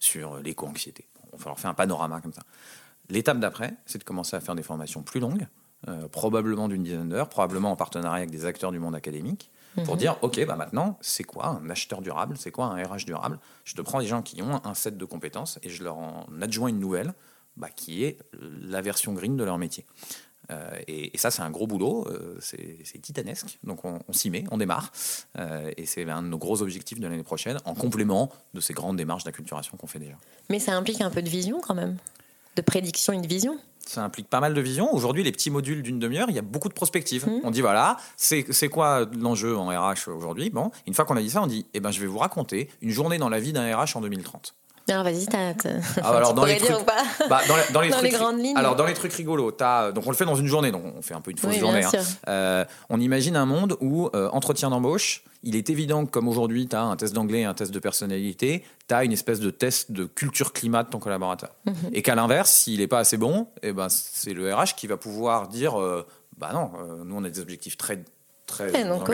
sur 0.00 0.38
l'éco-anxiété. 0.38 1.04
On 1.32 1.48
leur 1.48 1.58
fait 1.58 1.68
un 1.68 1.74
panorama 1.74 2.20
comme 2.20 2.32
ça. 2.32 2.42
L'étape 3.08 3.38
d'après, 3.40 3.74
c'est 3.86 3.98
de 3.98 4.04
commencer 4.04 4.36
à 4.36 4.40
faire 4.40 4.54
des 4.54 4.62
formations 4.62 5.02
plus 5.02 5.20
longues, 5.20 5.46
euh, 5.88 6.08
probablement 6.08 6.68
d'une 6.68 6.82
dizaine 6.84 7.08
d'heures, 7.08 7.28
probablement 7.28 7.72
en 7.72 7.76
partenariat 7.76 8.18
avec 8.18 8.30
des 8.30 8.44
acteurs 8.44 8.70
du 8.72 8.78
monde 8.78 8.94
académique, 8.94 9.50
pour 9.84 9.94
Mhm. 9.94 9.98
dire, 10.00 10.16
OK, 10.22 10.44
bah 10.46 10.56
maintenant, 10.56 10.98
c'est 11.00 11.24
quoi 11.24 11.46
un 11.46 11.68
acheteur 11.70 12.02
durable 12.02 12.36
C'est 12.38 12.50
quoi 12.50 12.66
un 12.66 12.82
RH 12.82 13.04
durable? 13.06 13.38
Je 13.64 13.74
te 13.74 13.80
prends 13.82 14.00
des 14.00 14.06
gens 14.06 14.22
qui 14.22 14.42
ont 14.42 14.60
un 14.64 14.74
set 14.74 14.96
de 14.98 15.04
compétences 15.04 15.58
et 15.62 15.70
je 15.70 15.82
leur 15.82 15.96
en 15.98 16.26
adjoins 16.40 16.68
une 16.68 16.78
nouvelle, 16.78 17.14
bah, 17.56 17.68
qui 17.74 18.04
est 18.04 18.18
la 18.60 18.80
version 18.82 19.12
green 19.14 19.36
de 19.36 19.44
leur 19.44 19.58
métier. 19.58 19.84
Euh, 20.50 20.70
et, 20.86 21.14
et 21.14 21.18
ça, 21.18 21.30
c'est 21.30 21.42
un 21.42 21.50
gros 21.50 21.66
boulot, 21.66 22.06
euh, 22.08 22.36
c'est 22.40 22.98
titanesque. 23.00 23.58
Donc 23.64 23.84
on, 23.84 24.00
on 24.08 24.12
s'y 24.12 24.30
met, 24.30 24.44
on 24.50 24.58
démarre. 24.58 24.92
Euh, 25.38 25.70
et 25.76 25.86
c'est 25.86 26.08
un 26.08 26.22
de 26.22 26.28
nos 26.28 26.38
gros 26.38 26.62
objectifs 26.62 27.00
de 27.00 27.06
l'année 27.06 27.22
prochaine, 27.22 27.58
en 27.64 27.74
complément 27.74 28.30
de 28.54 28.60
ces 28.60 28.74
grandes 28.74 28.96
démarches 28.96 29.24
d'acculturation 29.24 29.76
qu'on 29.76 29.86
fait 29.86 29.98
déjà. 29.98 30.16
Mais 30.50 30.58
ça 30.58 30.76
implique 30.76 31.00
un 31.00 31.10
peu 31.10 31.22
de 31.22 31.28
vision 31.28 31.60
quand 31.60 31.74
même, 31.74 31.96
de 32.56 32.62
prédiction 32.62 33.12
et 33.12 33.20
de 33.20 33.26
vision. 33.26 33.58
Ça 33.86 34.04
implique 34.04 34.28
pas 34.28 34.40
mal 34.40 34.54
de 34.54 34.60
vision. 34.60 34.94
Aujourd'hui, 34.94 35.24
les 35.24 35.32
petits 35.32 35.50
modules 35.50 35.82
d'une 35.82 35.98
demi-heure, 35.98 36.30
il 36.30 36.36
y 36.36 36.38
a 36.38 36.42
beaucoup 36.42 36.68
de 36.68 36.74
prospectives. 36.74 37.26
Mhm. 37.26 37.40
On 37.42 37.50
dit 37.50 37.60
voilà, 37.60 37.96
c'est 38.16 38.46
c'est 38.50 38.68
quoi 38.68 39.06
l'enjeu 39.18 39.56
en 39.56 39.66
RH 39.68 40.08
aujourd'hui? 40.08 40.50
Bon, 40.50 40.70
une 40.86 40.94
fois 40.94 41.04
qu'on 41.04 41.16
a 41.16 41.20
dit 41.20 41.30
ça, 41.30 41.42
on 41.42 41.48
dit 41.48 41.66
eh 41.74 41.80
ben, 41.80 41.90
je 41.90 42.00
vais 42.00 42.06
vous 42.06 42.18
raconter 42.18 42.70
une 42.80 42.90
journée 42.90 43.18
dans 43.18 43.28
la 43.28 43.40
vie 43.40 43.52
d'un 43.52 43.76
RH 43.76 43.96
en 43.96 44.00
2030. 44.00 44.54
Alors 44.88 45.04
vas-y, 45.04 45.26
t'as. 45.26 45.52
Ah, 46.02 46.16
alors, 46.16 46.30
tu 46.30 46.34
dans 46.36 46.44
les 46.44 46.56
pourrais 46.56 46.66
dire 46.68 46.76
trucs- 46.78 46.80
ou 46.80 46.84
pas 46.84 47.02
Bah, 47.28 47.40
dans, 47.48 47.56
les, 47.56 47.62
dans 47.72 47.80
les 47.80 47.88
Dans 47.90 48.00
les 48.00 48.10
grandes 48.10 48.38
lignes. 48.40 48.56
Alors 48.56 48.74
dans 48.76 48.86
les 48.86 48.94
trucs 48.94 49.12
rigolos, 49.12 49.52
t'as- 49.52 49.92
donc 49.92 50.06
on 50.06 50.10
le 50.10 50.16
fait 50.16 50.24
dans 50.24 50.34
une 50.34 50.46
journée, 50.48 50.70
donc 50.72 50.82
on 50.96 51.02
fait 51.02 51.14
un 51.14 51.20
peu 51.20 51.30
une 51.30 51.38
fausse 51.38 51.52
Oui, 51.54 51.60
journée. 51.60 51.84
hein. 51.84 51.90
Euh, 52.28 52.64
on 52.90 53.00
imagine 53.00 53.36
un 53.36 53.46
monde 53.46 53.76
où 53.80 54.08
euh, 54.14 54.28
entretien 54.30 54.70
d'embauche, 54.70 55.22
il 55.44 55.56
est 55.56 55.70
évident 55.70 56.04
que 56.04 56.10
comme 56.10 56.28
aujourd'hui, 56.28 56.66
tu 56.68 56.76
as 56.76 56.82
un 56.82 56.96
test 56.96 57.14
d'anglais, 57.14 57.40
et 57.40 57.44
un 57.44 57.54
test 57.54 57.70
de 57.72 57.78
personnalité, 57.78 58.64
tu 58.88 58.94
as 58.94 59.04
une 59.04 59.12
espèce 59.12 59.40
de 59.40 59.50
test 59.50 59.92
de 59.92 60.04
culture 60.04 60.52
climat 60.52 60.82
de 60.82 60.90
ton 60.90 60.98
collaborateur. 60.98 61.50
Mhm. 61.66 61.74
Et 61.92 62.02
qu'à 62.02 62.14
l'inverse, 62.14 62.50
s'il 62.50 62.80
n'est 62.80 62.86
pas 62.88 62.98
assez 63.00 63.16
bon, 63.16 63.46
eh 63.62 63.72
ben, 63.72 63.88
c'est 63.88 64.34
le 64.34 64.52
RH 64.54 64.74
qui 64.76 64.86
va 64.88 64.96
pouvoir 64.96 65.48
dire 65.48 65.80
euh, 65.80 66.04
bah 66.38 66.50
non, 66.52 66.70
euh, 66.80 67.04
nous 67.04 67.16
on 67.16 67.24
a 67.24 67.30
des 67.30 67.40
objectifs 67.40 67.76
très 67.76 68.02
très 68.52 68.70
Ouais, 68.72 68.84
donc, 68.84 69.08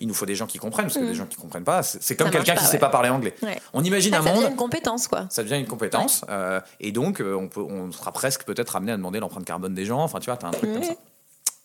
il 0.00 0.06
nous 0.08 0.14
faut 0.14 0.26
des 0.26 0.34
gens 0.34 0.46
qui 0.46 0.58
comprennent, 0.58 0.86
parce 0.86 0.96
que 0.96 1.00
Mhm. 1.00 1.08
des 1.08 1.14
gens 1.14 1.26
qui 1.26 1.36
comprennent 1.36 1.64
pas, 1.64 1.82
c'est 1.82 2.16
comme 2.16 2.30
quelqu'un 2.30 2.54
qui 2.54 2.60
ne 2.60 2.64
ouais. 2.66 2.70
sait 2.70 2.78
pas 2.78 2.88
parler 2.88 3.08
anglais. 3.08 3.34
Ouais. 3.42 3.58
On 3.72 3.82
imagine 3.82 4.14
Ah, 4.14 4.18
un 4.18 4.22
ça 4.22 4.28
devient 4.30 4.42
monde 4.42 4.50
une 4.52 4.56
compétence, 4.56 5.08
quoi. 5.08 5.26
ça 5.30 5.42
devient 5.42 5.58
une 5.58 5.66
compétence 5.66 6.24
euh, 6.28 6.60
et 6.80 6.92
donc 6.92 7.20
euh, 7.20 7.34
on, 7.34 7.48
peut, 7.48 7.60
on 7.60 7.90
sera 7.92 8.12
presque 8.12 8.44
peut-être 8.44 8.76
amené 8.76 8.92
à 8.92 8.96
demander 8.96 9.18
l'empreinte 9.20 9.44
carbone 9.44 9.74
des 9.74 9.84
gens. 9.84 10.00
Enfin, 10.00 10.20
tu 10.20 10.26
vois, 10.26 10.36
tu 10.36 10.44
as 10.46 10.48
un 10.48 10.52
truc 10.52 10.72
comme 10.72 10.82
ça. 10.82 10.92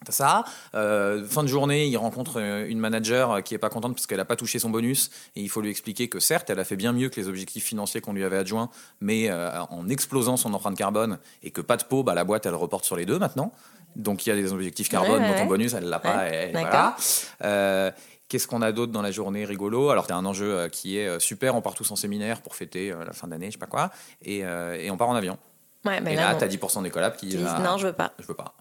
T'as 0.06 0.12
ça. 0.12 0.44
Euh, 0.76 1.26
fin 1.26 1.42
de 1.42 1.48
journée, 1.48 1.88
il 1.88 1.98
rencontre 1.98 2.38
une 2.40 2.78
manager 2.80 3.42
qui 3.44 3.56
est 3.56 3.58
pas 3.58 3.70
contente 3.70 3.96
parce 3.96 4.06
qu'elle 4.06 4.20
a 4.20 4.26
pas 4.26 4.36
touché 4.36 4.60
son 4.60 4.70
bonus 4.70 5.10
et 5.36 5.42
il 5.42 5.50
faut 5.50 5.60
lui 5.60 5.72
expliquer 5.72 6.08
que 6.08 6.20
certes, 6.20 6.52
elle 6.52 6.60
a 6.60 6.64
fait 6.64 6.76
bien 6.76 6.94
mieux 6.94 7.10
que 7.10 7.20
les 7.20 7.28
objectifs 7.28 7.66
financiers 7.66 8.00
qu'on 8.00 8.14
lui 8.14 8.24
avait 8.24 8.38
adjoints, 8.38 8.70
mais 9.02 9.30
euh, 9.32 9.60
en 9.72 9.90
explosant 9.90 10.38
son 10.38 10.54
empreinte 10.54 10.78
carbone 10.78 11.18
et 11.42 11.50
que 11.50 11.62
pas 11.62 11.78
de 11.78 11.84
peau, 11.84 12.04
bah, 12.04 12.14
la 12.14 12.24
boîte 12.26 12.46
elle 12.46 12.54
reporte 12.56 12.86
sur 12.86 12.96
les 12.96 13.08
deux 13.08 13.18
maintenant. 13.18 13.52
Donc 13.98 14.26
il 14.26 14.30
y 14.30 14.32
a 14.32 14.36
des 14.36 14.54
objectifs 14.54 14.88
carbone 14.90 15.22
Ouais, 15.22 15.28
dont 15.30 15.36
ton 15.38 15.46
bonus 15.46 15.74
elle 15.74 15.86
l'a 15.90 16.00
pas. 16.00 16.30
Et- 16.30 16.52
voilà. 16.52 16.96
Euh, 17.44 17.92
Qu'est-ce 18.30 18.46
qu'on 18.48 18.62
a 18.62 18.74
d'autre 18.74 18.92
dans 18.92 19.02
la 19.02 19.12
journée 19.12 19.46
rigolo? 19.46 19.90
Alors, 19.90 20.06
tu 20.06 20.12
as 20.12 20.18
un 20.18 20.26
enjeu 20.26 20.52
euh, 20.54 20.68
qui 20.70 20.98
est 20.98 21.08
euh, 21.08 21.18
super, 21.18 21.56
on 21.56 21.62
part 21.62 21.76
tous 21.76 21.90
en 21.92 21.96
séminaire 21.96 22.42
pour 22.42 22.56
fêter 22.56 22.92
euh, 22.92 23.06
la 23.06 23.14
fin 23.14 23.26
d'année, 23.28 23.46
je 23.48 23.52
sais 23.54 23.58
pas 23.58 23.68
quoi, 23.68 23.90
et, 24.22 24.40
et 24.40 24.92
on 24.92 24.98
part 24.98 25.08
en 25.10 25.16
avion. 25.16 25.38
Ouais, 25.86 26.02
mais 26.02 26.12
et 26.14 26.16
là, 26.18 26.34
là, 26.34 26.36
tu 26.36 26.44
as 26.44 26.48
10% 26.50 26.84
des 26.84 26.90
collabs 26.90 27.16
qui 27.16 27.28
disent, 27.28 27.40
non, 27.64 27.78
je 27.78 27.88
veux 27.88 27.94
pas. 27.94 28.12
Je 28.20 28.26
veux 28.26 28.34
pas. 28.34 28.54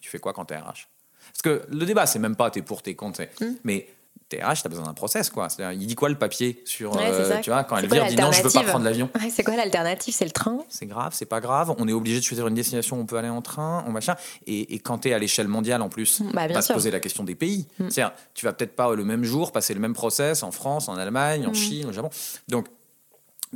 Tu 0.00 0.08
fais 0.08 0.20
quoi 0.20 0.32
quand 0.32 0.44
t'es 0.44 0.56
RH 0.56 0.86
Parce 1.32 1.42
que 1.42 1.62
le 1.68 1.84
débat, 1.84 2.06
c'est 2.06 2.20
même 2.20 2.36
pas 2.36 2.50
t'es 2.50 2.62
pour, 2.62 2.80
t'es 2.82 2.94
contre, 2.94 3.22
Hmm. 3.40 3.54
mais 3.64 3.88
t'es 4.36 4.42
RH, 4.44 4.62
t'as 4.62 4.68
besoin 4.68 4.84
d'un 4.86 4.94
process, 4.94 5.30
quoi. 5.30 5.48
Il 5.72 5.86
dit 5.86 5.94
quoi 5.94 6.08
le 6.08 6.16
papier 6.16 6.62
sur. 6.64 6.96
Ouais, 6.96 7.02
c'est 7.12 7.32
euh, 7.32 7.40
tu 7.40 7.50
vois, 7.50 7.64
quand 7.64 7.76
C'est 7.76 7.82
elle 7.82 7.88
quoi 7.88 7.98
vire, 7.98 8.06
dit 8.08 8.16
non, 8.16 8.32
je 8.32 8.42
veux 8.42 8.50
pas 8.50 8.62
prendre 8.62 8.84
l'avion. 8.84 9.08
Ouais, 9.20 9.30
c'est 9.30 9.42
quoi 9.44 9.56
l'alternative? 9.56 10.14
C'est 10.14 10.24
le 10.24 10.30
train? 10.30 10.58
C'est 10.68 10.86
grave, 10.86 11.12
c'est 11.14 11.26
pas 11.26 11.40
grave. 11.40 11.74
On 11.78 11.86
est 11.88 11.92
obligé 11.92 12.18
de 12.18 12.24
choisir 12.24 12.46
une 12.48 12.54
destination 12.54 12.96
où 12.96 13.00
on 13.00 13.06
peut 13.06 13.16
aller 13.18 13.28
en 13.28 13.42
train, 13.42 13.84
on 13.86 13.90
machin. 13.92 14.16
Et, 14.46 14.74
et 14.74 14.78
quand 14.78 14.98
tu 14.98 15.08
es 15.08 15.12
à 15.12 15.18
l'échelle 15.18 15.48
mondiale 15.48 15.82
en 15.82 15.88
plus, 15.88 16.22
Bah, 16.32 16.46
bien 16.46 16.56
va 16.56 16.62
se 16.62 16.72
poser 16.72 16.90
la 16.90 17.00
question 17.00 17.24
des 17.24 17.34
pays. 17.34 17.66
Mm. 17.78 17.90
C'est-à-dire, 17.90 18.14
tu 18.34 18.46
vas 18.46 18.52
peut-être 18.52 18.74
pas 18.76 18.94
le 18.94 19.04
même 19.04 19.24
jour 19.24 19.52
passer 19.52 19.74
le 19.74 19.80
même 19.80 19.94
process 19.94 20.42
en 20.42 20.50
France, 20.50 20.88
en 20.88 20.96
Allemagne, 20.96 21.46
en 21.46 21.50
Mm. 21.50 21.54
Chine, 21.54 21.86
au 21.88 21.92
Japon. 21.92 22.10
Donc, 22.48 22.66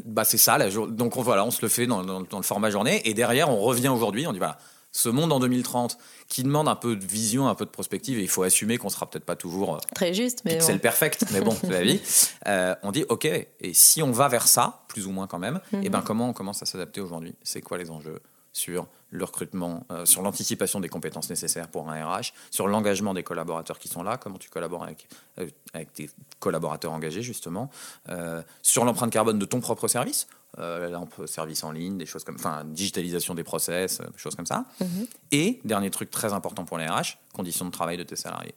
bah, 0.04 0.24
c'est 0.24 0.38
ça. 0.38 0.58
La 0.58 0.68
jour... 0.68 0.86
Donc 0.88 1.16
on, 1.16 1.22
voilà, 1.22 1.44
on 1.44 1.50
se 1.50 1.62
le 1.62 1.68
fait 1.68 1.86
dans, 1.86 2.02
dans- 2.04 2.20
dans 2.20 2.36
le 2.36 2.42
format 2.42 2.70
journée. 2.70 3.00
Et 3.08 3.14
derrière, 3.14 3.48
on 3.50 3.60
revient 3.60 3.88
aujourd'hui. 3.88 4.26
On 4.26 4.32
dit 4.32 4.38
voilà, 4.38 4.58
ce 4.96 5.08
monde 5.10 5.30
en 5.32 5.40
2030 5.40 5.98
qui 6.28 6.42
demande 6.42 6.68
un 6.68 6.74
peu 6.74 6.96
de 6.96 7.04
vision, 7.04 7.48
un 7.48 7.54
peu 7.54 7.64
de 7.66 7.70
prospective. 7.70 8.18
Et 8.18 8.22
il 8.22 8.28
faut 8.28 8.42
assumer 8.42 8.78
qu'on 8.78 8.88
sera 8.88 9.08
peut-être 9.08 9.24
pas 9.26 9.36
toujours 9.36 9.74
euh, 9.74 9.78
Très 9.94 10.14
juste, 10.14 10.40
mais. 10.44 10.52
pixel 10.56 10.76
bon. 10.76 10.80
perfect, 10.80 11.26
mais 11.32 11.40
bon, 11.42 11.50
c'est 11.60 11.68
la 11.70 11.82
vie. 11.82 12.00
Euh, 12.46 12.74
on 12.82 12.92
dit, 12.92 13.04
ok, 13.08 13.26
et 13.26 13.48
si 13.74 14.02
on 14.02 14.10
va 14.10 14.28
vers 14.28 14.48
ça, 14.48 14.84
plus 14.88 15.06
ou 15.06 15.10
moins 15.12 15.26
quand 15.26 15.38
même, 15.38 15.60
Mhm. 15.72 15.84
et 15.84 15.88
ben 15.90 16.00
comment 16.00 16.28
on 16.30 16.32
commence 16.32 16.62
à 16.62 16.66
s'adapter 16.66 17.00
aujourd'hui? 17.02 17.34
C'est 17.42 17.60
quoi 17.60 17.76
les 17.78 17.90
enjeux 17.90 18.20
sur 18.52 18.86
le 19.16 19.24
recrutement, 19.24 19.84
euh, 19.90 20.04
sur 20.04 20.22
l'anticipation 20.22 20.80
des 20.80 20.88
compétences 20.88 21.30
nécessaires 21.30 21.68
pour 21.68 21.90
un 21.90 22.04
RH, 22.04 22.32
sur 22.50 22.68
l'engagement 22.68 23.14
des 23.14 23.22
collaborateurs 23.22 23.78
qui 23.78 23.88
sont 23.88 24.02
là, 24.02 24.16
comment 24.16 24.38
tu 24.38 24.50
collabores 24.50 24.84
avec, 24.84 25.08
euh, 25.38 25.48
avec 25.74 25.92
tes 25.92 26.10
collaborateurs 26.38 26.92
engagés 26.92 27.22
justement, 27.22 27.70
euh, 28.08 28.42
sur 28.62 28.84
l'empreinte 28.84 29.12
carbone 29.12 29.38
de 29.38 29.44
ton 29.44 29.60
propre 29.60 29.88
service, 29.88 30.26
euh, 30.58 31.04
service 31.26 31.64
en 31.64 31.72
ligne, 31.72 31.98
des 31.98 32.06
choses 32.06 32.24
comme, 32.24 32.36
enfin, 32.36 32.64
digitalisation 32.64 33.34
des 33.34 33.44
process, 33.44 34.00
des 34.00 34.18
choses 34.18 34.34
comme 34.34 34.46
ça. 34.46 34.64
Mhm. 34.80 35.06
Et 35.32 35.60
dernier 35.64 35.90
truc 35.90 36.10
très 36.10 36.32
important 36.32 36.64
pour 36.64 36.78
les 36.78 36.86
RH, 36.86 37.18
conditions 37.32 37.64
de 37.66 37.70
travail 37.70 37.96
de 37.96 38.04
tes 38.04 38.16
salariés. 38.16 38.54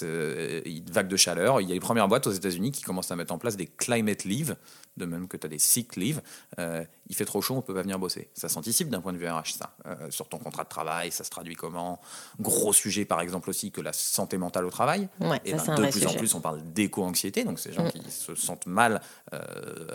Une 0.00 0.84
vague 0.90 1.08
de 1.08 1.16
chaleur. 1.16 1.60
Il 1.60 1.68
y 1.68 1.72
a 1.72 1.74
les 1.74 1.80
premières 1.80 2.08
boîtes 2.08 2.26
aux 2.26 2.32
États-Unis 2.32 2.70
qui 2.72 2.82
commencent 2.82 3.10
à 3.10 3.16
mettre 3.16 3.32
en 3.34 3.38
place 3.38 3.56
des 3.56 3.66
climate 3.66 4.24
leave, 4.24 4.56
de 4.96 5.04
même 5.06 5.26
que 5.26 5.36
tu 5.36 5.46
as 5.46 5.48
des 5.48 5.58
sick 5.58 5.96
leave. 5.96 6.22
Euh, 6.58 6.84
il 7.08 7.16
fait 7.16 7.24
trop 7.24 7.42
chaud, 7.42 7.56
on 7.56 7.62
peut 7.62 7.74
pas 7.74 7.82
venir 7.82 7.98
bosser. 7.98 8.28
Ça 8.34 8.48
s'anticipe 8.48 8.88
d'un 8.90 9.00
point 9.00 9.12
de 9.12 9.18
vue 9.18 9.28
RH, 9.28 9.54
ça. 9.58 9.74
Euh, 9.86 10.10
sur 10.10 10.28
ton 10.28 10.38
contrat 10.38 10.62
de 10.64 10.68
travail, 10.68 11.10
ça 11.10 11.24
se 11.24 11.30
traduit 11.30 11.56
comment? 11.56 12.00
Gros 12.40 12.72
sujet, 12.72 13.04
par 13.04 13.20
exemple, 13.20 13.50
aussi 13.50 13.72
que 13.72 13.80
la 13.80 13.92
santé 13.92 14.38
mentale 14.38 14.64
au 14.66 14.70
travail. 14.70 15.08
Ouais, 15.20 15.40
Et 15.44 15.58
ça, 15.58 15.74
ben, 15.74 15.86
de 15.86 15.90
plus 15.90 16.06
en 16.06 16.14
plus, 16.14 16.32
on 16.34 16.40
parle 16.40 16.62
d'éco-anxiété, 16.72 17.42
donc 17.44 17.58
ces 17.58 17.72
gens 17.72 17.84
Mm. 17.84 17.90
qui 17.90 18.10
se 18.10 18.34
sentent 18.36 18.66
mal 18.66 19.00
euh, 19.34 19.40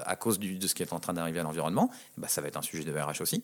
à 0.06 0.16
cause 0.18 0.38
du- 0.40 0.58
de 0.60 0.68
ce 0.68 0.76
qui 0.76 0.84
est 0.84 0.92
en 0.94 1.00
train 1.00 1.14
d'arriver 1.14 1.40
à 1.40 1.44
l'environnement. 1.44 1.90
Bah, 2.18 2.28
ça 2.28 2.42
va 2.42 2.48
être 2.50 2.58
un 2.58 2.62
sujet 2.62 2.84
de 2.84 2.92
RH 2.92 3.22
aussi. 3.22 3.44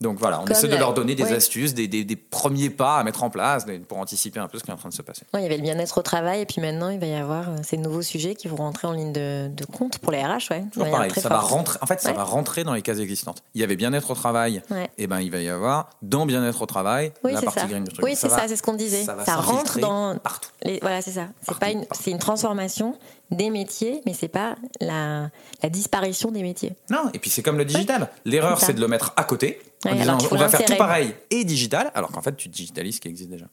Donc 0.00 0.18
voilà, 0.18 0.40
on 0.40 0.44
Comme 0.44 0.52
essaie 0.52 0.68
de 0.68 0.76
leur 0.76 0.92
donner 0.92 1.14
des 1.14 1.22
ouais. 1.22 1.34
astuces, 1.34 1.72
des, 1.72 1.86
des- 1.88 2.04
des 2.04 2.16
premiers 2.16 2.68
pas 2.68 2.98
à 2.98 3.04
mettre 3.04 3.22
en 3.22 3.30
place 3.30 3.64
pour 3.88 3.98
anticiper 3.98 4.40
un 4.40 4.48
peu 4.48 4.58
ce 4.58 4.64
qui 4.64 4.70
est 4.70 4.74
en 4.74 4.76
train 4.76 4.88
de 4.88 4.94
se 4.94 5.02
passer. 5.02 5.22
Il 5.34 5.40
y 5.40 5.44
avait 5.46 5.56
le 5.56 5.62
bien-être 5.62 5.96
au 5.98 6.02
travail, 6.02 6.40
et 6.40 6.46
puis 6.46 6.60
maintenant, 6.60 6.88
il 6.90 6.98
va 6.98 7.06
y 7.06 7.14
avoir 7.14 7.48
euh, 7.48 7.56
ces 7.62 7.76
nouveaux 7.76 8.02
sujets 8.02 8.34
qui 8.34 8.48
vont 8.48 8.56
rentrer 8.56 8.88
en 8.88 8.92
ligne 8.92 9.12
de, 9.12 9.48
de 9.48 9.64
compte 9.64 9.98
pour 9.98 10.10
les 10.12 10.22
RH. 10.22 10.50
Ouais, 10.50 10.64
Toujours 10.72 10.90
pareil, 10.90 11.12
ça 11.16 11.28
va 11.28 11.38
rentrer. 11.38 11.78
En 11.80 11.86
fait, 11.86 12.00
ça 12.00 12.12
va 12.12 12.24
rentrer 12.24 12.64
dans 12.64 12.74
les 12.74 12.82
cases 12.82 12.98
existantes. 12.98 13.42
Il 13.54 13.60
y 13.60 13.64
avait 13.64 13.76
bien-être 13.76 14.10
au 14.10 14.14
travail. 14.14 14.62
Ouais. 14.70 14.90
Et 14.98 15.06
ben, 15.06 15.20
il 15.20 15.30
va 15.30 15.38
y 15.40 15.48
avoir 15.48 15.90
dans 16.02 16.26
bien-être 16.26 16.60
au 16.60 16.66
travail 16.66 17.12
Oui, 17.22 17.32
la 17.32 17.40
partie 17.42 17.60
ça. 17.60 17.66
green 17.66 17.84
du 17.84 17.92
truc. 17.92 18.04
Oui, 18.04 18.14
c'est 18.16 18.28
ça, 18.28 18.42
c'est 18.48 18.56
ce 18.56 18.62
qu'on 18.62 18.74
disait. 18.74 19.04
Ça, 19.04 19.16
Ça 19.24 19.36
rentre 19.36 19.78
dans 19.78 20.16
partout. 20.18 20.50
les. 20.62 20.80
Voilà, 20.80 21.02
c'est 21.02 21.12
ça. 21.12 21.28
C'est 21.46 21.58
pas 21.58 21.70
une, 21.70 21.86
c'est 21.92 22.10
une 22.10 22.18
transformation 22.18 22.98
des 23.30 23.50
métiers, 23.50 24.00
mais 24.06 24.12
c'est 24.14 24.28
pas 24.28 24.56
la, 24.80 25.30
la 25.62 25.68
disparition 25.70 26.30
des 26.30 26.42
métiers. 26.42 26.74
Non, 26.90 27.10
et 27.14 27.18
puis 27.18 27.30
c'est 27.30 27.42
comme 27.42 27.58
le 27.58 27.64
digital. 27.64 28.10
L'erreur, 28.24 28.60
C'est 28.60 28.74
de 28.74 28.80
le 28.80 28.88
mettre 28.88 29.12
à 29.16 29.24
côté. 29.24 29.60
En 29.86 29.94
disant, 29.94 30.18
on 30.30 30.36
va 30.36 30.48
faire 30.48 30.64
tout 30.64 30.76
pareil 30.76 31.14
et 31.30 31.44
digital, 31.44 31.90
alors 31.94 32.10
qu'en 32.10 32.22
fait, 32.22 32.36
tu 32.36 32.48
digitalises 32.48 32.96
ce 32.96 33.00
qui 33.00 33.08
existe 33.08 33.30
déjà. 33.30 33.46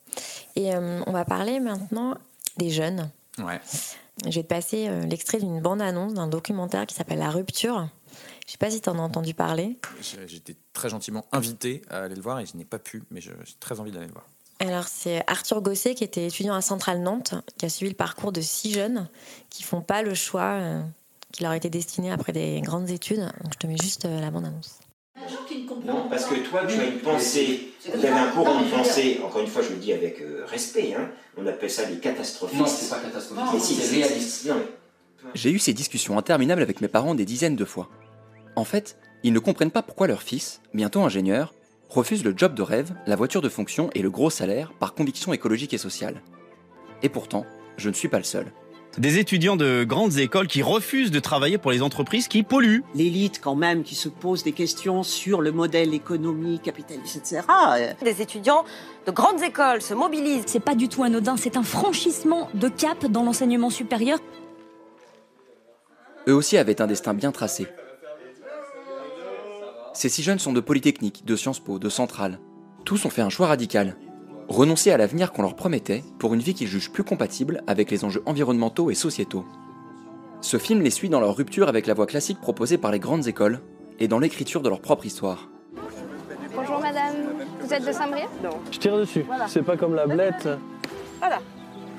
Et 0.56 0.74
euh, 0.74 1.02
on 1.08 1.12
va 1.12 1.26
parler 1.26 1.60
maintenant 1.60 2.16
des 2.58 2.70
jeunes. 2.70 3.10
Ouais. 3.38 3.60
Je 4.26 4.36
vais 4.36 4.44
te 4.44 4.48
passer 4.48 4.88
euh, 4.88 5.06
l'extrait 5.06 5.40
d'une 5.40 5.62
bande-annonce 5.62 6.14
d'un 6.14 6.28
documentaire 6.28 6.86
qui 6.86 6.96
s'appelle 6.96 7.20
La 7.20 7.30
Rupture. 7.32 7.90
Je 8.46 8.52
sais 8.54 8.58
pas 8.58 8.70
si 8.70 8.82
tu 8.82 8.90
en 8.90 9.00
as 9.00 9.02
entendu 9.02 9.34
parler. 9.34 9.78
J'ai- 10.02 10.28
J'étais 10.28 10.56
très 10.74 10.90
gentiment 10.90 11.26
invité 11.32 11.82
à 11.90 12.04
aller 12.04 12.16
le 12.16 12.22
voir 12.22 12.40
et 12.40 12.46
je 12.46 12.56
n'ai 12.58 12.66
pas 12.66 12.80
pu, 12.80 13.04
mais 13.12 13.20
j'ai 13.22 13.32
très 13.60 13.80
envie 13.80 13.92
d'aller 13.92 14.08
le 14.08 14.12
voir. 14.14 14.26
Alors, 14.62 14.88
c'est 14.88 15.24
Arthur 15.26 15.60
Gosset 15.62 15.96
qui 15.96 16.04
était 16.04 16.28
étudiant 16.28 16.54
à 16.54 16.62
Centrale 16.62 17.02
Nantes, 17.02 17.34
qui 17.58 17.66
a 17.66 17.70
suivi 17.70 17.90
le 17.92 17.96
parcours 17.98 18.32
de 18.32 18.42
six 18.42 18.72
jeunes 18.74 19.10
qui 19.50 19.64
font 19.64 19.82
pas 19.82 20.04
le 20.04 20.14
choix 20.14 20.60
euh, 20.60 20.82
qui 21.32 21.42
leur 21.42 21.54
était 21.54 21.72
destiné 21.72 22.12
après 22.12 22.32
des 22.32 22.62
grandes 22.62 22.90
études. 22.92 23.22
Donc, 23.44 23.54
je 23.54 23.58
te 23.58 23.66
mets 23.66 23.78
juste 23.82 24.06
euh, 24.06 24.22
la 24.22 24.30
bande-annonce. 24.30 24.80
Non, 25.84 26.08
parce 26.10 26.26
que 26.26 26.36
toi, 26.48 26.62
tu 26.68 26.80
as 26.80 26.86
une 26.86 27.00
pensée, 27.00 27.74
vous 27.92 28.06
avez 28.06 28.10
un 28.10 28.28
courant 28.32 28.62
de 28.62 28.70
pensée, 28.70 29.20
encore 29.26 29.42
une 29.42 29.48
fois, 29.48 29.64
je 29.64 29.70
le 29.70 29.78
dis 29.78 29.94
avec 29.94 30.22
euh, 30.22 30.46
respect, 30.48 30.94
hein, 30.94 31.10
on 31.38 31.46
appelle 31.48 31.70
ça 31.72 31.90
les 31.90 31.98
catastrophistes. 32.00 32.60
Non, 32.60 32.68
c'est 32.68 32.90
pas 32.90 33.60
si, 33.60 33.74
c'est 33.76 33.82
c'est 33.82 33.96
réaliste. 34.04 34.46
Non, 34.48 34.56
mais- 34.58 35.30
J'ai 35.34 35.50
eu 35.52 35.58
ces 35.60 35.74
discussions 35.74 36.18
interminables 36.20 36.62
avec 36.62 36.82
mes 36.82 36.88
parents 36.88 37.16
des 37.16 37.26
dizaines 37.26 37.56
de 37.56 37.66
fois. 37.66 37.90
En 38.56 38.64
fait, 38.64 38.98
ils 39.24 39.34
ne 39.34 39.40
comprennent 39.40 39.72
pas 39.72 39.82
pourquoi 39.82 40.06
leur 40.08 40.22
fils, 40.22 40.62
bientôt 40.74 41.02
ingénieur, 41.02 41.54
refuse 41.92 42.24
le 42.24 42.34
job 42.36 42.56
de 42.56 42.62
rêve, 42.62 42.94
la 43.06 43.16
voiture 43.16 43.42
de 43.42 43.50
fonction 43.50 43.90
et 43.94 44.02
le 44.02 44.10
gros 44.10 44.30
salaire 44.30 44.72
par 44.80 44.94
conviction 44.94 45.34
écologique 45.34 45.74
et 45.74 45.78
sociale. 45.78 46.22
Et 47.04 47.10
pourtant, 47.10 47.46
je 47.78 47.90
ne 47.90 47.94
suis 47.94 48.08
pas 48.08 48.18
le 48.18 48.24
seul. 48.24 48.52
Des 48.98 49.20
étudiants 49.20 49.56
de 49.56 49.86
grandes 49.86 50.18
écoles 50.18 50.48
qui 50.48 50.62
refusent 50.62 51.12
de 51.12 51.20
travailler 51.20 51.58
pour 51.58 51.72
les 51.72 51.82
entreprises 51.82 52.28
qui 52.28 52.44
polluent. 52.44 52.84
L'élite 52.94 53.40
quand 53.42 53.56
même 53.56 53.84
qui 53.84 53.96
se 53.96 54.10
pose 54.10 54.44
des 54.44 54.52
questions 54.52 55.04
sur 55.04 55.42
le 55.42 55.54
modèle 55.54 55.94
économique, 55.94 56.64
capitaliste, 56.64 57.16
etc. 57.16 57.42
Euh, 57.78 57.94
Des 58.04 58.22
étudiants 58.22 58.66
de 59.06 59.12
grandes 59.12 59.42
écoles 59.44 59.82
se 59.82 59.94
mobilisent. 59.94 60.44
C'est 60.46 60.60
pas 60.60 60.76
du 60.76 60.90
tout 60.90 61.04
anodin, 61.04 61.38
c'est 61.38 61.56
un 61.56 61.64
franchissement 61.64 62.50
de 62.54 62.68
cap 62.68 63.06
dans 63.06 63.24
l'enseignement 63.24 63.70
supérieur. 63.70 64.20
Eux 66.28 66.36
aussi 66.36 66.58
avaient 66.58 66.82
un 66.82 66.88
destin 66.88 67.14
bien 67.14 67.32
tracé. 67.32 67.68
Ces 69.94 70.08
six 70.08 70.24
jeunes 70.24 70.40
sont 70.40 70.54
de 70.54 70.62
Polytechnique, 70.62 71.26
de 71.26 71.36
Sciences 71.36 71.60
Po, 71.60 71.78
de 71.78 71.90
Centrale. 71.90 72.40
Tous 72.86 73.06
ont 73.06 73.10
fait 73.10 73.22
un 73.22 73.30
choix 73.30 73.48
radical. 73.48 73.98
Renoncer 74.48 74.92
à 74.92 74.98
l'avenir 74.98 75.34
qu'on 75.34 75.42
leur 75.42 75.56
promettait 75.56 76.04
pour 76.18 76.34
une 76.34 76.40
vie 76.40 76.54
qu'ils 76.54 76.68
jugent 76.68 76.92
plus 76.92 77.04
compatible 77.04 77.62
avec 77.68 77.92
les 77.92 78.06
enjeux 78.06 78.24
environnementaux 78.26 78.90
et 78.90 78.96
sociétaux. 78.96 79.46
Ce 80.40 80.58
film 80.58 80.82
les 80.82 80.90
suit 80.90 81.10
dans 81.10 81.20
leur 81.20 81.36
rupture 81.36 81.68
avec 81.68 81.88
la 81.88 81.94
voie 81.94 82.08
classique 82.08 82.40
proposée 82.40 82.78
par 82.78 82.92
les 82.92 83.00
grandes 83.00 83.28
écoles 83.28 83.60
et 84.00 84.08
dans 84.08 84.20
l'écriture 84.20 84.62
de 84.62 84.70
leur 84.70 84.80
propre 84.80 85.06
histoire. 85.06 85.50
Bonjour 86.56 86.80
madame, 86.80 87.16
vous 87.62 87.74
êtes 87.74 87.86
de 87.86 87.92
Saint-Brieuc? 87.92 88.30
Non. 88.44 88.50
Je 88.72 88.80
tire 88.80 88.98
dessus. 88.98 89.26
C'est 89.48 89.64
pas 89.64 89.78
comme 89.78 89.96
la 89.96 90.08
blette. 90.08 90.48
Voilà. 91.20 91.40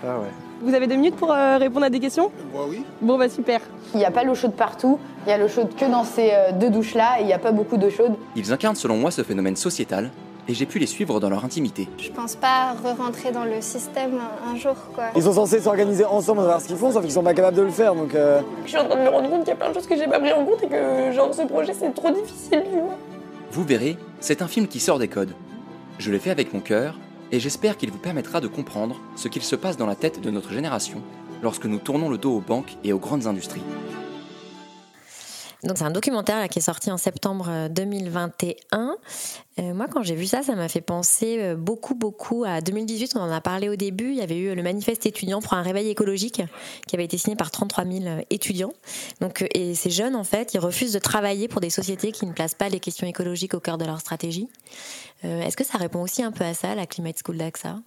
Ah 0.05 0.19
ouais. 0.19 0.27
Vous 0.63 0.75
avez 0.75 0.87
deux 0.87 0.95
minutes 0.97 1.17
pour 1.17 1.33
euh, 1.33 1.59
répondre 1.59 1.87
à 1.87 1.91
des 1.91 2.01
questions? 2.01 2.31
Oui. 2.69 2.85
Bon, 3.01 3.19
bah 3.19 3.29
super. 3.29 3.61
Il 3.95 3.99
n'y 3.99 4.05
a 4.05 4.11
pas 4.11 4.25
l'eau 4.25 4.35
chaude 4.35 4.55
partout, 4.55 4.99
il 5.27 5.31
y 5.31 5.33
a 5.33 5.39
l'eau 5.39 5.49
chaude 5.49 5.75
que 5.77 5.85
dans 5.85 6.05
ces 6.05 6.31
euh, 6.33 6.53
deux 6.53 6.71
douches-là 6.71 7.19
et 7.19 7.23
il 7.23 7.27
n'y 7.27 7.33
a 7.33 7.39
pas 7.39 7.53
beaucoup 7.53 7.77
d'eau 7.77 7.91
chaude. 7.91 8.15
Ils 8.37 8.53
incarnent 8.53 8.77
selon 8.77 8.97
moi 8.97 9.11
ce 9.11 9.23
phénomène 9.23 9.57
sociétal 9.57 10.11
et 10.49 10.55
j'ai 10.55 10.67
pu 10.67 10.81
les 10.81 10.87
suivre 10.87 11.21
dans 11.21 11.31
leur 11.31 11.45
intimité. 11.45 11.89
Je 11.99 12.11
pense 12.11 12.35
pas 12.35 12.75
re-rentrer 12.83 13.31
dans 13.31 13.45
le 13.45 13.61
système 13.61 14.19
un 14.53 14.57
jour, 14.57 14.75
quoi. 14.95 15.05
Ils 15.15 15.23
sont 15.23 15.33
censés 15.35 15.61
s'organiser 15.61 16.05
ensemble, 16.05 16.41
savoir 16.41 16.61
ce 16.61 16.67
qu'ils 16.67 16.77
font, 16.77 16.91
sauf 16.91 17.03
qu'ils 17.03 17.13
sont 17.13 17.23
pas 17.23 17.35
capables 17.35 17.57
de 17.57 17.63
le 17.63 17.71
faire, 17.71 17.95
donc... 17.95 18.15
euh, 18.15 18.41
Je 18.65 18.71
suis 18.71 18.79
en 18.79 18.87
train 18.87 18.97
de 18.97 19.03
me 19.03 19.09
rendre 19.09 19.31
compte 19.31 19.41
qu'il 19.41 19.51
y 19.51 19.53
a 19.53 19.57
plein 19.57 19.69
de 19.69 19.75
choses 19.75 19.87
que 19.87 19.97
j'ai 19.97 20.09
pas 20.09 20.19
pris 20.19 20.33
en 20.33 20.45
compte 20.45 20.63
et 20.65 20.67
que, 20.69 21.13
genre, 21.13 21.33
ce 21.33 21.43
projet, 21.43 21.73
c'est 21.75 21.95
trop 21.95 22.11
difficile. 22.11 22.65
Vous 23.53 23.63
verrez, 23.63 23.97
c'est 24.19 24.43
un 24.43 24.49
film 24.49 24.67
qui 24.67 24.81
sort 24.81 24.99
des 24.99 25.07
codes. 25.09 25.35
Je 25.99 26.11
l'ai 26.11 26.19
fait 26.19 26.31
avec 26.31 26.53
mon 26.53 26.61
cœur, 26.61 26.99
et 27.33 27.41
j'espère 27.41 27.79
qu'il 27.79 27.91
vous 27.91 27.99
permettra 27.99 28.41
de 28.41 28.47
comprendre 28.47 29.01
ce 29.17 29.27
qu'il 29.29 29.43
se 29.43 29.57
passe 29.57 29.77
dans 29.79 29.87
la 29.87 29.97
tête 29.97 30.21
de 30.21 30.31
notre 30.31 30.53
génération 30.53 31.03
lorsque 31.43 31.65
nous 31.65 31.79
tournons 31.79 32.11
le 32.11 32.19
dos 32.19 32.37
aux 32.37 32.41
banques 32.41 32.77
et 32.85 32.93
aux 32.93 32.99
grandes 32.99 33.27
industries. 33.27 33.63
Donc 35.65 35.79
c'est 35.79 35.85
un 35.85 35.91
documentaire 35.93 36.49
qui 36.49 36.59
est 36.59 36.63
sorti 36.63 36.91
en 36.91 36.97
septembre 36.97 37.47
euh, 37.49 37.69
2021. 37.69 38.97
Euh, 39.59 39.75
moi, 39.75 39.87
quand 39.87 40.03
j'ai 40.03 40.15
vu 40.15 40.27
ça, 40.27 40.43
ça 40.43 40.55
m'a 40.55 40.69
fait 40.69 40.81
penser 40.81 41.37
euh, 41.41 41.57
beaucoup, 41.57 41.95
beaucoup 41.95 42.45
à 42.45 42.61
2018. 42.61 43.13
On 43.17 43.21
en 43.21 43.31
a 43.31 43.41
parlé 43.41 43.69
au 43.69 43.77
début. 43.77 44.11
Il 44.11 44.17
y 44.17 44.23
avait 44.23 44.39
eu 44.39 44.55
le 44.55 44.63
manifeste 44.63 45.05
étudiant 45.05 45.43
pour 45.43 45.53
un 45.53 45.63
réveil 45.63 45.91
écologique 45.91 46.43
qui 46.87 46.97
avait 46.97 47.05
été 47.05 47.19
signé 47.19 47.37
par 47.37 47.51
33 47.51 47.85
000 47.85 48.05
étudiants. 48.31 48.73
Donc, 49.21 49.43
euh, 49.43 49.47
et 49.55 49.75
ces 49.75 49.91
jeunes, 49.91 50.17
en 50.17 50.25
fait, 50.25 50.55
ils 50.55 50.59
refusent 50.59 50.95
de 50.95 50.99
travailler 50.99 51.49
pour 51.49 51.61
des 51.61 51.71
sociétés 51.71 52.13
qui 52.13 52.25
ne 52.25 52.33
placent 52.33 52.55
pas 52.55 52.71
les 52.71 52.81
questions 52.81 53.07
écologiques 53.07 53.55
au 53.55 53.61
cœur 53.61 53.77
de 53.77 53.85
leur 53.85 54.01
stratégie. 54.01 54.49
Euh, 55.25 55.43
Est-ce 55.43 55.57
que 55.57 55.65
ça 55.65 55.79
répond 55.79 56.03
aussi 56.03 56.23
un 56.23 56.33
peu 56.33 56.45
à 56.45 56.55
ça, 56.55 56.75
la 56.75 56.87
Climate 56.87 57.17
School 57.25 57.37
d'AXA? 57.39 57.81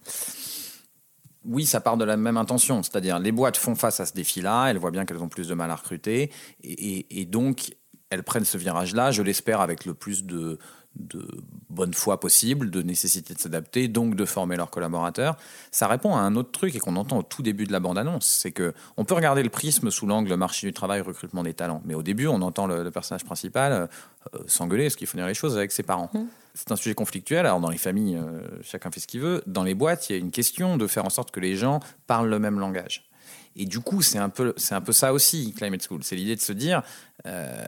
Oui, 1.44 1.64
ça 1.64 1.80
part 1.80 1.96
de 1.96 2.04
la 2.04 2.16
même 2.16 2.36
intention, 2.36 2.82
c'est-à-dire 2.82 3.18
les 3.20 3.30
boîtes 3.30 3.56
font 3.56 3.76
face 3.76 4.00
à 4.00 4.06
ce 4.06 4.12
défi-là, 4.14 4.66
elles 4.66 4.78
voient 4.78 4.90
bien 4.90 5.04
qu'elles 5.04 5.22
ont 5.22 5.28
plus 5.28 5.46
de 5.46 5.54
mal 5.54 5.70
à 5.70 5.76
recruter, 5.76 6.32
et, 6.62 6.72
et- 6.72 7.20
et 7.20 7.24
donc 7.24 7.76
elles 8.10 8.24
prennent 8.24 8.44
ce 8.44 8.58
virage-là, 8.58 9.10
je 9.12 9.22
l'espère, 9.22 9.60
avec 9.60 9.84
le 9.84 9.94
plus 9.94 10.24
de, 10.24 10.58
de 10.98 11.26
bonne 11.70 11.94
foi 11.94 12.20
possible, 12.20 12.70
de 12.70 12.82
nécessité 12.82 13.34
de 13.34 13.38
s'adapter, 13.38 13.88
donc 13.88 14.14
de 14.14 14.24
former 14.24 14.56
leurs 14.56 14.70
collaborateurs. 14.70 15.36
Ça 15.70 15.88
répond 15.88 16.16
à 16.16 16.20
un 16.20 16.36
autre 16.36 16.50
truc 16.50 16.74
et 16.74 16.78
qu'on 16.78 16.96
entend 16.96 17.18
au 17.18 17.22
tout 17.22 17.42
début 17.42 17.66
de 17.66 17.72
la 17.72 17.80
bande-annonce, 17.80 18.26
c'est 18.26 18.52
que 18.52 18.72
on 18.96 19.04
peut 19.04 19.14
regarder 19.14 19.42
le 19.42 19.50
prisme 19.50 19.90
sous 19.90 20.06
l'angle 20.06 20.34
marché 20.34 20.66
du 20.66 20.72
travail, 20.72 21.00
recrutement 21.00 21.42
des 21.42 21.54
talents, 21.54 21.82
mais 21.84 21.94
au 21.94 22.02
début, 22.02 22.26
on 22.26 22.42
entend 22.42 22.66
le, 22.66 22.82
le 22.82 22.90
personnage 22.90 23.24
principal 23.24 23.72
euh, 24.34 24.38
s'engueuler, 24.46 24.90
ce 24.90 24.96
qu'il 24.96 25.06
faut 25.06 25.18
dire 25.18 25.26
les 25.26 25.34
choses 25.34 25.56
avec 25.56 25.72
ses 25.72 25.82
parents. 25.82 26.10
C'est 26.54 26.72
un 26.72 26.76
sujet 26.76 26.94
conflictuel. 26.94 27.44
Alors, 27.44 27.60
dans 27.60 27.68
les 27.70 27.78
familles, 27.78 28.16
euh, 28.16 28.40
chacun 28.62 28.90
fait 28.90 29.00
ce 29.00 29.06
qu'il 29.06 29.20
veut. 29.20 29.42
Dans 29.46 29.62
les 29.62 29.74
boîtes, 29.74 30.08
il 30.08 30.12
y 30.12 30.16
a 30.16 30.18
une 30.18 30.30
question 30.30 30.76
de 30.76 30.86
faire 30.86 31.04
en 31.04 31.10
sorte 31.10 31.30
que 31.30 31.40
les 31.40 31.54
gens 31.54 31.80
parlent 32.06 32.30
le 32.30 32.38
même 32.38 32.58
langage. 32.58 33.04
Et 33.56 33.66
du 33.66 33.80
coup, 33.80 34.02
c'est 34.02 34.18
un 34.18 34.28
peu, 34.28 34.54
c'est 34.56 34.74
un 34.74 34.80
peu 34.80 34.92
ça 34.92 35.12
aussi, 35.12 35.52
Climate 35.52 35.82
School. 35.86 36.02
C'est 36.02 36.16
l'idée 36.16 36.36
de 36.36 36.40
se 36.40 36.52
dire, 36.52 36.82
euh, 37.26 37.64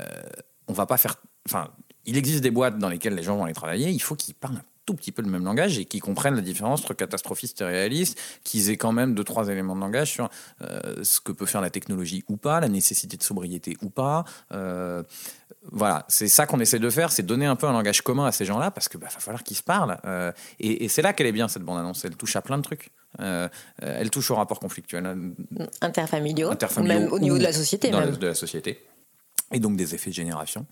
on 0.69 0.73
va 0.73 0.87
pas 0.87 0.97
faire. 0.97 1.17
Enfin, 1.47 1.71
il 2.09 2.16
existe 2.16 2.40
des 2.42 2.51
boîtes 2.51 2.79
dans 2.79 2.88
lesquelles 2.88 3.14
les 3.14 3.23
gens 3.23 3.37
vont 3.37 3.44
aller 3.44 3.55
travailler. 3.55 3.90
Il 3.90 4.01
faut 4.01 4.14
qu'ils 4.16 4.35
parlent 4.35 4.57
un 4.57 4.62
tout 4.87 4.94
petit 4.94 5.12
peu 5.12 5.21
le 5.21 5.29
même 5.29 5.44
langage 5.44 5.79
et 5.79 5.85
qu'ils 5.85 6.01
comprennent 6.01 6.35
la 6.37 6.40
différence 6.40 6.81
entre 6.81 6.94
catastrophiste 6.94 7.61
et 7.61 7.64
réaliste, 7.64 8.18
qu'ils 8.42 8.71
aient 8.71 8.79
quand 8.79 8.92
même 8.92 9.14
deux 9.14 9.23
trois 9.25 9.49
éléments 9.49 9.77
de 9.77 9.81
langage 9.81 10.11
sur 10.12 10.31
euh, 10.62 11.05
ce 11.05 11.21
que 11.21 11.31
peut 11.31 11.44
faire 11.44 11.61
la 11.61 11.68
technologie 11.68 12.25
ou 12.29 12.38
pas, 12.38 12.59
la 12.61 12.68
nécessité 12.71 13.18
de 13.18 13.23
sobriété 13.23 13.77
ou 13.83 13.90
pas. 13.90 14.25
Euh, 14.53 15.03
voilà, 15.71 16.07
c'est 16.09 16.29
ça 16.29 16.47
qu'on 16.47 16.59
essaie 16.61 16.79
de 16.79 16.88
faire, 16.88 17.12
c'est 17.12 17.23
donner 17.23 17.44
un 17.44 17.57
peu 17.57 17.66
un 17.66 17.73
langage 17.73 18.01
commun 18.01 18.25
à 18.25 18.33
ces 18.33 18.47
gens-là 18.47 18.71
parce 18.71 18.88
que 18.88 18.97
bah, 18.97 19.09
va 19.12 19.21
falloir 19.21 19.42
qu'ils 19.42 19.59
se 19.59 19.62
parlent. 19.62 19.99
Euh, 20.07 20.33
et 20.59 20.85
et 20.85 20.88
c'est 20.88 21.03
là 21.03 21.12
qu'elle 21.12 21.27
est 21.27 21.33
bien 21.33 21.49
cette 21.49 21.64
bande-annonce. 21.64 22.03
Elle 22.07 22.16
touche 22.16 22.37
à 22.37 22.40
plein 22.40 22.57
de 22.57 22.62
trucs. 22.62 22.90
Euh, 23.21 23.49
elle 23.83 24.09
touche 24.09 24.31
au 24.31 24.37
rapport 24.37 24.59
conflictuel, 24.61 25.05
Interfamiliaux, 25.83 26.51
interfamiliaux 26.51 27.01
même 27.01 27.12
au 27.12 27.18
niveau 27.18 27.37
de 27.37 27.42
la 27.42 27.53
société. 27.53 27.90
même. 27.90 28.01
la- 28.01 28.16
de 28.16 28.27
la 28.29 28.35
société. 28.35 28.81
Et 29.53 29.61
donc 29.61 29.77
des 29.77 29.95
effets 29.95 30.11
de 30.11 30.15
génération. 30.15 30.67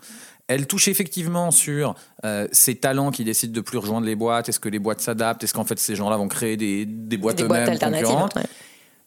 Elle 0.48 0.66
touche 0.66 0.88
effectivement 0.88 1.50
sur 1.50 1.94
euh, 2.24 2.46
ces 2.52 2.74
talents 2.74 3.10
qui 3.10 3.24
décident 3.24 3.52
de 3.52 3.60
plus 3.60 3.78
rejoindre 3.78 4.06
les 4.06 4.16
boîtes. 4.16 4.48
Est-ce 4.48 4.60
que 4.60 4.68
les 4.68 4.78
boîtes 4.78 5.00
s'adaptent? 5.00 5.42
Est-ce 5.42 5.54
qu'en 5.54 5.64
fait 5.64 5.78
ces 5.78 5.96
gens-là 5.96 6.16
vont 6.16 6.28
créer 6.28 6.56
des, 6.56 6.84
des 6.84 7.16
boîtes 7.16 7.40
eux-mêmes 7.40 7.68
alternatives, 7.68 8.06
concurrentes? 8.06 8.34
ouais. 8.36 8.46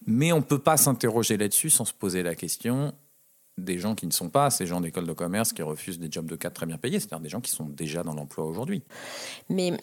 Mais 0.07 0.31
on 0.31 0.41
peut 0.41 0.59
pas 0.59 0.77
s'interroger 0.77 1.37
là-dessus 1.37 1.69
sans 1.69 1.85
se 1.85 1.93
poser 1.93 2.23
la 2.23 2.33
question 2.33 2.93
des 3.59 3.77
gens 3.77 3.93
qui 3.93 4.07
ne 4.07 4.11
sont 4.11 4.29
pas 4.29 4.49
ces 4.49 4.65
gens 4.65 4.81
d'école 4.81 5.05
de 5.05 5.13
commerce 5.13 5.53
qui 5.53 5.61
refusent 5.61 5.99
des 5.99 6.09
jobs 6.09 6.29
de 6.29 6.35
cadre 6.35 6.55
très 6.55 6.65
bien 6.65 6.77
payés, 6.77 6.99
c'est-à-dire 6.99 7.19
des 7.19 7.29
gens 7.29 7.41
qui 7.41 7.51
sont 7.51 7.65
déjà 7.65 8.03
dans 8.03 8.13
l'emploi 8.13 8.45
aujourd'hui. 8.45 8.83
Mais 9.49 9.73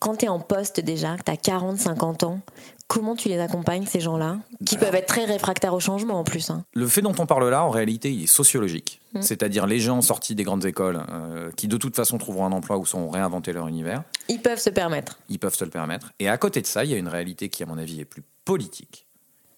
quand 0.00 0.16
tu 0.16 0.24
es 0.26 0.28
en 0.28 0.40
poste 0.40 0.80
déjà, 0.80 1.16
que 1.16 1.22
tu 1.24 1.30
as 1.30 1.36
40, 1.36 1.78
50 1.78 2.22
ans, 2.24 2.40
comment 2.88 3.16
tu 3.16 3.28
les 3.28 3.38
accompagnes, 3.38 3.86
ces 3.86 4.00
gens-là 4.00 4.38
Qui 4.64 4.76
peuvent 4.76 4.94
être 4.94 5.06
très 5.06 5.24
réfractaires 5.24 5.74
au 5.74 5.80
changement 5.80 6.18
en 6.20 6.24
plus. 6.24 6.50
hein? 6.50 6.64
Le 6.74 6.86
fait 6.86 7.02
dont 7.02 7.14
on 7.18 7.26
parle 7.26 7.48
là, 7.48 7.64
en 7.64 7.70
réalité, 7.70 8.12
il 8.12 8.24
est 8.24 8.26
sociologique. 8.26 9.00
Mm. 9.14 9.22
C'est-à-dire 9.22 9.66
les 9.66 9.80
gens 9.80 10.00
sortis 10.02 10.34
des 10.34 10.44
grandes 10.44 10.64
écoles 10.64 11.02
euh, 11.10 11.50
qui 11.56 11.66
de 11.68 11.76
toute 11.76 11.96
façon 11.96 12.18
trouveront 12.18 12.46
un 12.46 12.52
emploi 12.52 12.76
ou 12.78 12.84
sont 12.86 13.08
réinventés 13.08 13.52
leur 13.52 13.66
univers. 13.68 14.02
Ils 14.28 14.40
peuvent 14.40 14.60
se 14.60 14.70
permettre. 14.70 15.18
Ils 15.28 15.38
peuvent 15.38 15.54
se 15.54 15.64
le 15.64 15.70
permettre. 15.70 16.12
Et 16.18 16.28
à 16.28 16.36
côté 16.38 16.60
de 16.60 16.66
ça, 16.66 16.84
il 16.84 16.90
y 16.90 16.94
a 16.94 16.98
une 16.98 17.08
réalité 17.08 17.48
qui, 17.48 17.62
à 17.62 17.66
mon 17.66 17.78
avis, 17.78 18.00
est 18.00 18.04
plus 18.04 18.22
politique 18.44 19.06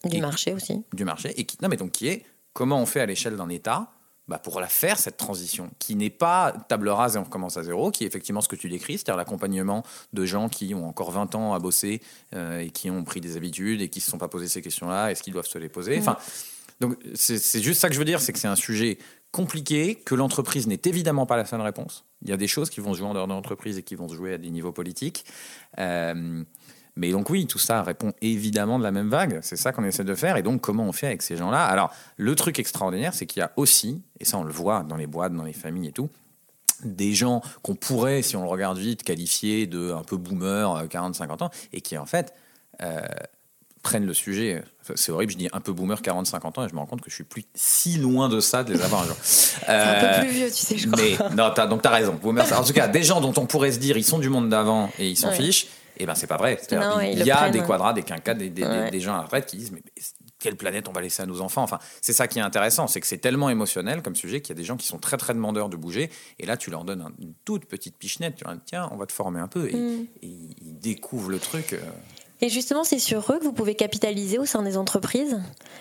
Du 0.04 0.20
marché 0.20 0.54
aussi. 0.54 0.84
du 0.94 1.04
marché 1.04 1.34
et 1.38 1.44
qui, 1.44 1.58
non, 1.62 1.68
mais 1.68 1.76
donc 1.76 1.90
qui 1.90 2.08
est 2.08 2.24
comment 2.54 2.78
on 2.80 2.86
fait 2.86 3.00
à 3.00 3.06
l'échelle 3.06 3.36
d'un 3.36 3.48
État 3.50 3.88
bah, 4.28 4.38
pour 4.38 4.60
la 4.60 4.66
faire 4.66 4.98
cette 4.98 5.16
transition, 5.16 5.70
qui 5.78 5.94
n'est 5.94 6.10
pas 6.10 6.52
table 6.68 6.88
rase 6.90 7.16
et 7.16 7.18
on 7.18 7.24
recommence 7.24 7.56
à 7.56 7.62
zéro, 7.62 7.90
qui 7.90 8.04
est 8.04 8.06
effectivement 8.06 8.40
ce 8.40 8.48
que 8.48 8.56
tu 8.56 8.68
décris, 8.68 8.98
c'est-à-dire 8.98 9.16
l'accompagnement 9.16 9.82
de 10.12 10.24
gens 10.26 10.48
qui 10.48 10.74
ont 10.74 10.86
encore 10.86 11.10
20 11.10 11.34
ans 11.34 11.54
à 11.54 11.58
bosser 11.58 12.02
euh, 12.34 12.60
et 12.60 12.70
qui 12.70 12.90
ont 12.90 13.04
pris 13.04 13.20
des 13.20 13.36
habitudes 13.36 13.80
et 13.80 13.88
qui 13.88 14.00
ne 14.00 14.02
se 14.02 14.10
sont 14.10 14.18
pas 14.18 14.28
posé 14.28 14.46
ces 14.46 14.60
questions-là, 14.60 15.10
est-ce 15.10 15.22
qu'ils 15.22 15.32
doivent 15.32 15.46
se 15.46 15.58
les 15.58 15.70
poser? 15.70 15.96
Mhm. 15.96 16.00
Enfin, 16.00 16.18
donc 16.80 16.96
c'est 17.14 17.38
c'est 17.38 17.60
juste 17.60 17.80
ça 17.80 17.88
que 17.88 17.94
je 17.94 17.98
veux 17.98 18.04
dire, 18.04 18.20
c'est 18.20 18.32
que 18.32 18.38
c'est 18.38 18.48
un 18.48 18.54
sujet 18.54 18.98
compliqué, 19.32 19.94
que 19.94 20.14
l'entreprise 20.14 20.66
n'est 20.66 20.80
évidemment 20.84 21.26
pas 21.26 21.36
la 21.36 21.44
seule 21.44 21.60
réponse. 21.60 22.04
Il 22.22 22.28
y 22.28 22.32
a 22.32 22.36
des 22.36 22.48
choses 22.48 22.70
qui 22.70 22.80
vont 22.80 22.94
se 22.94 22.98
jouer 22.98 23.08
en 23.08 23.14
dehors 23.14 23.26
de 23.26 23.32
l'entreprise 23.32 23.78
et 23.78 23.82
qui 23.82 23.94
vont 23.94 24.08
se 24.08 24.14
jouer 24.14 24.34
à 24.34 24.38
des 24.38 24.50
niveaux 24.50 24.72
politiques. 24.72 25.24
Euh, 25.78 26.44
mais 26.98 27.10
donc 27.12 27.30
oui, 27.30 27.46
tout 27.46 27.58
ça 27.58 27.82
répond 27.82 28.12
évidemment 28.20 28.78
de 28.78 28.84
la 28.84 28.90
même 28.90 29.08
vague. 29.08 29.38
C'est 29.42 29.56
ça 29.56 29.72
qu'on 29.72 29.84
essaie 29.84 30.04
de 30.04 30.14
faire. 30.14 30.36
Et 30.36 30.42
donc 30.42 30.60
comment 30.60 30.84
on 30.84 30.92
fait 30.92 31.06
avec 31.06 31.22
ces 31.22 31.36
gens-là? 31.36 31.64
Alors 31.64 31.90
le 32.16 32.34
truc 32.34 32.58
extraordinaire, 32.58 33.14
c'est 33.14 33.24
qu'il 33.26 33.40
y 33.40 33.42
a 33.42 33.52
aussi, 33.56 34.02
et 34.20 34.24
ça 34.24 34.36
on 34.38 34.44
le 34.44 34.52
voit 34.52 34.82
dans 34.82 34.96
les 34.96 35.06
boîtes, 35.06 35.32
dans 35.34 35.44
les 35.44 35.52
familles 35.52 35.88
et 35.88 35.92
tout, 35.92 36.10
des 36.84 37.14
gens 37.14 37.40
qu'on 37.62 37.74
pourrait, 37.74 38.22
si 38.22 38.36
on 38.36 38.42
le 38.42 38.48
regarde 38.48 38.78
vite, 38.78 39.02
qualifier 39.02 39.66
de 39.66 39.92
un 39.92 40.02
peu 40.02 40.16
boomer, 40.16 40.86
40-50 40.86 41.42
ans, 41.44 41.50
et 41.72 41.80
qui 41.80 41.96
en 41.98 42.06
fait 42.06 42.34
euh, 42.82 43.00
prennent 43.82 44.06
le 44.06 44.14
sujet. 44.14 44.62
C'est 44.94 45.12
horrible, 45.12 45.32
je 45.32 45.36
dis 45.38 45.48
un 45.52 45.60
peu 45.60 45.72
boomer, 45.72 46.00
40-50 46.00 46.60
ans, 46.60 46.64
et 46.64 46.68
je 46.68 46.74
me 46.74 46.78
rends 46.78 46.86
compte 46.86 47.00
que 47.00 47.10
je 47.10 47.14
suis 47.16 47.24
plus 47.24 47.44
si 47.54 47.98
loin 47.98 48.28
de 48.28 48.38
ça 48.40 48.62
de 48.64 48.72
les 48.72 48.80
avoir 48.82 49.02
un 49.02 49.06
jour. 49.06 49.16
un 49.68 50.00
peu 50.14 50.20
plus 50.20 50.30
vieux, 50.30 50.46
tu 50.48 50.52
sais, 50.54 50.78
je 50.78 50.88
crois. 50.88 51.02
Mais 51.02 51.34
non, 51.36 51.50
t'as- 51.54 51.66
donc 51.66 51.82
t'as 51.82 51.90
raison. 51.90 52.14
Boomer, 52.14 52.44
en 52.52 52.62
tout 52.64 52.72
cas, 52.72 52.86
des 52.88 53.02
gens 53.02 53.20
dont 53.20 53.34
on 53.36 53.46
pourrait 53.46 53.72
se 53.72 53.78
dire 53.78 53.96
ils 53.96 54.04
sont 54.04 54.18
du 54.20 54.28
monde 54.28 54.48
d'avant 54.48 54.88
et 55.00 55.08
ils 55.10 55.16
s'en 55.16 55.28
Ouais. 55.28 55.34
fichent, 55.36 55.66
et 55.98 56.06
ben 56.06 56.14
c'est 56.14 56.26
pas 56.26 56.36
vrai. 56.36 56.58
Non, 56.72 57.00
il 57.00 57.18
y 57.24 57.30
a 57.30 57.36
prennent. 57.36 57.52
des 57.52 57.62
quadrats, 57.62 57.92
des 57.92 58.02
quinquas, 58.02 58.34
des, 58.34 58.50
des- 58.50 58.62
des- 58.62 58.68
Ouais. 58.68 58.90
des 58.90 59.00
gens 59.00 59.14
à 59.14 59.18
la 59.18 59.22
retraite 59.24 59.46
qui 59.46 59.56
disent 59.56 59.72
mais 59.72 59.82
quelle 60.38 60.56
planète 60.56 60.88
on 60.88 60.92
va 60.92 61.00
laisser 61.00 61.22
à 61.22 61.26
nos 61.26 61.40
enfants? 61.40 61.62
Enfin, 61.62 61.78
c'est 62.00 62.12
ça 62.12 62.28
qui 62.28 62.38
est 62.38 62.42
intéressant, 62.42 62.86
c'est 62.86 63.00
que 63.00 63.06
c'est 63.06 63.18
tellement 63.18 63.50
émotionnel 63.50 64.02
comme 64.02 64.14
sujet 64.14 64.40
qu'il 64.40 64.54
y 64.54 64.58
a 64.58 64.60
des 64.60 64.64
gens 64.64 64.76
qui 64.76 64.86
sont 64.86 64.98
très 64.98 65.16
très 65.16 65.34
demandeurs 65.34 65.68
de 65.68 65.76
bouger, 65.76 66.10
et 66.38 66.46
là 66.46 66.56
tu 66.56 66.70
leur 66.70 66.84
donnes 66.84 67.02
un- 67.02 67.12
une 67.20 67.34
toute 67.44 67.64
petite 67.66 67.96
pichenette, 67.96 68.36
tu 68.36 68.44
leur 68.44 68.54
dis 68.54 68.60
tiens, 68.64 68.88
on 68.92 68.96
va 68.96 69.06
te 69.06 69.12
former 69.12 69.40
un 69.40 69.48
peu, 69.48 69.68
et, 69.68 69.74
Mm. 69.76 70.06
et 70.22 70.26
ils 70.62 70.78
découvrent 70.78 71.30
le 71.30 71.38
truc. 71.40 71.74
Et 72.40 72.48
justement, 72.48 72.84
c'est 72.84 72.98
sur 72.98 73.32
eux 73.32 73.38
que 73.38 73.44
vous 73.44 73.52
pouvez 73.52 73.74
capitaliser 73.74 74.38
au 74.38 74.44
sein 74.44 74.62
des 74.62 74.76
entreprises. 74.76 75.40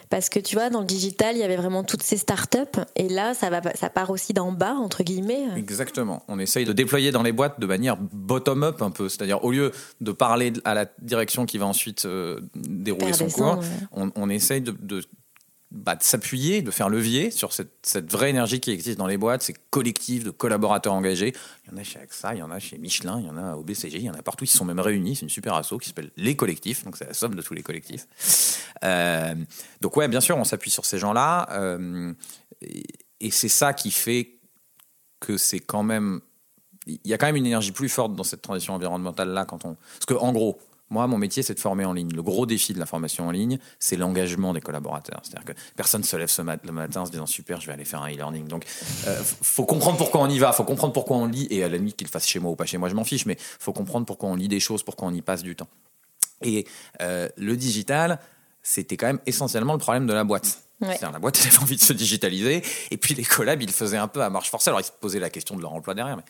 Parce 0.10 0.30
que 0.30 0.40
tu 0.40 0.56
vois, 0.56 0.70
dans 0.70 0.80
le 0.80 0.86
digital, 0.86 1.36
il 1.36 1.40
y 1.40 1.44
avait 1.44 1.56
vraiment 1.58 1.84
toutes 1.84 2.02
ces 2.02 2.18
startups. 2.18 2.80
Et 2.96 3.10
là, 3.10 3.34
ça, 3.34 3.50
va, 3.50 3.62
ça 3.76 3.90
part 3.90 4.10
aussi 4.10 4.34
d'en 4.34 4.52
bas, 4.52 4.74
entre 4.74 5.04
guillemets. 5.04 5.46
Exactement. 5.56 6.24
On 6.28 6.40
essaye 6.40 6.66
de 6.66 6.74
déployer 6.74 7.12
dans 7.12 7.24
les 7.24 7.32
boîtes 7.32 7.60
de 7.60 7.66
manière 7.66 7.98
bottom-up 7.98 8.82
un 8.82 8.92
peu. 8.92 9.10
C'est-à-dire, 9.10 9.44
au 9.44 9.52
lieu 9.52 9.72
de 10.02 10.12
parler 10.12 10.54
à 10.66 10.74
la 10.74 10.86
direction 11.02 11.46
qui 11.46 11.58
va 11.58 11.66
ensuite 11.68 12.06
euh, 12.06 12.40
dérouler 12.56 13.14
son 13.14 13.28
cours, 13.28 13.58
ouais. 13.60 13.66
on, 13.92 14.12
on 14.16 14.30
essaye 14.30 14.62
de, 14.62 14.72
de- 14.72 15.04
bah, 15.72 15.96
de 15.96 16.04
s'appuyer, 16.04 16.62
de 16.62 16.72
faire 16.72 16.90
levier 16.90 17.30
sur 17.32 17.52
cette, 17.54 18.12
vraie 18.12 18.30
énergie 18.30 18.60
qui 18.60 18.72
existe 18.72 18.98
dans 18.98 19.08
les 19.08 19.18
boîtes, 19.18 19.42
ces 19.42 19.56
collectifs 19.70 20.24
de 20.24 20.32
collaborateurs 20.32 20.94
engagés. 20.94 21.34
Il 21.66 21.72
y 21.72 21.74
en 21.74 21.78
a 21.78 21.84
chez 21.84 22.00
AXA, 22.00 22.36
il 22.36 22.40
y 22.40 22.42
en 22.42 22.52
a 22.52 22.60
chez 22.60 22.78
Michelin, 22.78 23.20
il 23.20 23.28
y 23.28 23.30
en 23.30 23.38
a 23.38 23.56
au 23.56 23.64
BCG, 23.64 23.98
il 23.98 24.04
y 24.04 24.10
en 24.10 24.14
a 24.14 24.22
partout. 24.22 24.46
Ils 24.46 24.50
se 24.50 24.58
sont 24.58 24.66
même 24.66 24.80
réunis. 24.80 25.16
C'est 25.16 25.24
une 25.24 25.30
super 25.30 25.56
asso 25.56 25.78
qui 25.82 25.90
s'appelle 25.90 26.12
Les 26.16 26.36
Collectifs. 26.36 26.84
Donc, 26.86 26.96
c'est 26.98 27.08
la 27.08 27.14
somme 27.14 27.36
de 27.36 27.42
tous 27.42 27.54
les 27.54 27.64
collectifs. 27.64 28.08
Euh, 28.84 29.36
donc, 29.82 29.98
ouais, 29.98 30.08
bien 30.08 30.22
sûr, 30.22 30.38
on 30.38 30.44
s'appuie 30.44 30.72
sur 30.72 30.86
ces 30.86 31.00
gens-là. 31.00 31.48
euh, 31.52 32.14
et 32.62 32.84
et 33.20 33.32
c'est 33.32 33.50
ça 33.50 33.74
qui 33.74 33.92
fait 33.92 34.40
que 35.20 35.38
c'est 35.38 35.60
quand 35.60 35.84
même. 35.84 36.22
Il 36.86 37.00
y 37.04 37.14
a 37.14 37.18
quand 37.18 37.26
même 37.26 37.36
une 37.36 37.46
énergie 37.46 37.72
plus 37.72 37.90
forte 37.90 38.16
dans 38.16 38.24
cette 38.24 38.42
transition 38.42 38.74
environnementale 38.74 39.30
là 39.30 39.46
quand 39.46 39.66
on. 39.66 39.76
Parce 39.76 40.06
que 40.06 40.14
en 40.14 40.32
gros, 40.32 40.60
moi, 40.90 41.06
mon 41.08 41.18
métier, 41.18 41.44
c'est 41.44 41.54
de 41.54 41.60
former 41.60 41.84
en 41.86 41.92
ligne. 41.94 42.12
Le 42.14 42.24
gros 42.24 42.46
défi 42.46 42.74
de 42.74 42.80
la 42.80 42.86
formation 42.86 43.28
en 43.28 43.32
ligne, 43.32 43.60
c'est 43.80 43.98
l'engagement 43.98 44.54
des 44.54 44.62
collaborateurs. 44.62 45.20
C'est-à-dire 45.24 45.54
que 45.54 45.60
personne 45.76 46.04
se 46.04 46.16
lève 46.16 46.30
ce 46.30 46.42
mat- 46.42 46.64
le 46.66 46.72
matin 46.72 47.02
en 47.02 47.06
se 47.06 47.12
disant 47.12 47.26
super, 47.26 47.60
je 47.60 47.68
vais 47.68 47.74
aller 47.74 47.84
faire 47.86 48.02
un 48.02 48.10
e-learning. 48.10 48.48
Donc, 48.48 48.66
euh, 49.08 49.22
faut 49.42 49.66
comprendre 49.66 49.98
pourquoi 49.98 50.22
on 50.22 50.30
y 50.30 50.40
va, 50.40 50.54
faut 50.54 50.64
comprendre 50.64 50.94
pourquoi 50.94 51.18
on 51.18 51.26
lit, 51.26 51.48
et 51.50 51.64
à 51.64 51.68
la 51.70 51.78
limite 51.78 51.98
qu'il 51.98 52.08
fasse 52.08 52.26
chez 52.28 52.40
moi 52.40 52.52
ou 52.52 52.56
pas 52.56 52.66
chez 52.66 52.78
moi, 52.78 52.88
je 52.90 52.96
m'en 52.96 53.04
fiche, 53.04 53.26
mais 53.26 53.36
faut 53.40 53.74
comprendre 53.74 54.06
pourquoi 54.06 54.30
on 54.30 54.36
lit 54.36 54.48
des 54.48 54.60
choses, 54.62 54.84
pourquoi 54.84 55.08
on 55.10 55.14
y 55.14 55.22
passe 55.22 55.44
du 55.44 55.56
temps. 55.56 55.68
Et 56.42 56.66
euh, 57.02 57.28
le 57.36 57.58
digital, 57.58 58.20
c'était 58.64 58.96
quand 58.96 59.08
même 59.08 59.20
essentiellement 59.26 59.74
le 59.74 59.80
problème 59.80 60.08
de 60.08 60.14
la 60.14 60.24
boîte. 60.24 60.64
Ouais. 60.80 60.98
La 61.02 61.20
boîte 61.20 61.40
elle 61.42 61.48
avait 61.48 61.60
envie 61.64 61.76
de 61.76 61.82
se 61.82 61.92
digitaliser, 61.94 62.62
et 62.92 62.98
puis 62.98 63.14
les 63.14 63.24
collabs, 63.26 63.62
ils 63.62 63.72
faisaient 63.72 63.98
un 63.98 64.08
peu 64.08 64.22
à 64.22 64.30
marche 64.30 64.50
forcée. 64.52 64.70
Alors 64.70 64.80
ils 64.80 64.86
se 64.86 64.92
posaient 64.92 65.20
la 65.20 65.30
question 65.32 65.56
de 65.58 65.62
leur 65.62 65.74
emploi 65.74 65.94
derrière, 65.96 66.16
mais 66.16 66.24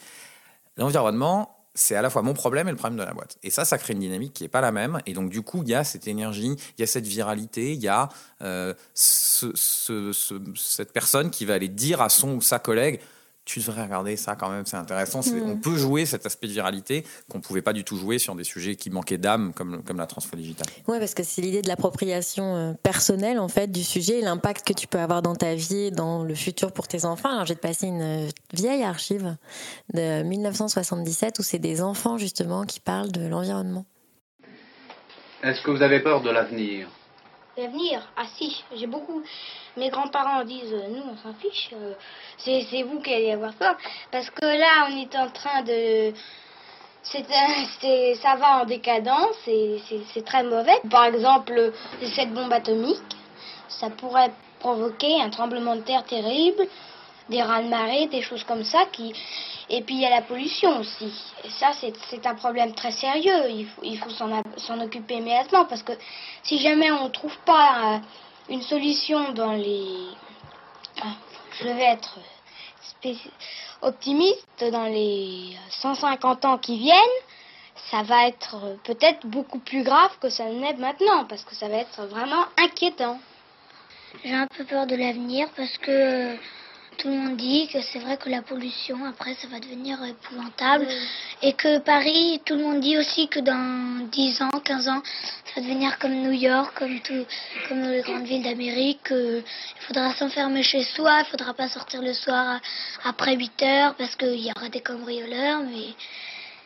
l'environnement, 0.77 1.56
c'est 1.77 1.95
à 1.95 2.01
la 2.01 2.09
fois 2.09 2.23
mon 2.23 2.33
problème 2.33 2.67
et 2.67 2.71
le 2.71 2.77
problème 2.77 2.97
de 2.99 3.03
la 3.03 3.13
boîte. 3.13 3.37
Et 3.43 3.49
ça, 3.51 3.63
ça 3.65 3.77
crée 3.77 3.93
une 3.93 3.99
dynamique 3.99 4.33
qui 4.33 4.43
n'est 4.43 4.49
pas 4.49 4.61
la 4.61 4.71
même. 4.71 4.99
Et 5.05 5.13
donc, 5.13 5.29
du 5.29 5.41
coup, 5.43 5.61
il 5.63 5.69
y 5.69 5.75
a 5.75 5.83
cette 5.83 6.07
énergie, 6.07 6.55
il 6.77 6.81
y 6.81 6.83
a 6.83 6.87
cette 6.87 7.05
viralité, 7.07 7.73
il 7.73 7.79
y 7.79 7.87
a 7.87 8.09
euh, 8.41 8.73
ce- 8.93 9.51
ce- 9.55 10.11
ce- 10.11 10.41
cette 10.55 10.91
personne 10.91 11.29
qui 11.29 11.45
va 11.45 11.53
aller 11.53 11.69
dire 11.69 12.01
à 12.01 12.09
son 12.09 12.33
ou 12.35 12.41
sa 12.41 12.59
collègue 12.59 12.99
tu 13.47 13.59
devrais 13.59 13.83
regarder 13.83 14.17
ça 14.17 14.35
quand 14.35 14.49
même, 14.49 14.65
c'est 14.65 14.75
intéressant. 14.75 15.21
Mhm. 15.25 15.49
On 15.49 15.55
peut 15.55 15.77
jouer 15.77 16.05
cet 16.05 16.25
aspect 16.25 16.47
de 16.47 16.51
viralité 16.51 17.05
qu'on 17.31 17.37
ne 17.37 17.43
pouvait 17.43 17.61
pas 17.61 17.71
du 17.71 17.85
tout 17.85 17.95
jouer 17.95 18.19
sur 18.19 18.35
des 18.35 18.43
sujets 18.43 18.75
qui 18.75 18.89
manquaient 18.89 19.17
d'âme, 19.17 19.53
comme, 19.53 19.83
comme 19.83 19.97
la 19.97 20.05
transfo 20.05 20.35
digitale. 20.35 20.67
Ouais, 20.87 20.99
parce 20.99 21.13
que 21.13 21.23
c'est 21.23 21.41
l'idée 21.41 21.61
de 21.61 21.69
l'appropriation 21.69 22.55
euh, 22.55 22.73
personnelle 22.83 23.39
en 23.39 23.47
fait 23.47 23.71
du 23.71 23.83
sujet 23.83 24.19
et 24.19 24.21
l'impact 24.21 24.67
que 24.67 24.73
tu 24.73 24.85
peux 24.85 24.99
avoir 24.99 25.21
dans 25.21 25.35
ta 25.35 25.55
vie 25.55 25.85
et 25.85 25.91
dans 25.91 26.23
le 26.23 26.35
futur 26.35 26.73
pour 26.73 26.89
tes 26.89 27.05
enfants. 27.05 27.29
Alors, 27.29 27.45
te 27.45 27.53
passer 27.53 27.87
une 27.87 28.01
euh, 28.01 28.29
vieille 28.53 28.83
archive 28.83 29.37
de 29.93 30.23
1977 30.23 31.39
où 31.39 31.43
c'est 31.43 31.57
des 31.57 31.81
enfants 31.81 32.17
justement 32.17 32.65
qui 32.65 32.81
parlent 32.81 33.13
de 33.13 33.25
l'environnement. 33.25 33.85
Est-ce 35.41 35.61
que 35.61 35.71
vous 35.71 35.81
avez 35.81 36.01
peur 36.01 36.21
de 36.21 36.29
l'avenir? 36.29 36.89
L'avenir? 37.57 38.11
Ah 38.17 38.25
si, 38.37 38.63
j'ai 38.75 38.87
beaucoup. 38.87 39.23
Mes 39.77 39.89
grands-parents 39.89 40.43
disent 40.43 40.73
euh, 40.73 40.87
nous 40.89 41.03
on 41.11 41.17
s'en 41.17 41.33
fiche. 41.35 41.69
euh, 41.73 41.93
c'est 42.39 42.83
vous 42.83 42.99
qui 42.99 43.13
allez 43.13 43.31
avoir 43.31 43.53
peur. 43.53 43.75
Parce 44.11 44.29
que 44.31 44.45
là 44.45 44.87
on 44.89 44.97
est 44.97 45.15
en 45.15 45.29
train 45.29 45.61
de. 45.63 46.13
Ça 48.21 48.35
va 48.35 48.61
en 48.61 48.65
décadence 48.65 49.37
et 49.47 49.79
c'est 50.13 50.25
très 50.25 50.43
mauvais. 50.43 50.77
Par 50.89 51.05
exemple, 51.05 51.71
cette 52.13 52.33
bombe 52.33 52.51
atomique, 52.51 52.99
ça 53.69 53.89
pourrait 53.89 54.33
provoquer 54.59 55.21
un 55.21 55.29
tremblement 55.29 55.77
de 55.77 55.81
terre 55.81 56.03
terrible, 56.03 56.67
des 57.29 57.41
raz-de-marée, 57.41 58.07
des 58.07 58.21
choses 58.21 58.43
comme 58.43 58.63
ça. 58.63 58.79
Et 59.69 59.81
puis 59.81 59.95
il 59.95 60.01
y 60.01 60.05
a 60.05 60.09
la 60.09 60.21
pollution 60.21 60.79
aussi. 60.79 61.11
Et 61.45 61.49
ça, 61.49 61.71
c'est 62.09 62.25
un 62.25 62.35
problème 62.35 62.73
très 62.73 62.91
sérieux. 62.91 63.67
Il 63.83 63.97
faut, 63.99 64.09
s'en 64.09 64.81
occuper 64.81 65.15
immédiatement 65.15 65.65
parce 65.65 65.83
que 65.83 65.93
si 66.43 66.57
jamais 66.59 66.91
on 66.91 67.05
ne 67.05 67.09
trouve 67.09 67.37
pas 67.45 67.95
euh, 67.95 67.97
une 68.49 68.61
solution 68.61 69.33
dans 69.33 69.53
les. 69.53 70.07
Ah, 71.01 71.15
je 71.59 71.65
vais 71.65 71.83
être 71.83 72.19
optimiste 73.81 74.63
dans 74.71 74.85
les 74.85 75.55
150 75.81 76.45
ans 76.45 76.57
qui 76.57 76.77
viennent, 76.77 76.97
ça 77.91 78.03
va 78.03 78.27
être 78.27 78.77
peut-être 78.83 79.25
beaucoup 79.27 79.59
plus 79.59 79.83
grave 79.83 80.11
que 80.19 80.29
ça 80.29 80.45
ne 80.45 80.59
l'est 80.59 80.73
maintenant 80.73 81.25
parce 81.25 81.43
que 81.43 81.55
ça 81.55 81.67
va 81.67 81.77
être 81.77 82.05
vraiment 82.07 82.45
inquiétant. 82.57 83.19
J'ai 84.23 84.33
un 84.33 84.47
peu 84.47 84.63
peur 84.63 84.87
de 84.87 84.95
l'avenir 84.95 85.47
parce 85.55 85.77
que 85.77 85.91
euh, 85.91 86.35
tout 86.97 87.07
le 87.07 87.13
monde 87.15 87.37
dit 87.37 87.67
que 87.67 87.81
c'est 87.81 87.99
vrai 87.99 88.17
que 88.17 88.29
la 88.29 88.41
pollution, 88.41 89.05
après, 89.05 89.33
ça 89.35 89.47
va 89.47 89.59
devenir 89.59 90.03
épouvantable. 90.03 90.87
Et 91.41 91.53
que 91.53 91.77
Paris, 91.79 92.41
tout 92.45 92.55
le 92.55 92.63
monde 92.63 92.79
dit 92.81 92.97
aussi 92.97 93.27
que 93.27 93.39
dans 93.39 94.07
10 94.11 94.41
ans, 94.41 94.49
15 94.63 94.87
ans, 94.89 95.01
ça 95.45 95.53
va 95.55 95.61
devenir 95.61 95.97
comme 95.99 96.13
New 96.13 96.31
York, 96.31 96.73
comme, 96.77 96.99
tout, 97.01 97.25
comme 97.69 97.81
les 97.83 98.01
grandes 98.01 98.25
villes 98.25 98.43
d'Amérique. 98.43 99.03
que 99.03 99.39
il 99.39 99.81
faudra 99.87 100.13
s'enfermer 100.13 100.63
chez 100.63 100.83
soi, 100.83 101.19
il 101.21 101.25
faudra 101.25 101.53
pas 101.53 101.67
sortir 101.69 102.01
le 102.01 102.13
soir 102.13 102.59
après 103.05 103.35
8 103.35 103.61
heures 103.63 103.95
parce 103.95 104.15
qu'il 104.15 104.39
y 104.45 104.51
aura 104.55 104.69
des 104.69 104.81
cambrioleurs. 104.81 105.61
Mais 105.61 105.93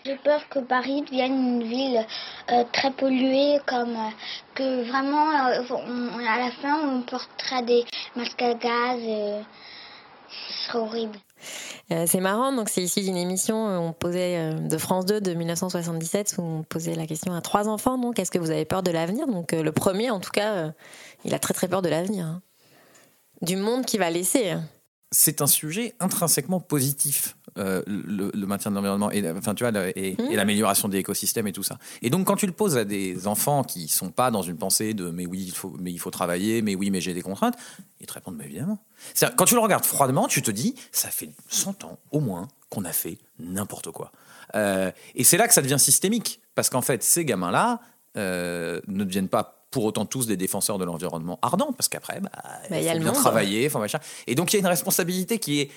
J'ai 0.05 0.15
peur 0.15 0.41
que 0.49 0.59
Paris 0.59 1.03
devienne 1.03 1.33
une 1.61 1.63
ville 1.63 2.03
euh, 2.51 2.63
très 2.71 2.89
polluée, 2.91 3.59
comme 3.67 3.95
euh, 3.95 4.09
que 4.55 4.83
vraiment, 4.89 5.29
euh, 5.47 5.61
on- 5.69 6.25
à 6.25 6.39
la 6.39 6.51
fin, 6.51 6.79
on 6.89 7.01
portera 7.01 7.61
des 7.61 7.83
masques 8.15 8.41
à 8.41 8.53
gaz. 8.55 8.99
Euh, 10.31 10.53
ce 10.53 10.67
serait 10.67 10.79
horrible. 10.79 11.17
Euh, 11.91 12.05
c'est 12.07 12.19
marrant, 12.21 12.53
donc 12.53 12.69
c'est 12.69 12.81
issu 12.83 13.01
d'une 13.01 13.17
émission 13.17 13.67
euh, 13.67 13.77
on 13.77 13.93
posait 13.93 14.37
euh, 14.37 14.53
de 14.53 14.77
France 14.77 15.05
2 15.05 15.19
de 15.21 15.33
1977 15.33 16.35
où 16.37 16.41
on 16.41 16.63
posait 16.63 16.95
la 16.95 17.05
question 17.07 17.33
à 17.33 17.41
trois 17.41 17.67
enfants 17.67 17.97
donc 17.97 18.19
est-ce 18.19 18.31
que 18.31 18.39
vous 18.39 18.51
avez 18.51 18.65
peur 18.65 18.83
de 18.83 18.91
l'avenir? 18.91 19.27
Donc 19.27 19.53
euh, 19.53 19.61
le 19.63 19.71
premier 19.71 20.09
en 20.11 20.19
tout 20.19 20.31
cas, 20.31 20.53
euh, 20.53 20.71
il 21.25 21.33
a 21.33 21.39
très 21.39 21.53
très 21.53 21.67
peur 21.67 21.81
de 21.81 21.89
l'avenir, 21.89 22.25
hein. 22.25 22.41
du 23.41 23.55
monde 23.57 23.85
qu'il 23.85 23.99
va 23.99 24.09
laisser. 24.09 24.51
hein. 24.51 24.63
c'est 25.11 25.41
un 25.41 25.47
sujet 25.47 25.95
intrinsèquement 25.99 26.59
positif, 26.59 27.35
euh, 27.57 27.81
le, 27.87 28.31
le 28.33 28.45
maintien 28.47 28.71
de 28.71 28.75
l'environnement 28.75 29.11
et, 29.11 29.29
enfin, 29.31 29.53
tu 29.55 29.65
vois, 29.65 29.87
et, 29.95 30.15
et 30.31 30.35
l'amélioration 30.35 30.87
des 30.87 30.99
écosystèmes 30.99 31.47
et 31.47 31.51
tout 31.51 31.63
ça. 31.63 31.77
Et 32.01 32.09
donc, 32.09 32.25
quand 32.27 32.35
tu 32.37 32.45
le 32.45 32.51
poses 32.53 32.77
à 32.77 32.85
des 32.85 33.27
enfants 33.27 33.63
qui 33.63 33.87
sont 33.87 34.09
pas 34.11 34.31
dans 34.31 34.41
une 34.41 34.57
pensée 34.57 34.93
de 34.93 35.09
mais 35.11 35.25
oui, 35.25 35.43
il 35.47 35.51
faut, 35.53 35.75
mais 35.79 35.91
il 35.91 35.97
faut 35.99 36.11
travailler, 36.11 36.61
mais 36.61 36.75
oui, 36.75 36.91
mais 36.91 37.01
j'ai 37.01 37.13
des 37.13 37.21
contraintes, 37.21 37.55
ils 37.99 38.07
te 38.07 38.13
répondent 38.13 38.35
mais 38.37 38.45
évidemment. 38.45 38.79
C'est-à-dire, 39.13 39.35
Quand 39.35 39.45
tu 39.45 39.55
le 39.55 39.59
regardes 39.61 39.85
froidement, 39.85 40.27
tu 40.27 40.41
te 40.41 40.51
dis 40.51 40.75
ça 40.91 41.09
fait 41.09 41.29
100 41.49 41.83
ans 41.83 41.97
au 42.11 42.19
moins 42.19 42.47
qu'on 42.69 42.85
a 42.85 42.93
fait 42.93 43.17
n'importe 43.39 43.91
quoi. 43.91 44.11
Euh, 44.55 44.91
et 45.15 45.23
c'est 45.23 45.37
là 45.37 45.47
que 45.47 45.53
ça 45.53 45.61
devient 45.61 45.79
systémique, 45.79 46.41
parce 46.55 46.69
qu'en 46.69 46.81
fait, 46.81 47.03
ces 47.03 47.25
gamins-là 47.25 47.79
euh, 48.17 48.81
ne 48.87 49.03
deviennent 49.03 49.29
pas 49.29 49.57
pour 49.71 49.85
autant 49.85 50.05
tous 50.05 50.27
des 50.27 50.35
défenseurs 50.35 50.77
de 50.77 50.83
l'environnement 50.83 51.39
ardent, 51.41 51.71
parce 51.71 51.87
qu'après, 51.87 52.19
bah, 52.19 52.29
Bah, 52.69 52.77
il 52.77 52.79
y 52.79 52.83
il 52.83 52.89
a 52.89 52.91
faut 52.91 52.97
le 52.97 53.03
bien 53.03 53.11
monde. 53.13 53.21
travailler, 53.21 53.69
faut 53.69 53.79
machin. 53.79 53.99
Et 54.27 54.35
donc 54.35 54.51
il 54.51 54.57
y 54.57 54.57
a 54.57 54.59
une 54.59 54.67
responsabilité 54.67 55.39
qui 55.39 55.61
est 55.61 55.71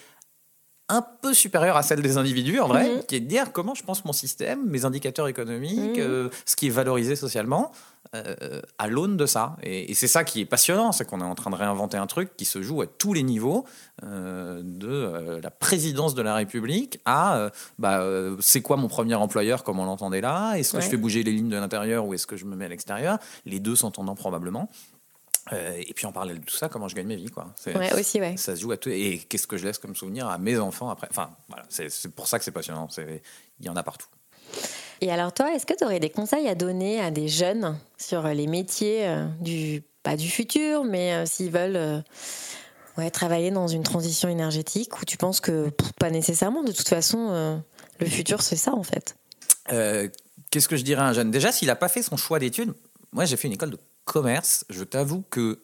un 0.90 1.02
peu 1.22 1.32
supérieure 1.32 1.76
à 1.78 1.82
celle 1.82 2.02
des 2.02 2.18
individus, 2.18 2.60
en 2.60 2.68
vrai, 2.68 2.88
Mhm. 2.96 3.02
qui 3.06 3.16
est 3.16 3.20
de 3.20 3.26
dire 3.26 3.52
comment 3.52 3.74
je 3.74 3.82
pense 3.82 4.04
mon 4.04 4.12
système, 4.12 4.66
mes 4.66 4.84
indicateurs 4.84 5.28
économiques, 5.28 5.96
Mhm. 5.96 6.04
euh, 6.04 6.28
ce 6.44 6.56
qui 6.56 6.66
est 6.66 6.70
valorisé 6.70 7.16
socialement, 7.16 7.72
euh, 8.14 8.60
à 8.78 8.86
l'aune 8.86 9.16
de 9.16 9.24
ça. 9.24 9.56
Et, 9.62 9.90
et 9.90 9.94
c'est 9.94 10.08
ça 10.08 10.24
qui 10.24 10.42
est 10.42 10.44
passionnant, 10.44 10.92
c'est 10.92 11.06
qu'on 11.06 11.20
est 11.20 11.24
en 11.24 11.34
train 11.34 11.50
de 11.50 11.56
réinventer 11.56 11.96
un 11.96 12.06
truc 12.06 12.36
qui 12.36 12.44
se 12.44 12.60
joue 12.60 12.82
à 12.82 12.86
tous 12.86 13.14
les 13.14 13.22
niveaux, 13.22 13.64
euh, 14.02 14.60
de 14.62 15.40
la 15.42 15.50
présidence 15.50 16.14
de 16.14 16.20
la 16.22 16.34
République 16.34 17.00
à 17.06 17.48
bah, 17.78 18.04
c'est 18.40 18.60
quoi 18.60 18.76
mon 18.76 18.88
premier 18.88 19.14
employeur, 19.14 19.64
comme 19.64 19.78
on 19.78 19.86
l'entendait 19.86 20.20
là, 20.20 20.54
est-ce 20.56 20.72
que 20.72 20.76
Ouais. 20.76 20.82
je 20.82 20.90
fais 20.90 20.96
bouger 20.98 21.22
les 21.22 21.32
lignes 21.32 21.48
de 21.48 21.56
l'intérieur 21.56 22.04
ou 22.06 22.12
est-ce 22.14 22.26
que 22.26 22.36
je 22.36 22.44
me 22.44 22.56
mets 22.56 22.66
à 22.66 22.68
l'extérieur, 22.68 23.18
les 23.46 23.58
deux 23.58 23.74
s'entendant 23.74 24.14
probablement. 24.14 24.68
Euh, 25.52 25.82
et 25.86 25.92
puis 25.92 26.06
en 26.06 26.12
parallèle 26.12 26.40
de 26.40 26.44
tout 26.44 26.54
ça, 26.56 26.68
comment 26.68 26.88
je 26.88 26.94
gagne 26.94 27.06
ma 27.06 27.16
vie, 27.16 27.30
quoi. 27.30 27.52
Ouais, 27.66 27.92
aussi, 27.92 28.20
ouais. 28.20 28.36
Ça 28.36 28.56
se 28.56 28.62
joue 28.62 28.72
à 28.72 28.76
tout. 28.76 28.88
Et 28.88 29.18
qu'est-ce 29.28 29.46
que 29.46 29.56
je 29.56 29.64
laisse 29.64 29.78
comme 29.78 29.94
souvenir 29.94 30.26
à 30.26 30.38
mes 30.38 30.58
enfants 30.58 30.88
après? 30.88 31.06
Enfin, 31.10 31.30
voilà, 31.48 31.64
c'est 31.68 32.08
pour 32.14 32.26
ça 32.28 32.38
que 32.38 32.44
c'est 32.44 32.50
passionnant. 32.50 32.88
Il 33.60 33.66
y 33.66 33.68
en 33.68 33.76
a 33.76 33.82
partout. 33.82 34.06
Et 35.00 35.10
alors 35.12 35.34
toi, 35.34 35.54
est-ce 35.54 35.66
que 35.66 35.74
tu 35.74 35.84
aurais 35.84 36.00
des 36.00 36.08
conseils 36.08 36.48
à 36.48 36.54
donner 36.54 37.00
à 37.00 37.10
des 37.10 37.28
jeunes 37.28 37.78
sur 37.98 38.22
les 38.22 38.46
métiers 38.46 39.06
euh, 39.06 39.26
du 39.40 39.82
pas 40.02 40.16
du 40.16 40.28
futur, 40.28 40.84
mais 40.84 41.12
euh, 41.12 41.26
s'ils 41.26 41.50
veulent 41.50 42.02
ouais, 42.96 43.10
travailler 43.10 43.50
dans 43.50 43.66
une 43.66 43.82
transition 43.82 44.28
énergétique 44.28 45.00
ou 45.00 45.04
tu 45.04 45.16
penses 45.16 45.40
que 45.40 45.68
pff, 45.70 45.92
pas 45.94 46.10
nécessairement 46.10 46.62
de 46.62 46.72
toute 46.72 46.88
façon 46.88 47.62
le 47.98 48.06
futur 48.06 48.42
c'est 48.42 48.56
ça 48.56 48.72
en 48.72 48.82
fait? 48.82 49.16
Qu'est-ce 50.50 50.68
que 50.68 50.76
je 50.76 50.84
dirais 50.84 51.02
à 51.02 51.06
un 51.06 51.12
jeune? 51.12 51.30
Déjà, 51.30 51.50
s'il 51.50 51.66
n'a 51.66 51.76
pas 51.76 51.88
fait 51.88 52.02
son 52.02 52.16
choix 52.16 52.38
d'études, 52.38 52.72
moi 53.12 53.24
j'ai 53.24 53.36
fait 53.36 53.48
une 53.48 53.54
école 53.54 53.70
de 53.70 53.78
commerce. 54.04 54.64
Je 54.70 54.84
t'avoue 54.84 55.22
que 55.30 55.62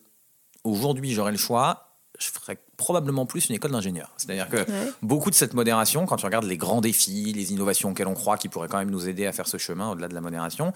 aujourd'hui 0.65 1.13
j'aurais 1.13 1.33
le 1.33 1.39
choix. 1.39 1.87
Je 2.19 2.29
ferais 2.29 2.59
probablement 2.77 3.25
plus 3.25 3.49
une 3.49 3.55
école 3.55 3.71
d'ingénieur. 3.71 4.11
C'est-à-dire 4.19 4.49
que 4.49 4.57
Ouais. 4.71 4.93
beaucoup 5.03 5.31
de 5.31 5.35
cette 5.35 5.55
modération, 5.55 6.05
quand 6.07 6.17
tu 6.17 6.27
regardes 6.27 6.45
les 6.45 6.59
grands 6.59 6.81
défis, 6.83 7.33
les 7.35 7.53
innovations 7.53 7.91
auxquelles 7.91 8.09
on 8.09 8.15
croit 8.15 8.37
qui 8.37 8.49
pourraient 8.49 8.69
quand 8.69 8.79
même 8.79 8.91
nous 8.91 9.09
aider 9.09 9.27
à 9.27 9.33
faire 9.33 9.47
ce 9.49 9.57
chemin 9.57 9.91
au-delà 9.93 10.09
de 10.09 10.15
la 10.15 10.21
modération, 10.21 10.67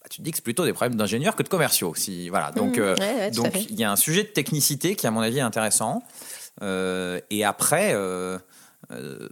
bah, 0.00 0.06
tu 0.10 0.18
te 0.18 0.22
dis 0.22 0.30
que 0.30 0.36
c'est 0.36 0.42
plutôt 0.44 0.64
des 0.64 0.72
problèmes 0.72 0.96
d'ingénieurs 0.96 1.34
que 1.34 1.42
de 1.42 1.48
commerciaux. 1.48 1.94
Si, 1.96 2.28
voilà. 2.28 2.52
Donc, 2.52 2.78
euh, 2.78 2.94
Ouais, 3.00 3.14
ouais, 3.14 3.30
tout 3.32 3.40
à 3.40 3.44
donc 3.44 3.52
fait. 3.54 3.66
il 3.68 3.78
y 3.80 3.82
a 3.84 3.90
un 3.90 3.96
sujet 3.96 4.22
de 4.22 4.28
technicité 4.28 4.94
qui, 4.94 5.06
à 5.08 5.10
mon 5.10 5.20
avis, 5.22 5.38
est 5.38 5.40
intéressant. 5.40 6.02
Euh, 6.62 7.20
et 7.30 7.44
après, 7.44 7.92
euh, 7.94 8.38
euh, 8.92 9.28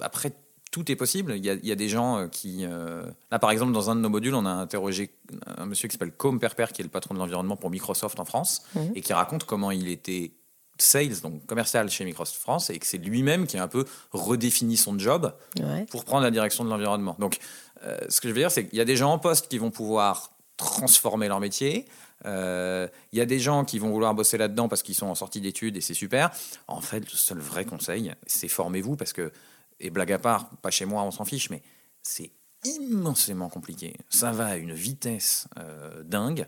après, 0.00 0.32
tout 0.70 0.90
est 0.90 0.96
possible. 0.96 1.34
Il 1.36 1.44
y 1.44 1.50
a, 1.50 1.54
il 1.54 1.66
y 1.66 1.72
a 1.72 1.74
des 1.76 1.88
gens 1.88 2.18
euh, 2.18 2.28
qui. 2.28 2.64
euh, 2.64 3.02
Là, 3.30 3.38
par 3.38 3.50
exemple, 3.50 3.72
dans 3.72 3.90
un 3.90 3.96
de 3.96 4.00
nos 4.00 4.08
modules, 4.08 4.34
on 4.34 4.46
a 4.46 4.50
interrogé 4.50 5.10
un 5.58 5.66
monsieur 5.66 5.88
qui 5.88 5.94
s'appelle 5.94 6.12
Com 6.12 6.38
Perper, 6.38 6.66
qui 6.72 6.82
est 6.82 6.84
le 6.84 6.90
patron 6.90 7.14
de 7.14 7.18
l'environnement 7.18 7.56
pour 7.56 7.70
Microsoft 7.70 8.18
en 8.20 8.24
France, 8.24 8.62
Mhm. 8.74 8.92
et 8.94 9.00
qui 9.00 9.12
raconte 9.12 9.44
comment 9.44 9.70
il 9.70 9.88
était 9.88 10.32
sales, 10.78 11.20
donc 11.22 11.44
commercial 11.46 11.90
chez 11.90 12.04
Microsoft 12.04 12.40
France, 12.40 12.70
et 12.70 12.78
que 12.78 12.86
c'est 12.86 12.98
lui-même 12.98 13.46
qui 13.46 13.58
a 13.58 13.62
un 13.62 13.68
peu 13.68 13.84
redéfini 14.12 14.76
son 14.76 14.98
job 14.98 15.34
Ouais. 15.58 15.84
pour 15.90 16.04
prendre 16.04 16.22
la 16.22 16.30
direction 16.30 16.64
de 16.64 16.70
l'environnement. 16.70 17.16
Donc, 17.18 17.38
euh, 17.84 17.98
ce 18.08 18.20
que 18.20 18.28
je 18.28 18.32
veux 18.34 18.40
dire, 18.40 18.50
c'est 18.50 18.66
qu'il 18.66 18.78
y 18.78 18.80
a 18.80 18.84
des 18.86 18.96
gens 18.96 19.12
en 19.12 19.18
poste 19.18 19.48
qui 19.48 19.58
vont 19.58 19.70
pouvoir 19.70 20.30
transformer 20.56 21.28
leur 21.28 21.40
métier. 21.40 21.86
Euh, 22.26 22.86
Il 23.12 23.18
y 23.18 23.22
a 23.22 23.26
des 23.26 23.38
gens 23.40 23.64
qui 23.64 23.78
vont 23.78 23.90
vouloir 23.90 24.14
bosser 24.14 24.36
là-dedans 24.38 24.68
parce 24.68 24.82
qu'ils 24.82 24.94
sont 24.94 25.06
en 25.06 25.14
sortie 25.14 25.40
d'études 25.40 25.76
et 25.76 25.80
c'est 25.80 25.94
super. 25.94 26.30
En 26.68 26.80
fait, 26.82 27.00
le 27.00 27.16
seul 27.16 27.38
vrai 27.38 27.64
conseil, 27.64 28.12
c'est 28.26 28.48
formez-vous 28.48 28.94
parce 28.96 29.12
que, 29.14 29.32
et 29.80 29.90
blague 29.90 30.12
à 30.12 30.18
part, 30.18 30.50
pas 30.62 30.70
chez 30.70 30.84
moi, 30.84 31.02
on 31.02 31.10
s'en 31.10 31.24
fiche, 31.24 31.50
mais 31.50 31.62
c'est 32.02 32.30
immensément 32.64 33.48
compliqué. 33.48 33.94
Ça 34.08 34.32
va 34.32 34.46
à 34.46 34.56
une 34.56 34.72
vitesse 34.74 35.48
euh, 35.58 36.02
dingue. 36.04 36.46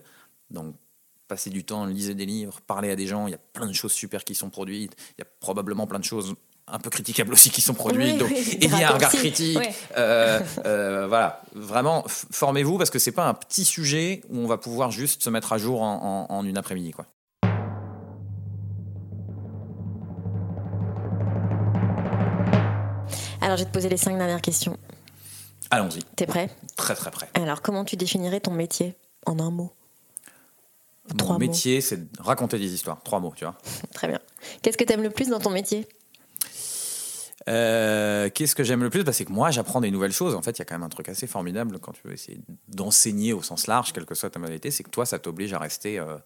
Donc, 0.51 0.75
passez 1.27 1.49
du 1.49 1.63
temps, 1.63 1.85
lisez 1.85 2.13
des 2.15 2.25
livres, 2.25 2.59
parlez 2.67 2.91
à 2.91 2.95
des 2.95 3.07
gens. 3.07 3.27
Il 3.27 3.31
y 3.31 3.35
a 3.35 3.39
plein 3.53 3.65
de 3.67 3.73
choses 3.73 3.91
super 3.93 4.23
qui 4.23 4.35
sont 4.35 4.49
produites. 4.49 4.95
Il 5.17 5.21
y 5.21 5.23
a 5.23 5.27
probablement 5.39 5.87
plein 5.87 5.99
de 5.99 6.03
choses 6.03 6.35
un 6.67 6.79
peu 6.79 6.89
critiquables 6.89 7.33
aussi 7.33 7.49
qui 7.49 7.59
sont 7.61 7.73
produites. 7.73 8.13
Oui, 8.13 8.17
donc, 8.19 8.29
oui, 8.29 8.37
ayez 8.37 8.57
des 8.67 8.73
un 8.83 8.89
regard 8.91 9.11
critique. 9.11 9.59
Euh, 9.97 10.39
euh, 10.65 11.07
voilà, 11.07 11.41
vraiment, 11.53 12.05
formez-vous 12.07 12.77
parce 12.77 12.89
que 12.89 12.99
c'est 12.99 13.11
pas 13.11 13.27
un 13.27 13.33
petit 13.33 13.65
sujet 13.65 14.21
où 14.29 14.37
on 14.37 14.47
va 14.47 14.57
pouvoir 14.57 14.91
juste 14.91 15.23
se 15.23 15.29
mettre 15.29 15.51
à 15.51 15.57
jour 15.57 15.81
en, 15.81 16.27
en- 16.29 16.33
en 16.33 16.45
une 16.45 16.57
après-midi. 16.57 16.91
Quoi. 16.91 17.05
Alors 23.43 23.57
je 23.57 23.63
vais 23.63 23.69
te 23.69 23.73
poser 23.73 23.89
les 23.89 23.97
cinq 23.97 24.17
dernières 24.17 24.41
questions. 24.41 24.77
Allons-y. 25.69 26.03
T'es 26.15 26.25
prêt? 26.25 26.49
Très 26.75 26.95
très 26.95 27.11
prêt. 27.11 27.27
Alors, 27.33 27.61
comment 27.61 27.83
tu 27.83 27.95
définirais 27.95 28.39
ton 28.39 28.51
métier 28.51 28.95
en 29.25 29.39
un 29.39 29.49
mot? 29.51 29.73
Mon 31.19 31.37
métier, 31.37 31.81
c'est 31.81 31.97
de 31.97 32.21
raconter 32.21 32.57
des 32.57 32.73
histoires. 32.73 33.01
Trois 33.03 33.19
mots, 33.19 33.33
tu 33.35 33.43
vois. 33.43 33.57
Très 33.93 34.07
bien. 34.07 34.19
Qu'est-ce 34.61 34.77
que 34.77 34.85
t'aimes 34.85 35.01
le 35.03 35.09
plus 35.09 35.27
dans 35.27 35.39
ton 35.39 35.49
métier? 35.49 35.85
Euh, 37.49 38.29
Qu'est-ce 38.29 38.55
que 38.55 38.63
j'aime 38.63 38.83
le 38.83 38.89
plus? 38.89 39.03
Bah, 39.03 39.11
C'est 39.11 39.25
que 39.25 39.31
moi, 39.33 39.51
j'apprends 39.51 39.81
des 39.81 39.91
nouvelles 39.91 40.13
choses. 40.13 40.33
En 40.35 40.41
fait, 40.41 40.51
il 40.51 40.59
y 40.59 40.61
a 40.61 40.65
quand 40.65 40.75
même 40.75 40.83
un 40.83 40.89
truc 40.89 41.09
assez 41.09 41.27
formidable 41.27 41.79
quand 41.79 41.91
tu 41.91 42.01
veux 42.07 42.13
essayer 42.13 42.39
d'enseigner 42.69 43.33
au 43.33 43.41
sens 43.41 43.67
large, 43.67 43.91
quelle 43.91 44.05
que 44.05 44.15
soit 44.15 44.29
ta 44.29 44.39
modalité, 44.39 44.71
c'est 44.71 44.83
que 44.83 44.89
toi, 44.89 45.05
ça 45.05 45.19
t'oblige 45.19 45.51
à 45.53 45.59
rester 45.59 45.99
euh, 45.99 46.17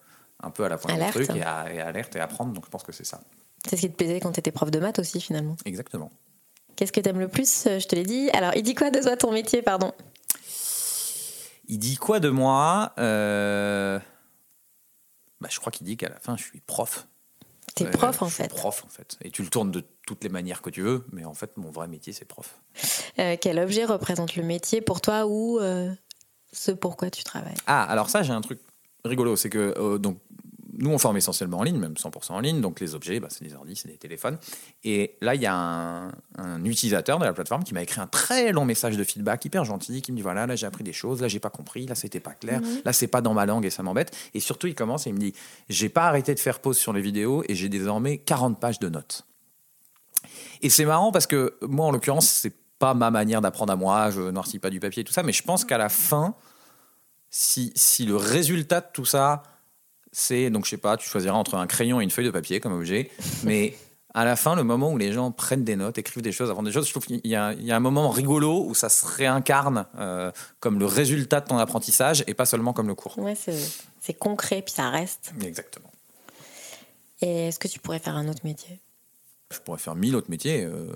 un 0.43 0.51
peu 0.51 0.63
à 0.63 0.69
la 0.69 0.77
pointe 0.77 0.95
Alerte. 0.95 1.17
du 1.17 1.25
truc 1.25 1.37
et 1.37 1.41
à, 1.41 1.73
et 1.73 1.79
à 1.81 1.87
alerte 1.87 2.15
et 2.15 2.19
à 2.19 2.25
apprendre. 2.25 2.53
Donc, 2.53 2.65
je 2.65 2.69
pense 2.69 2.83
que 2.83 2.91
c'est 2.91 3.05
ça. 3.05 3.21
C'est 3.67 3.77
ce 3.77 3.81
qui 3.81 3.89
te 3.89 3.95
plaisait 3.95 4.19
quand 4.19 4.31
t'étais 4.33 4.51
prof 4.51 4.69
de 4.69 4.79
maths 4.79 4.99
aussi, 4.99 5.19
finalement. 5.19 5.55
Exactement. 5.65 6.11
Qu'est-ce 6.77 6.91
que 6.93 7.01
t'aimes 7.01 7.19
le 7.19 7.27
plus 7.27 7.65
Euh, 7.65 7.79
Je 7.79 7.87
te 7.87 7.95
l'ai 7.95 8.03
dit. 8.03 8.29
Alors, 8.31 8.53
il 8.55 8.63
dit 8.63 8.75
quoi 8.75 8.89
de 8.91 9.01
toi 9.01 9.17
ton 9.17 9.31
métier, 9.33 9.61
pardon? 9.61 9.91
Il 11.67 11.79
dit 11.79 11.97
quoi 11.97 12.19
de 12.21 12.29
moi 12.29 12.93
Euh, 12.97 13.99
bah, 15.41 15.49
Je 15.51 15.59
crois 15.59 15.71
qu'il 15.71 15.85
dit 15.85 15.97
qu'à 15.97 16.09
la 16.09 16.19
fin, 16.19 16.37
je 16.37 16.43
suis 16.43 16.61
prof. 16.61 17.07
T'es 17.75 17.85
prof, 17.89 18.21
en 18.21 18.27
je 18.29 18.33
suis 18.33 18.43
fait. 18.43 18.49
prof, 18.49 18.83
en 18.85 18.89
fait. 18.89 19.17
Et 19.21 19.29
tu 19.29 19.43
le 19.43 19.49
tournes 19.49 19.71
de 19.71 19.83
toutes 20.07 20.23
les 20.23 20.29
manières 20.29 20.61
que 20.61 20.69
tu 20.69 20.81
veux, 20.81 21.05
mais 21.11 21.25
en 21.25 21.33
fait, 21.33 21.57
mon 21.57 21.69
vrai 21.69 21.87
métier, 21.87 22.13
c'est 22.13 22.25
prof. 22.25 22.61
Euh, 23.19 23.35
Quel 23.39 23.59
objet 23.59 23.85
représente 23.85 24.35
le 24.35 24.43
métier 24.43 24.81
pour 24.81 25.01
toi 25.01 25.27
ou 25.27 25.59
ce 26.53 26.71
pourquoi 26.71 27.09
tu 27.11 27.23
travailles? 27.23 27.53
Ah, 27.67 27.83
alors 27.83 28.09
ça, 28.09 28.23
j'ai 28.23 28.33
un 28.33 28.41
truc 28.41 28.59
rigolo, 29.03 29.35
c'est 29.35 29.49
que 29.49 29.97
donc 29.97 30.19
nous, 30.77 30.89
on 30.91 30.97
forme 30.97 31.17
essentiellement 31.17 31.57
en 31.59 31.63
ligne, 31.63 31.77
même 31.77 31.93
100% 31.95 32.31
en 32.33 32.39
ligne. 32.39 32.61
Donc 32.61 32.79
les 32.79 32.93
objets, 32.95 33.19
bah, 33.19 33.27
c'est 33.29 33.43
des 33.43 33.53
ordi, 33.55 33.75
c'est 33.75 33.87
des 33.87 33.97
téléphones. 33.97 34.37
Et 34.83 35.17
là, 35.21 35.35
il 35.35 35.41
y 35.41 35.45
a 35.45 35.53
un, 35.55 36.11
un 36.37 36.63
utilisateur 36.65 37.19
de 37.19 37.25
la 37.25 37.33
plateforme 37.33 37.63
qui 37.63 37.73
m'a 37.73 37.81
écrit 37.81 37.99
un 37.99 38.07
très 38.07 38.51
long 38.51 38.63
message 38.63 38.95
de 38.95 39.03
feedback 39.03 39.43
hyper 39.45 39.65
gentil, 39.65 40.01
qui 40.01 40.11
me 40.11 40.17
dit 40.17 40.21
voilà, 40.23 40.45
là 40.47 40.55
j'ai 40.55 40.67
appris 40.67 40.83
des 40.83 40.93
choses, 40.93 41.21
là 41.21 41.27
j'ai 41.27 41.39
pas 41.39 41.49
compris, 41.49 41.85
là 41.87 41.95
c'était 41.95 42.19
pas 42.19 42.33
clair, 42.33 42.61
Mhm. 42.61 42.81
là 42.85 42.93
c'est 42.93 43.07
pas 43.07 43.21
dans 43.21 43.33
ma 43.33 43.45
langue 43.45 43.65
et 43.65 43.69
ça 43.69 43.81
m'embête. 43.83 44.15
Et 44.33 44.39
surtout, 44.39 44.67
il 44.67 44.75
commence 44.75 45.07
et 45.07 45.09
il 45.09 45.13
me 45.15 45.19
dit 45.19 45.33
j'ai 45.69 45.89
pas 45.89 46.05
arrêté 46.07 46.33
de 46.35 46.39
faire 46.39 46.59
pause 46.59 46.77
sur 46.77 46.93
les 46.93 47.01
vidéos 47.01 47.43
et 47.47 47.55
j'ai 47.55 47.69
désormais 47.69 48.19
40 48.19 48.59
pages 48.59 48.79
de 48.79 48.89
notes. 48.89 49.25
Et 50.61 50.69
c'est 50.69 50.85
marrant 50.85 51.11
parce 51.11 51.27
que 51.27 51.55
moi, 51.61 51.85
en 51.87 51.91
l'occurrence, 51.91 52.27
c'est 52.27 52.53
pas 52.79 52.93
ma 52.93 53.09
manière 53.09 53.41
d'apprendre 53.41 53.73
à 53.73 53.75
moi, 53.75 54.11
je 54.11 54.21
noircis 54.21 54.59
pas 54.59 54.69
du 54.69 54.79
papier 54.79 55.01
et 55.01 55.03
tout 55.03 55.13
ça, 55.13 55.23
mais 55.23 55.31
je 55.33 55.41
pense 55.43 55.65
qu'à 55.65 55.77
la 55.79 55.89
fin, 55.89 56.35
si, 57.29 57.71
si 57.75 58.05
le 58.05 58.15
résultat 58.15 58.81
de 58.81 58.87
tout 58.93 59.05
ça, 59.05 59.43
c'est, 60.19 60.49
donc 60.49 60.65
je 60.65 60.71
sais 60.71 60.77
pas, 60.77 60.97
tu 60.97 61.07
choisiras 61.07 61.35
entre 61.35 61.53
un 61.53 61.67
crayon 61.67 62.01
et 62.01 62.03
une 62.03 62.09
feuille 62.09 62.25
de 62.25 62.31
papier 62.31 62.59
comme 62.59 62.73
objet, 62.73 63.11
mais 63.43 63.75
à 64.15 64.25
la 64.25 64.35
fin, 64.35 64.55
le 64.55 64.63
moment 64.63 64.91
où 64.91 64.97
les 64.97 65.13
gens 65.13 65.31
prennent 65.31 65.63
des 65.63 65.75
notes, 65.75 65.99
écrivent 65.99 66.23
des 66.23 66.31
choses, 66.31 66.49
avant 66.49 66.63
des 66.63 66.71
choses, 66.71 66.87
je 66.87 66.91
trouve 66.91 67.05
qu'il 67.05 67.21
y 67.23 67.29
y 67.29 67.35
a 67.35 67.75
un 67.75 67.79
moment 67.79 68.09
rigolo 68.09 68.65
où 68.65 68.73
ça 68.73 68.89
se 68.89 69.05
réincarne 69.05 69.85
euh, 69.99 70.31
comme 70.59 70.79
le 70.79 70.87
résultat 70.87 71.39
de 71.41 71.47
ton 71.47 71.59
apprentissage 71.59 72.23
et 72.25 72.33
pas 72.33 72.47
seulement 72.47 72.73
comme 72.73 72.87
le 72.87 72.95
cours. 72.95 73.15
Ouais, 73.19 73.35
c'est 73.35 73.59
c'est 74.01 74.15
concret, 74.15 74.63
puis 74.63 74.73
ça 74.73 74.89
reste. 74.89 75.33
Exactement. 75.43 75.91
Et 77.21 77.49
est-ce 77.49 77.59
que 77.59 77.67
tu 77.67 77.77
pourrais 77.77 77.99
faire 77.99 78.15
un 78.15 78.27
autre 78.27 78.41
métier? 78.43 78.79
Je 79.53 79.59
pourrais 79.59 79.79
faire 79.79 79.95
mille 79.95 80.15
autres 80.15 80.31
métiers. 80.31 80.63
euh, 80.65 80.87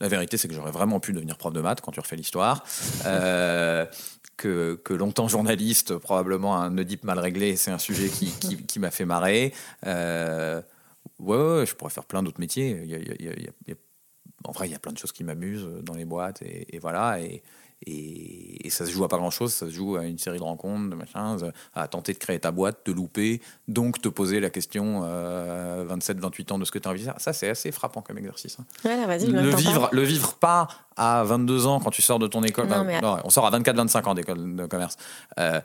la 0.00 0.08
vérité, 0.08 0.38
c'est 0.38 0.48
que 0.48 0.54
j'aurais 0.54 0.72
vraiment 0.72 1.00
pu 1.00 1.12
devenir 1.12 1.36
prof 1.36 1.52
de 1.52 1.60
maths 1.60 1.80
quand 1.80 1.92
tu 1.92 2.00
refais 2.00 2.16
l'histoire. 2.16 2.64
Euh, 3.06 3.84
que, 4.40 4.94
longtemps 4.94 5.28
journaliste, 5.28 5.96
probablement 5.96 6.56
un 6.56 6.76
Oedipe 6.78 7.04
mal 7.04 7.18
réglé, 7.18 7.56
c'est 7.56 7.70
un 7.70 7.78
sujet 7.78 8.08
qui, 8.08 8.30
qui, 8.64 8.78
m'a 8.78 8.90
fait 8.90 9.04
marrer. 9.04 9.52
Euh, 9.86 10.62
ouais, 11.18 11.36
ouais, 11.36 11.66
je 11.66 11.74
pourrais 11.74 11.90
faire 11.90 12.04
plein 12.04 12.22
d'autres 12.22 12.40
métiers. 12.40 12.82
En 14.44 14.52
vrai, 14.52 14.68
il 14.68 14.72
y 14.72 14.74
a 14.74 14.78
plein 14.78 14.92
de 14.92 14.98
choses 14.98 15.12
qui 15.12 15.24
m'amusent 15.24 15.68
dans 15.82 15.94
les 15.94 16.06
boîtes 16.06 16.42
et, 16.42 16.78
voilà. 16.80 17.18
Et, 17.86 18.66
et 18.66 18.70
ça 18.70 18.84
se 18.84 18.90
joue 18.90 19.04
à 19.04 19.08
pas 19.08 19.16
grand 19.16 19.30
chose, 19.30 19.52
ça 19.52 19.66
se 19.66 19.70
joue 19.72 19.96
à 19.96 20.04
une 20.04 20.18
série 20.18 20.38
de 20.38 20.42
rencontres, 20.42 20.90
de 20.90 20.94
machins, 20.94 21.38
à 21.74 21.88
tenter 21.88 22.12
de 22.12 22.18
créer 22.18 22.38
ta 22.38 22.50
boîte, 22.50 22.78
de 22.86 22.92
louper, 22.92 23.40
donc 23.68 24.00
te 24.02 24.08
poser 24.08 24.38
la 24.40 24.50
question 24.50 25.02
27-28 25.86 26.52
ans 26.52 26.58
de 26.58 26.64
ce 26.64 26.70
que 26.70 26.78
tu 26.78 26.88
as 26.88 26.90
envie 26.90 27.00
de 27.00 27.04
faire. 27.06 27.20
Ça, 27.20 27.32
c'est 27.32 27.48
assez 27.48 27.72
frappant 27.72 28.02
comme 28.02 28.18
exercice. 28.18 28.58
hein. 28.60 28.64
Le 29.42 29.50
vivre, 29.56 29.88
pas. 29.88 29.96
le 29.96 30.02
vivre 30.02 30.34
pas 30.34 30.68
à 30.96 31.24
22 31.24 31.66
ans 31.66 31.80
quand 31.80 31.90
tu 31.90 32.02
sors 32.02 32.18
de 32.18 32.26
ton 32.26 32.42
école. 32.42 32.66
Non, 32.66 32.78
bah, 32.78 32.84
mais- 32.84 33.00
non, 33.00 33.16
on 33.24 33.30
sort 33.30 33.46
à 33.46 33.50
24-25 33.50 34.06
ans 34.08 34.14
d'école 34.14 34.56
de 34.56 34.66
commerce. 34.66 34.96
Euh, 35.38 35.60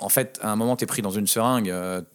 en 0.00 0.08
fait, 0.08 0.38
à 0.42 0.50
un 0.52 0.56
moment, 0.56 0.76
tu 0.76 0.84
es 0.84 0.86
pris 0.86 1.02
dans 1.02 1.10
une 1.10 1.26
seringue, 1.26 1.66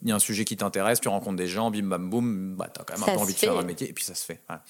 il 0.02 0.08
y 0.10 0.12
a 0.12 0.16
un 0.16 0.20
sujet 0.20 0.46
qui 0.46 0.56
t'intéresse, 0.56 1.02
tu 1.02 1.10
rencontres 1.10 1.36
des 1.38 1.48
gens, 1.48 1.70
bim 1.72 1.84
bam 1.84 2.10
boum, 2.10 2.56
bah, 2.56 2.70
tu 2.74 2.80
as 2.80 2.84
quand 2.86 2.94
même 2.94 3.04
Ça 3.06 3.12
un 3.12 3.16
peu 3.16 3.22
envie 3.22 3.34
de 3.34 3.40
faire 3.40 3.58
un 3.58 3.64
métier, 3.64 3.90
et 3.90 3.94
puis 3.94 4.04
ça 4.06 4.16
se 4.16 4.24
fait. 4.26 4.42
Voilà. 4.48 4.64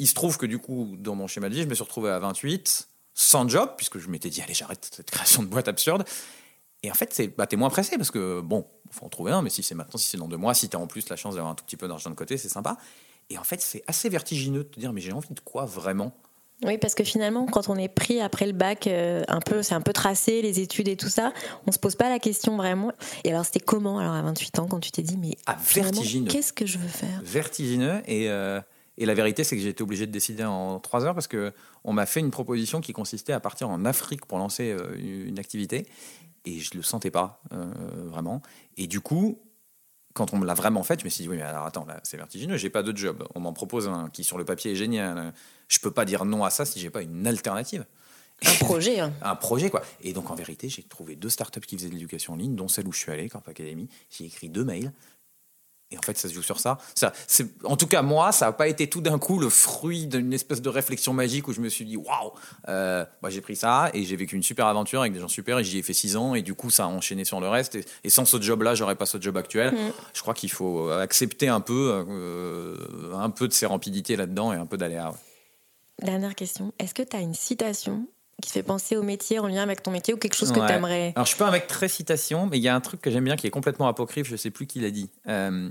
Il 0.00 0.06
se 0.08 0.14
trouve 0.14 0.36
que 0.38 0.46
du 0.46 0.58
coup, 0.58 0.94
dans 0.98 1.14
mon 1.14 1.26
schéma 1.26 1.48
de 1.48 1.54
vie, 1.54 1.62
je 1.62 1.68
me 1.68 1.74
suis 1.74 1.82
retrouvé 1.84 2.10
à 2.10 2.18
28, 2.18 2.88
sans 3.18 3.48
job, 3.48 3.70
puisque 3.76 3.98
je 3.98 4.08
m'étais 4.08 4.30
dit, 4.30 4.40
allez, 4.42 4.54
j'arrête 4.54 4.88
cette 4.94 5.10
création 5.10 5.42
de 5.42 5.48
boîte 5.48 5.66
absurde. 5.66 6.04
Et 6.84 6.90
en 6.90 6.94
fait, 6.94 7.12
c'est, 7.12 7.26
bah, 7.26 7.48
t'es 7.48 7.56
moins 7.56 7.68
pressé 7.68 7.98
parce 7.98 8.12
que, 8.12 8.40
bon, 8.40 8.64
faut 8.92 9.04
en 9.04 9.08
trouver 9.08 9.32
un, 9.32 9.42
mais 9.42 9.50
si 9.50 9.64
c'est 9.64 9.74
maintenant, 9.74 9.98
si 9.98 10.06
c'est 10.06 10.18
dans 10.18 10.28
deux 10.28 10.36
mois, 10.36 10.54
si 10.54 10.68
t'as 10.68 10.78
en 10.78 10.86
plus 10.86 11.08
la 11.08 11.16
chance 11.16 11.34
d'avoir 11.34 11.50
un 11.50 11.56
tout 11.56 11.64
petit 11.64 11.76
peu 11.76 11.88
d'argent 11.88 12.10
de 12.10 12.14
côté, 12.14 12.36
c'est 12.36 12.48
sympa. 12.48 12.76
Et 13.28 13.36
en 13.36 13.42
fait, 13.42 13.60
c'est 13.60 13.82
assez 13.88 14.08
vertigineux 14.08 14.62
de 14.62 14.68
te 14.68 14.78
dire, 14.78 14.92
mais 14.92 15.00
j'ai 15.00 15.10
envie 15.10 15.34
de 15.34 15.40
quoi 15.40 15.64
vraiment? 15.64 16.12
Oui, 16.64 16.78
parce 16.78 16.94
que 16.94 17.02
finalement, 17.02 17.46
quand 17.46 17.68
on 17.68 17.74
est 17.74 17.88
pris 17.88 18.20
après 18.20 18.46
le 18.46 18.52
bac, 18.52 18.86
euh, 18.86 19.24
un 19.26 19.40
peu, 19.40 19.64
c'est 19.64 19.74
un 19.74 19.80
peu 19.80 19.92
tracé, 19.92 20.40
les 20.40 20.60
études 20.60 20.86
et 20.86 20.96
tout 20.96 21.08
ça, 21.08 21.32
on 21.66 21.72
se 21.72 21.78
pose 21.80 21.96
pas 21.96 22.08
la 22.08 22.20
question 22.20 22.56
vraiment. 22.56 22.92
Et 23.24 23.32
alors, 23.32 23.44
c'était 23.44 23.60
comment, 23.60 23.98
alors, 23.98 24.14
à 24.14 24.22
28 24.22 24.60
ans, 24.60 24.68
quand 24.68 24.78
tu 24.78 24.92
t'es 24.92 25.02
dit, 25.02 25.16
mais 25.16 25.36
vertigineux. 25.74 26.30
qu'est-ce 26.30 26.52
que 26.52 26.66
je 26.66 26.78
veux 26.78 26.86
faire? 26.86 27.20
Vertigineux 27.24 28.00
et, 28.06 28.30
euh, 28.30 28.60
et 28.98 29.06
la 29.06 29.14
vérité 29.14 29.44
c'est 29.44 29.56
que 29.56 29.62
j'ai 29.62 29.70
été 29.70 29.82
obligé 29.82 30.06
de 30.06 30.12
décider 30.12 30.44
en 30.44 30.78
trois 30.80 31.04
heures 31.06 31.14
parce 31.14 31.28
que 31.28 31.52
on 31.84 31.92
m'a 31.94 32.04
fait 32.04 32.20
une 32.20 32.30
proposition 32.30 32.80
qui 32.82 32.92
consistait 32.92 33.32
à 33.32 33.40
partir 33.40 33.70
en 33.70 33.84
Afrique 33.86 34.26
pour 34.26 34.38
lancer 34.38 34.70
euh, 34.72 34.94
une 34.98 35.38
activité 35.38 35.86
et 36.44 36.58
je 36.58 36.76
le 36.76 36.82
sentais 36.82 37.10
pas 37.10 37.40
euh, 37.52 37.72
vraiment 38.06 38.42
et 38.76 38.86
du 38.86 39.00
coup 39.00 39.40
quand 40.14 40.34
on 40.34 40.38
me 40.38 40.46
l'a 40.46 40.54
vraiment 40.54 40.82
fait 40.82 41.00
je 41.00 41.04
me 41.04 41.10
suis 41.10 41.22
dit 41.22 41.28
oui 41.28 41.36
mais 41.36 41.42
alors 41.42 41.64
attends 41.64 41.86
là 41.86 42.00
c'est 42.02 42.16
vertigineux 42.16 42.56
j'ai 42.56 42.70
pas 42.70 42.82
de 42.82 42.94
job 42.96 43.26
on 43.34 43.40
m'en 43.40 43.52
propose 43.52 43.88
un 43.88 44.10
qui 44.10 44.24
sur 44.24 44.36
le 44.36 44.44
papier 44.44 44.72
est 44.72 44.76
génial 44.76 45.32
je 45.68 45.78
peux 45.78 45.90
pas 45.92 46.04
dire 46.04 46.24
non 46.24 46.44
à 46.44 46.50
ça 46.50 46.64
si 46.64 46.80
j'ai 46.80 46.90
pas 46.90 47.02
une 47.02 47.26
alternative 47.26 47.86
Un 48.46 48.64
projet. 48.64 49.00
hein. 49.00 49.12
un 49.22 49.34
projet 49.34 49.68
quoi. 49.70 49.82
Et 50.00 50.12
donc 50.12 50.30
en 50.30 50.36
vérité, 50.36 50.68
j'ai 50.68 50.84
trouvé 50.84 51.16
deux 51.16 51.28
startups 51.28 51.60
qui 51.60 51.76
faisaient 51.76 51.88
de 51.88 51.94
l'éducation 51.94 52.34
en 52.34 52.36
ligne, 52.36 52.54
dont 52.54 52.68
celle 52.68 52.86
où 52.86 52.92
je 52.92 52.98
suis 52.98 53.10
allé, 53.10 53.28
Corp 53.28 53.48
Academy. 53.48 53.88
J'ai 54.10 54.26
écrit 54.26 54.48
deux 54.48 54.62
mails. 54.64 54.92
Et 55.90 55.96
en 55.96 56.02
fait, 56.02 56.18
ça 56.18 56.28
se 56.28 56.34
joue 56.34 56.42
sur 56.42 56.60
ça. 56.60 56.78
ça 56.94 57.12
c'est, 57.26 57.46
en 57.64 57.76
tout 57.76 57.86
cas, 57.86 58.02
moi, 58.02 58.30
ça 58.30 58.46
n'a 58.46 58.52
pas 58.52 58.68
été 58.68 58.88
tout 58.88 59.00
d'un 59.00 59.18
coup 59.18 59.38
le 59.38 59.48
fruit 59.48 60.06
d'une 60.06 60.34
espèce 60.34 60.60
de 60.60 60.68
réflexion 60.68 61.14
magique 61.14 61.48
où 61.48 61.52
je 61.52 61.60
me 61.60 61.68
suis 61.70 61.86
dit 61.86 61.96
waouh. 61.96 62.32
Euh, 62.68 63.06
j'ai 63.28 63.40
pris 63.40 63.56
ça 63.56 63.90
et 63.94 64.04
j'ai 64.04 64.16
vécu 64.16 64.36
une 64.36 64.42
super 64.42 64.66
aventure 64.66 65.00
avec 65.00 65.14
des 65.14 65.20
gens 65.20 65.28
super 65.28 65.58
et 65.58 65.64
j'y 65.64 65.78
ai 65.78 65.82
fait 65.82 65.94
six 65.94 66.16
ans 66.16 66.34
et 66.34 66.42
du 66.42 66.54
coup, 66.54 66.68
ça 66.68 66.84
a 66.84 66.88
enchaîné 66.88 67.24
sur 67.24 67.40
le 67.40 67.48
reste. 67.48 67.76
Et, 67.76 67.84
et 68.04 68.10
sans 68.10 68.26
ce 68.26 68.40
job-là, 68.40 68.74
j'aurais 68.74 68.96
pas 68.96 69.06
ce 69.06 69.18
job 69.20 69.36
actuel. 69.38 69.72
Mm. 69.72 69.92
Je 70.12 70.20
crois 70.20 70.34
qu'il 70.34 70.50
faut 70.50 70.90
accepter 70.90 71.48
un 71.48 71.60
peu, 71.60 72.04
euh, 72.08 72.76
un 73.14 73.30
peu 73.30 73.48
de 73.48 73.54
sérempidité 73.54 74.16
là-dedans 74.16 74.52
et 74.52 74.56
un 74.56 74.66
peu 74.66 74.76
d'aléa. 74.76 75.10
ouais. 75.10 75.16
Dernière 76.02 76.34
question. 76.34 76.72
Est-ce 76.78 76.94
que 76.94 77.02
tu 77.02 77.16
as 77.16 77.20
une 77.20 77.34
citation 77.34 78.06
qui 78.42 78.50
fait 78.50 78.62
penser 78.62 78.96
au 78.96 79.02
métier 79.02 79.38
en 79.38 79.46
lien 79.48 79.62
avec 79.62 79.82
ton 79.82 79.90
métier 79.90 80.14
ou 80.14 80.16
quelque 80.16 80.34
chose 80.34 80.52
que 80.52 80.60
Ouais. 80.60 80.66
tu 80.66 80.72
aimerais 80.72 81.12
Alors, 81.16 81.26
je 81.26 81.30
suis 81.30 81.38
pas 81.38 81.48
un 81.48 81.50
mec 81.50 81.66
très 81.66 81.88
citation, 81.88 82.46
mais 82.46 82.58
il 82.58 82.62
y 82.62 82.68
a 82.68 82.74
un 82.74 82.80
truc 82.80 83.00
que 83.00 83.10
j'aime 83.10 83.24
bien 83.24 83.36
qui 83.36 83.46
est 83.46 83.50
complètement 83.50 83.88
apocryphe, 83.88 84.28
je 84.28 84.36
sais 84.36 84.50
plus 84.50 84.66
qui 84.66 84.80
l'a 84.80 84.90
dit. 84.90 85.10
Euh, 85.28 85.70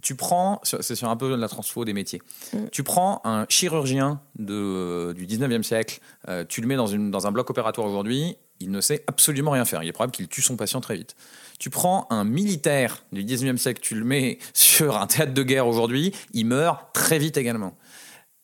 tu 0.00 0.14
prends, 0.16 0.60
c'est 0.62 0.94
sur 0.96 1.08
un 1.08 1.16
peu 1.16 1.36
la 1.36 1.48
transfo 1.48 1.84
des 1.84 1.92
métiers, 1.92 2.22
Mm. 2.52 2.66
tu 2.72 2.82
prends 2.82 3.20
un 3.24 3.44
chirurgien 3.48 4.20
de, 4.38 5.12
du 5.16 5.26
19e 5.26 5.62
siècle, 5.62 6.00
euh, 6.28 6.44
tu 6.48 6.60
le 6.60 6.66
mets 6.66 6.76
dans, 6.76 6.86
une, 6.86 7.10
dans 7.10 7.26
un 7.26 7.32
bloc 7.32 7.50
opératoire 7.50 7.86
aujourd'hui, 7.86 8.36
il 8.58 8.70
ne 8.70 8.80
sait 8.80 9.04
absolument 9.06 9.50
rien 9.50 9.64
faire. 9.64 9.82
Il 9.82 9.88
est 9.88 9.92
probable 9.92 10.12
qu'il 10.12 10.28
tue 10.28 10.40
son 10.42 10.56
patient 10.56 10.80
très 10.80 10.94
vite. 10.96 11.14
Tu 11.58 11.68
prends 11.68 12.06
un 12.10 12.24
militaire 12.24 13.04
du 13.12 13.24
19e 13.24 13.56
siècle, 13.58 13.80
tu 13.82 13.94
le 13.96 14.04
mets 14.04 14.38
sur 14.54 14.96
un 14.96 15.06
théâtre 15.06 15.34
de 15.34 15.42
guerre 15.42 15.66
aujourd'hui, 15.66 16.12
il 16.32 16.46
meurt 16.46 16.92
très 16.94 17.18
vite 17.18 17.36
également. 17.36 17.76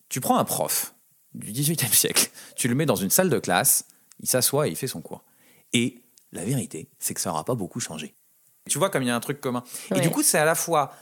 Tu 0.09 0.21
prends 0.21 0.37
un 0.39 0.45
prof 0.45 0.95
du 1.35 1.53
18e 1.53 1.93
siècle, 1.93 2.31
tu 2.59 2.69
le 2.69 2.75
mets 2.75 2.87
dans 2.87 2.97
une 2.97 3.11
salle 3.11 3.31
de 3.31 3.39
classe, 3.39 3.85
il 4.21 4.29
s'assoit 4.29 4.67
et 4.69 4.71
il 4.71 4.77
fait 4.77 4.87
son 4.89 5.01
cours. 5.01 5.25
Et 5.73 6.03
la 6.33 6.45
vérité, 6.45 6.91
c'est 6.99 7.15
que 7.15 7.21
ça 7.21 7.31
n'aura 7.31 7.45
pas 7.45 7.55
beaucoup 7.55 7.81
changé. 7.81 8.15
Tu 8.69 8.79
vois 8.79 8.91
comme 8.91 9.03
il 9.03 9.07
y 9.09 9.11
a 9.11 9.17
un 9.17 9.21
truc 9.21 9.41
commun. 9.41 9.63
Et 9.95 10.01
du 10.01 10.11
coup, 10.11 10.23
c'est 10.23 10.39
à 10.39 10.45
la 10.45 10.55
fois 10.55 10.93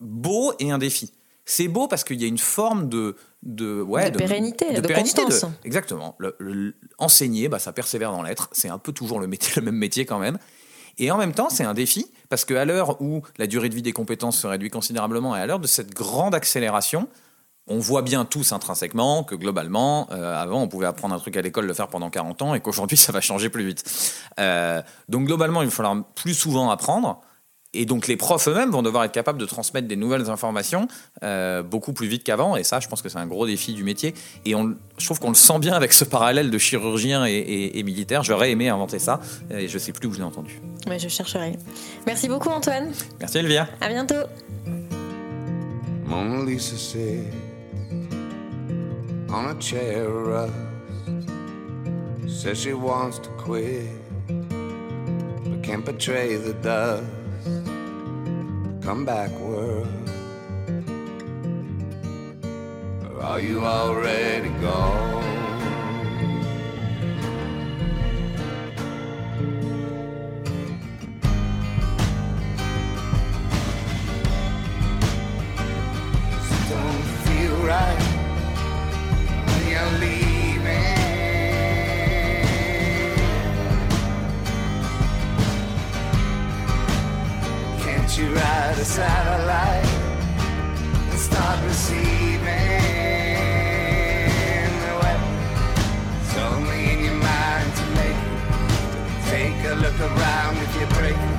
beau 0.00 0.52
et 0.58 0.70
un 0.70 0.78
défi. 0.78 1.12
C'est 1.44 1.68
beau 1.68 1.88
parce 1.88 2.04
qu'il 2.04 2.20
y 2.20 2.24
a 2.24 2.28
une 2.28 2.38
forme 2.38 2.88
de 2.88 3.16
de 3.42 3.80
ouais 3.80 4.10
De 4.10 4.18
pérennité, 4.18 4.72
de 4.74 4.80
pérennité, 4.86 5.22
constance. 5.22 5.50
exactement. 5.64 6.14
Le- 6.18 6.36
le- 6.38 6.74
enseigner, 6.98 7.48
bah, 7.48 7.58
ça 7.58 7.72
persévère 7.72 8.12
dans 8.12 8.22
l'être. 8.22 8.48
C'est 8.52 8.68
un 8.68 8.78
peu 8.78 8.92
toujours 8.92 9.18
le 9.20 9.26
métier, 9.26 9.52
le 9.56 9.62
même 9.62 9.76
métier 9.76 10.04
quand 10.04 10.18
même. 10.18 10.38
Et 10.98 11.10
en 11.10 11.16
même 11.16 11.32
temps, 11.32 11.48
c'est 11.48 11.64
un 11.64 11.72
défi 11.72 12.06
parce 12.28 12.44
qu'à 12.44 12.64
l'heure 12.66 13.00
où 13.00 13.22
la 13.38 13.46
durée 13.46 13.68
de 13.70 13.74
vie 13.74 13.82
des 13.82 13.92
compétences 13.94 14.38
se 14.38 14.46
réduit 14.46 14.68
considérablement 14.68 15.34
et 15.36 15.40
à 15.40 15.46
l'heure 15.46 15.60
de 15.60 15.66
cette 15.66 15.94
grande 15.94 16.34
accélération, 16.34 17.08
on 17.70 17.78
voit 17.78 18.02
bien 18.02 18.24
tous 18.24 18.52
intrinsèquement 18.52 19.22
que 19.22 19.36
globalement, 19.36 20.08
euh, 20.10 20.36
avant, 20.36 20.60
on 20.60 20.68
pouvait 20.68 20.86
apprendre 20.86 21.14
un 21.14 21.18
truc 21.18 21.36
à 21.36 21.40
l'école, 21.40 21.66
le 21.66 21.72
faire 21.72 21.88
pendant 21.88 22.10
40 22.10 22.42
ans, 22.42 22.54
et 22.54 22.60
qu'aujourd'hui, 22.60 22.96
ça 22.96 23.12
va 23.12 23.20
changer 23.20 23.48
plus 23.48 23.64
vite. 23.64 23.84
Euh, 24.40 24.82
donc 25.08 25.26
globalement, 25.26 25.62
il 25.62 25.66
va 25.66 25.70
falloir 25.70 25.96
plus 26.14 26.34
souvent 26.34 26.70
apprendre. 26.70 27.20
et 27.72 27.86
donc 27.86 28.08
les 28.08 28.16
profs 28.16 28.48
eux-mêmes 28.48 28.70
vont 28.70 28.82
devoir 28.82 29.04
être 29.04 29.12
capables 29.12 29.38
de 29.38 29.46
transmettre 29.46 29.86
des 29.86 29.94
nouvelles 29.94 30.28
informations 30.28 30.88
euh, 31.22 31.62
beaucoup 31.62 31.92
plus 31.92 32.08
vite 32.08 32.24
qu'avant. 32.24 32.56
Et 32.56 32.64
ça, 32.64 32.80
je 32.80 32.88
pense 32.88 33.00
que 33.02 33.08
c'est 33.08 33.18
un 33.18 33.28
gros 33.28 33.46
défi 33.46 33.72
du 33.72 33.84
métier. 33.84 34.14
Et 34.44 34.56
on, 34.56 34.74
je 34.98 35.04
trouve 35.04 35.20
qu'on 35.20 35.28
le 35.28 35.34
sent 35.34 35.60
bien 35.60 35.74
avec 35.74 35.92
ce 35.92 36.04
parallèle 36.04 36.50
de 36.50 36.58
chirurgien 36.58 37.24
et, 37.24 37.30
et, 37.34 37.78
et 37.78 37.82
militaire. 37.84 38.24
J'aurais 38.24 38.50
aimé 38.50 38.68
inventer 38.68 38.98
ça 38.98 39.20
et 39.50 39.68
je 39.68 39.78
sais 39.78 39.92
plus 39.92 40.08
où 40.08 40.12
je 40.12 40.18
l'ai 40.18 40.24
entendu. 40.24 40.60
Ouais, 40.88 40.98
je 40.98 41.08
chercherai. 41.08 41.56
Merci 42.06 42.28
beaucoup 42.28 42.48
Antoine. 42.48 42.90
Merci 43.20 43.38
Elvia. 43.38 43.68
À 43.80 43.88
bientôt. 43.88 44.26
Mona 46.06 46.44
Lisa 46.44 46.76
sits 46.76 47.49
on 49.32 49.50
a 49.50 49.54
chair 49.60 50.08
rust. 50.08 50.54
Says 52.26 52.60
she 52.60 52.72
wants 52.72 53.18
to 53.18 53.28
quit, 53.30 53.88
but 54.26 55.62
can't 55.62 55.84
betray 55.84 56.36
the 56.36 56.54
dust. 56.54 57.04
Come 58.82 59.04
back, 59.04 59.30
world. 59.32 59.88
Or 63.04 63.22
are 63.22 63.40
you 63.40 63.64
already 63.64 64.48
gone? 64.60 65.18
Right 77.70 78.09
Ride 88.40 88.78
a 88.78 88.84
satellite 88.86 89.84
and 91.10 91.20
start 91.20 91.58
receiving? 91.66 92.40
Well, 95.00 95.22
it's 96.22 96.36
only 96.48 96.80
in 96.92 97.04
your 97.04 97.20
mind 97.20 97.70
to 97.80 97.84
make 98.00 98.20
it. 98.28 98.40
Take 99.28 99.60
a 99.72 99.74
look 99.84 99.98
around 100.00 100.56
if 100.56 100.72
you 100.80 100.86
break 100.96 101.20
it. 101.30 101.38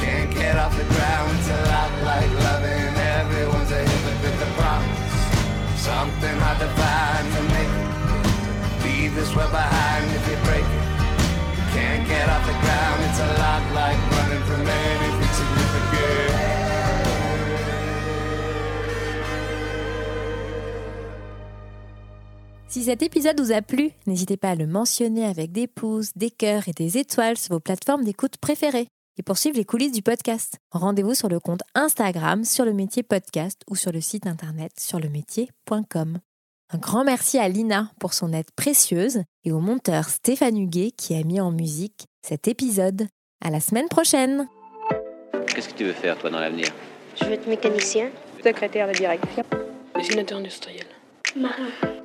Can't 0.00 0.32
get 0.32 0.56
off 0.56 0.74
the 0.78 0.88
ground, 0.94 1.36
it's 1.36 1.50
a 1.50 1.60
lot 1.68 1.92
like 2.08 2.30
loving. 2.48 2.96
Everyone's 3.20 3.72
a 3.72 3.82
hypocrite, 3.84 4.38
the 4.40 4.48
promise. 4.56 5.12
Something 5.76 6.36
hard 6.40 6.58
to 6.64 6.68
find 6.80 7.26
to 7.36 7.42
make 7.52 7.74
it. 7.82 7.88
Leave 8.84 9.14
this 9.14 9.36
world 9.36 9.50
behind 9.50 10.06
if 10.16 10.24
you 10.30 10.38
break 10.48 10.64
it. 10.64 10.86
Can't 11.76 12.08
get 12.08 12.26
off 12.30 12.46
the 12.46 12.56
ground, 12.64 12.98
it's 13.04 13.20
a 13.20 13.30
lot 13.44 13.62
like 13.76 14.00
running 14.16 14.44
from 14.48 14.66
anything 14.66 15.05
Si 22.76 22.84
cet 22.84 23.00
épisode 23.00 23.40
vous 23.40 23.52
a 23.52 23.62
plu, 23.62 23.92
n'hésitez 24.06 24.36
pas 24.36 24.50
à 24.50 24.54
le 24.54 24.66
mentionner 24.66 25.24
avec 25.24 25.50
des 25.50 25.66
pouces, 25.66 26.10
des 26.14 26.30
cœurs 26.30 26.68
et 26.68 26.72
des 26.72 26.98
étoiles 26.98 27.38
sur 27.38 27.54
vos 27.54 27.58
plateformes 27.58 28.04
d'écoute 28.04 28.36
préférées 28.36 28.86
et 29.18 29.22
poursuivre 29.22 29.56
les 29.56 29.64
coulisses 29.64 29.92
du 29.92 30.02
podcast. 30.02 30.58
Rendez-vous 30.72 31.14
sur 31.14 31.30
le 31.30 31.40
compte 31.40 31.62
Instagram 31.74 32.44
sur 32.44 32.66
le 32.66 32.74
métier 32.74 33.02
podcast 33.02 33.62
ou 33.70 33.76
sur 33.76 33.92
le 33.92 34.02
site 34.02 34.26
internet 34.26 34.72
sur 34.78 35.00
le 35.00 35.08
métier.com. 35.08 36.18
Un 36.70 36.76
grand 36.76 37.02
merci 37.02 37.38
à 37.38 37.48
Lina 37.48 37.92
pour 37.98 38.12
son 38.12 38.34
aide 38.34 38.50
précieuse 38.54 39.22
et 39.44 39.52
au 39.52 39.60
monteur 39.60 40.10
Stéphane 40.10 40.58
Huguet 40.58 40.90
qui 40.90 41.14
a 41.14 41.22
mis 41.22 41.40
en 41.40 41.52
musique 41.52 42.04
cet 42.20 42.46
épisode. 42.46 43.06
À 43.42 43.48
la 43.48 43.60
semaine 43.60 43.88
prochaine! 43.88 44.48
Qu'est-ce 45.46 45.70
que 45.70 45.78
tu 45.78 45.84
veux 45.84 45.94
faire, 45.94 46.18
toi, 46.18 46.28
dans 46.28 46.40
l'avenir? 46.40 46.68
Je 47.18 47.24
veux 47.24 47.32
être 47.32 47.48
mécanicien. 47.48 48.10
Secrétaire 48.44 48.86
de 48.88 48.92
direction. 48.92 49.44
Dessinateur 49.94 50.36
industriel. 50.36 50.84
Marin. 51.34 52.04